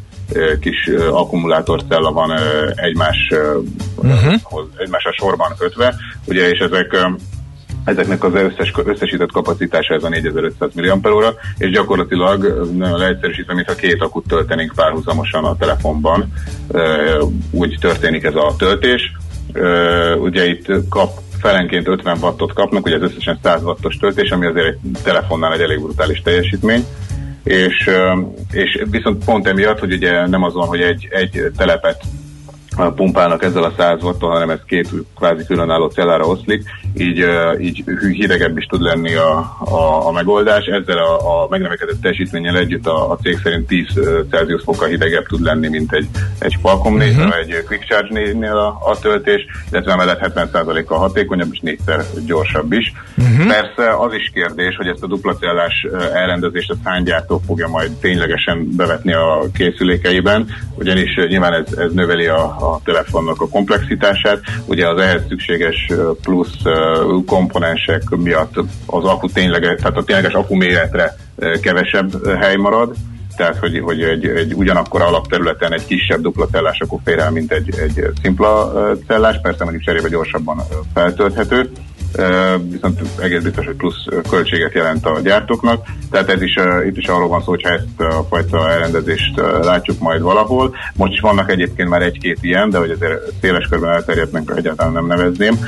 kis 0.60 0.90
akkumulátorcella 1.12 2.12
van 2.12 2.32
egymás, 2.76 3.32
uh-huh. 3.96 4.34
egymásra 4.78 5.12
sorban 5.12 5.54
kötve, 5.58 5.96
ugye, 6.26 6.50
és 6.50 6.60
ezek 6.60 6.98
ezeknek 7.86 8.24
az 8.24 8.34
összes, 8.34 8.74
összesített 8.86 9.32
kapacitása 9.32 9.94
ez 9.94 10.04
a 10.04 10.10
4500 10.10 10.72
mAh, 10.74 11.34
és 11.58 11.70
gyakorlatilag 11.70 12.68
leegyszerűsítve, 12.80 13.54
mintha 13.54 13.76
két 13.76 14.02
akut 14.02 14.28
töltenénk 14.28 14.72
párhuzamosan 14.76 15.44
a 15.44 15.58
telefonban, 15.58 16.34
úgy 17.52 17.78
történik 17.80 18.24
ez 18.24 18.36
a 18.36 18.56
töltés. 18.58 19.12
Ugye 20.20 20.46
itt 20.46 20.66
kap 20.90 21.12
felenként 21.44 21.88
50 21.88 22.18
wattot 22.22 22.54
kapnak, 22.54 22.86
ugye 22.86 22.96
ez 22.96 23.02
összesen 23.02 23.40
100 23.44 23.64
wattos 23.64 23.98
töltés, 23.98 24.30
ami 24.30 24.46
azért 24.46 24.66
egy 24.66 24.78
telefonnál 25.04 25.54
egy 25.54 25.62
elég 25.62 25.80
brutális 25.80 26.22
teljesítmény. 26.22 26.86
És, 27.44 27.90
és 28.52 28.84
viszont 28.90 29.26
pont 29.26 29.48
emiatt, 29.48 29.80
hogy 29.80 29.94
ugye 29.94 30.28
nem 30.28 30.44
azon, 30.44 30.68
hogy 30.68 30.82
egy, 30.82 31.08
egy 31.12 31.52
telepet 31.58 32.04
pumpálnak 32.96 33.44
ezzel 33.44 33.64
a 33.64 33.74
100 33.78 34.04
watttal, 34.04 34.32
hanem 34.32 34.50
ez 34.50 34.60
két 34.66 34.90
kvázi 35.16 35.46
különálló 35.46 35.88
cellára 35.88 36.26
oszlik, 36.26 36.64
így, 36.98 37.26
így 37.60 37.84
hidegebb 38.12 38.58
is 38.58 38.66
tud 38.66 38.82
lenni 38.82 39.14
a, 39.14 39.38
a, 39.60 40.08
a 40.08 40.12
megoldás. 40.12 40.66
Ezzel 40.66 40.98
a, 40.98 41.44
a 41.44 41.48
megnövekedett 41.50 42.02
teljesítménnyel 42.02 42.58
együtt 42.58 42.88
a, 42.88 43.12
a 43.12 43.18
cég 43.18 43.40
szerint 43.44 43.68
10 43.68 43.86
Celsius 44.30 44.62
fokkal 44.64 44.88
hidegebb 44.88 45.26
tud 45.26 45.42
lenni, 45.42 45.68
mint 45.68 45.94
egy, 45.94 46.08
egy 46.40 46.58
Qualcomm 46.62 46.96
uh-huh. 46.96 47.38
Egy 47.38 47.64
Quick 47.68 47.86
Charge-nél 47.86 48.58
a, 48.58 48.68
a 48.68 49.00
töltés, 49.02 49.46
illetve 49.72 49.96
mellett 49.96 50.32
70%-kal 50.36 50.98
hatékonyabb 50.98 51.50
és 51.52 51.60
négyszer 51.60 52.04
gyorsabb 52.26 52.72
is. 52.72 52.94
Uh-huh. 53.18 53.48
Persze 53.48 53.98
az 53.98 54.14
is 54.14 54.32
kérdés, 54.34 54.76
hogy 54.76 54.88
ezt 54.88 55.04
a 55.04 55.08
dupla 55.08 55.36
cellás 55.36 55.88
elrendezést 56.14 56.72
a 56.72 56.76
hány 56.84 57.04
gyártó 57.04 57.42
fogja 57.46 57.68
majd 57.68 57.92
ténylegesen 57.92 58.76
bevetni 58.76 59.14
a 59.14 59.44
készülékeiben, 59.54 60.48
ugyanis 60.76 61.16
nyilván 61.28 61.54
ez, 61.54 61.78
ez 61.78 61.92
növeli 61.94 62.26
a, 62.26 62.63
a 62.64 62.82
telefonnak 62.84 63.42
a 63.42 63.48
komplexitását. 63.48 64.40
Ugye 64.66 64.88
az 64.88 65.02
ehhez 65.02 65.22
szükséges 65.28 65.88
plusz 66.22 66.62
komponensek 67.26 68.10
miatt 68.10 68.54
az 68.86 69.04
akku 69.04 69.28
tényleg, 69.28 69.62
tehát 69.62 69.98
a 69.98 70.04
tényleges 70.04 70.34
akku 70.34 70.56
méretre 70.56 71.16
kevesebb 71.62 72.38
hely 72.40 72.56
marad, 72.56 72.96
tehát 73.36 73.58
hogy, 73.58 73.80
hogy 73.80 74.02
egy, 74.02 74.26
egy 74.26 74.54
ugyanakkor 74.54 75.02
alapterületen 75.02 75.74
egy 75.74 75.86
kisebb 75.86 76.22
dupla 76.22 76.48
cellás 76.52 76.80
akkor 76.80 77.00
fér 77.06 77.20
el, 77.20 77.32
mint 77.32 77.52
egy, 77.52 77.80
egy 77.80 78.08
szimpla 78.22 78.74
cellás, 79.08 79.40
persze 79.42 79.64
mondjuk 79.64 79.84
cserébe 79.84 80.10
gyorsabban 80.10 80.62
feltölthető 80.94 81.70
viszont 82.70 83.02
egész 83.20 83.42
biztos, 83.42 83.66
hogy 83.66 83.76
plusz 83.76 84.06
költséget 84.30 84.74
jelent 84.74 85.06
a 85.06 85.20
gyártóknak. 85.20 85.86
Tehát 86.12 86.30
ez 86.30 86.42
is, 86.42 86.56
itt 86.88 86.98
is 86.98 87.08
arról 87.08 87.28
van 87.28 87.42
szó, 87.42 87.50
hogyha 87.50 87.70
ezt 87.70 88.00
a 88.00 88.26
fajta 88.30 88.70
elrendezést 88.72 89.42
látjuk 89.62 90.00
majd 90.00 90.22
valahol. 90.22 90.76
Most 90.94 91.14
is 91.14 91.20
vannak 91.20 91.52
egyébként 91.52 91.90
már 91.90 92.02
egy-két 92.02 92.38
ilyen, 92.42 92.70
de 92.70 92.78
hogy 92.78 92.90
azért 92.90 93.20
széles 93.42 93.68
körben 93.70 93.90
elterjednek, 93.90 94.52
egyáltalán 94.56 94.94
nem 94.94 95.06
nevezném. 95.06 95.60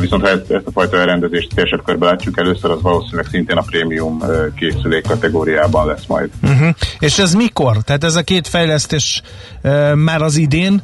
Viszont 0.00 0.22
ha 0.22 0.28
ezt, 0.28 0.50
ezt 0.50 0.66
a 0.66 0.70
fajta 0.70 0.98
elrendezést 0.98 1.52
szélesebb 1.54 1.84
körben 1.84 2.08
látjuk 2.08 2.38
először, 2.38 2.70
az 2.70 2.82
valószínűleg 2.82 3.26
szintén 3.30 3.56
a 3.56 3.62
prémium 3.62 4.22
készülék 4.56 5.06
kategóriában 5.06 5.86
lesz 5.86 6.06
majd. 6.06 6.30
Uh-huh. 6.42 6.68
És 6.98 7.18
ez 7.18 7.34
mikor? 7.34 7.76
Tehát 7.76 8.04
ez 8.04 8.16
a 8.16 8.22
két 8.22 8.48
fejlesztés 8.48 9.22
uh, 9.62 9.94
már 9.94 10.22
az 10.22 10.36
idén 10.36 10.82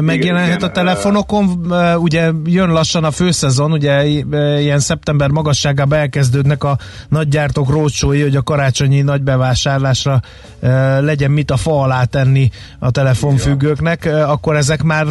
megjelenhet 0.00 0.62
a 0.62 0.70
telefonokon. 0.70 1.72
Ugye 1.96 2.30
jön 2.44 2.70
lassan 2.70 3.04
a 3.04 3.10
főszezon, 3.10 3.72
ugye 3.72 4.06
ilyen 4.60 4.78
szeptember 4.78 5.30
magasságában 5.30 5.98
elkezdődnek 5.98 6.64
a 6.64 6.78
nagygyártók 7.08 7.70
rócsói, 7.70 8.20
hogy 8.20 8.36
a 8.36 8.42
karácsonyi 8.42 9.00
nagybevásárlásra 9.00 10.20
legyen 11.00 11.30
mit 11.30 11.50
a 11.50 11.56
fa 11.56 11.82
alá 11.82 12.04
tenni 12.04 12.50
a 12.78 12.90
telefonfüggőknek, 12.90 14.04
akkor 14.26 14.56
ezek 14.56 14.82
már 14.82 15.06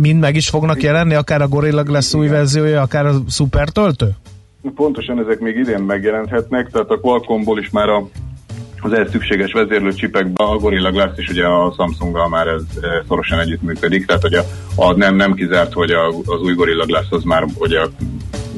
mind 0.00 0.20
meg 0.20 0.36
is 0.36 0.48
fognak 0.48 0.82
jelenni, 0.82 1.14
akár 1.14 1.42
a 1.42 1.48
Gorilla 1.48 1.82
Glass 1.82 2.14
új 2.14 2.28
verziója, 2.28 2.82
akár 2.82 3.06
a 3.06 3.14
Super 3.28 3.68
töltő? 3.68 4.08
Pontosan 4.74 5.18
ezek 5.18 5.40
még 5.40 5.56
idén 5.56 5.80
megjelenthetnek, 5.80 6.70
tehát 6.70 6.90
a 6.90 7.00
Qualcommból 7.00 7.58
is 7.58 7.70
már 7.70 7.88
a 7.88 8.08
az 8.80 8.92
ehhez 8.92 9.10
szükséges 9.10 9.52
vezérlőcsipekben 9.52 10.46
a 10.46 10.56
Gorilla 10.56 10.90
Glass 10.90 11.16
is 11.16 11.28
ugye 11.28 11.46
a 11.46 11.74
Samsunggal 11.76 12.28
már 12.28 12.46
ez, 12.46 12.62
ez 12.74 13.04
szorosan 13.08 13.38
együttműködik, 13.38 14.06
tehát 14.06 14.22
hogy 14.22 14.34
a, 14.34 14.44
a 14.74 14.92
nem, 14.92 15.16
nem 15.16 15.34
kizárt, 15.34 15.72
hogy 15.72 15.90
a, 15.90 16.06
az 16.08 16.40
új 16.42 16.54
Gorilla 16.54 16.84
Glass 16.84 17.06
az 17.10 17.22
már 17.22 17.44
ugye 17.58 17.80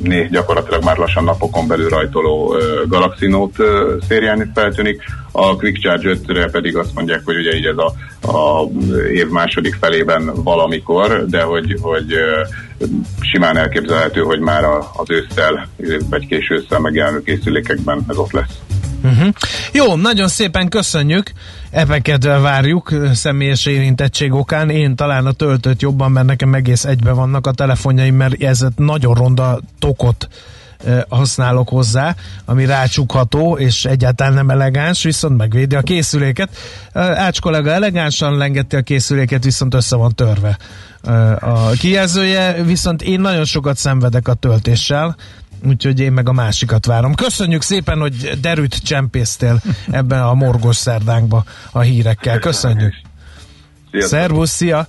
né, 0.03 0.29
gyakorlatilag 0.31 0.85
már 0.85 0.97
lassan 0.97 1.25
napokon 1.25 1.67
belül 1.67 1.89
rajtoló 1.89 2.47
uh, 2.47 2.63
Galaxy 2.89 3.27
Note 3.27 3.63
uh, 3.63 4.03
szérián 4.09 4.51
feltűnik. 4.55 5.03
A 5.33 5.57
Quick 5.57 5.79
Charge 5.79 6.17
5-re 6.27 6.51
pedig 6.51 6.77
azt 6.77 6.95
mondják, 6.95 7.21
hogy 7.25 7.37
ugye 7.37 7.57
így 7.57 7.67
ez 7.67 7.77
a, 7.77 7.93
a 8.33 8.69
év 9.13 9.29
második 9.29 9.75
felében 9.81 10.31
valamikor, 10.35 11.27
de 11.27 11.43
hogy, 11.43 11.79
hogy 11.81 12.15
simán 13.21 13.57
elképzelhető, 13.57 14.21
hogy 14.21 14.41
már 14.41 14.65
az 14.97 15.11
ősszel, 15.11 15.69
vagy 16.11 16.27
késő 16.27 16.55
ősszel 16.55 16.79
megjelenő 16.79 17.23
készülékekben 17.23 18.05
ez 18.09 18.17
ott 18.17 18.33
lesz. 18.33 18.72
Uh-huh. 19.03 19.29
Jó, 19.73 19.97
nagyon 19.97 20.29
szépen 20.29 20.69
köszönjük, 20.69 21.33
epeket 21.71 22.25
várjuk 22.25 22.95
személyes 23.13 23.67
érintettség 23.67 24.33
okán. 24.33 24.71
Én 24.71 24.97
talán 24.97 25.27
a 25.27 25.33
töltőt 25.33 25.83
jobban, 25.83 26.13
mert 26.13 26.27
nekem 26.27 26.55
egész 26.55 26.85
egybe 26.85 27.11
vannak 27.13 27.47
a 27.47 27.53
telefonjaim, 27.53 28.15
mert 28.15 28.43
ez 28.43 28.65
nagyon 28.77 29.15
ronda 29.15 29.61
tokot 29.79 30.29
használok 31.09 31.69
hozzá, 31.69 32.15
ami 32.45 32.67
rácsukható, 32.67 33.59
és 33.59 33.85
egyáltalán 33.85 34.33
nem 34.33 34.51
elegáns, 34.51 35.03
viszont 35.03 35.37
megvédi 35.37 35.75
a 35.75 35.81
készüléket. 35.81 36.49
Ács 36.93 37.41
kollega 37.41 37.71
elegánsan 37.71 38.37
lengeti 38.37 38.77
a 38.77 38.83
készüléket, 38.83 39.45
viszont 39.45 39.75
össze 39.75 39.97
van 39.97 40.15
törve 40.15 40.59
a 41.41 41.71
kijelzője, 41.71 42.63
viszont 42.63 43.03
én 43.03 43.21
nagyon 43.21 43.45
sokat 43.45 43.77
szenvedek 43.77 44.29
a 44.29 44.35
töltéssel, 44.35 45.17
úgyhogy 45.67 46.01
én 46.01 46.13
meg 46.13 46.29
a 46.29 46.33
másikat 46.33 46.87
várom. 46.87 47.15
Köszönjük 47.15 47.63
szépen, 47.63 47.99
hogy 47.99 48.39
derűt 48.41 48.83
csempésztél 48.83 49.63
ebben 49.91 50.23
a 50.23 50.35
morgos 50.35 50.77
szerdánkba 50.77 51.45
a 51.71 51.81
hírekkel. 51.81 52.39
Köszönjük. 52.39 52.95
Szervusz, 53.93 54.51
szia! 54.51 54.87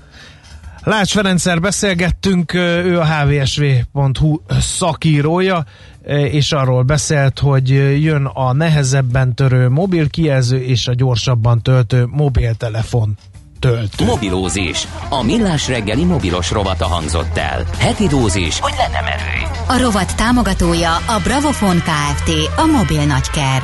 Lács 0.84 1.12
Ferencer 1.12 1.60
beszélgettünk, 1.60 2.54
ő 2.54 3.00
a 3.00 3.06
hvsv.hu 3.06 4.40
szakírója, 4.60 5.66
és 6.08 6.52
arról 6.52 6.84
beszélt, 6.84 7.40
hogy 7.40 7.70
jön 8.04 8.26
a 8.26 8.54
nehezebben 8.54 9.36
törő 9.36 9.70
mobil 9.70 10.10
kijelző 10.10 10.62
és 10.62 10.88
a 10.88 10.94
gyorsabban 10.94 11.62
töltő 11.62 12.06
mobiltelefon 12.06 13.18
töltő. 13.64 14.06
Mobilózis. 14.06 14.88
A 15.10 15.24
millás 15.24 15.68
reggeli 15.68 16.04
mobilos 16.04 16.52
rovata 16.52 16.86
hangzott 16.86 17.38
el. 17.38 17.66
Heti 17.78 18.08
dózis, 18.08 18.60
hogy 18.60 18.74
lenne 18.78 19.02
merő. 19.02 19.48
A 19.68 19.78
rovat 19.82 20.16
támogatója 20.16 20.96
a 20.96 21.20
Bravofon 21.24 21.78
Kft. 21.78 22.30
A 22.58 22.66
mobil 22.66 23.06
nagyker. 23.06 23.62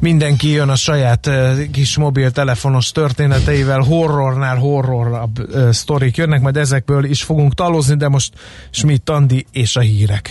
mindenki 0.00 0.48
jön 0.48 0.68
a 0.68 0.76
saját 0.76 1.30
kis 1.72 1.96
mobiltelefonos 1.96 2.90
történeteivel, 2.90 3.80
horrornál 3.80 4.56
horrorabb 4.56 5.36
sztorik 5.70 6.16
jönnek, 6.16 6.40
majd 6.40 6.56
ezekből 6.56 7.04
is 7.04 7.22
fogunk 7.22 7.54
talózni, 7.54 7.96
de 7.96 8.08
most 8.08 8.32
Schmidt 8.70 9.10
Andi 9.10 9.46
és 9.52 9.76
a 9.76 9.80
hírek. 9.80 10.26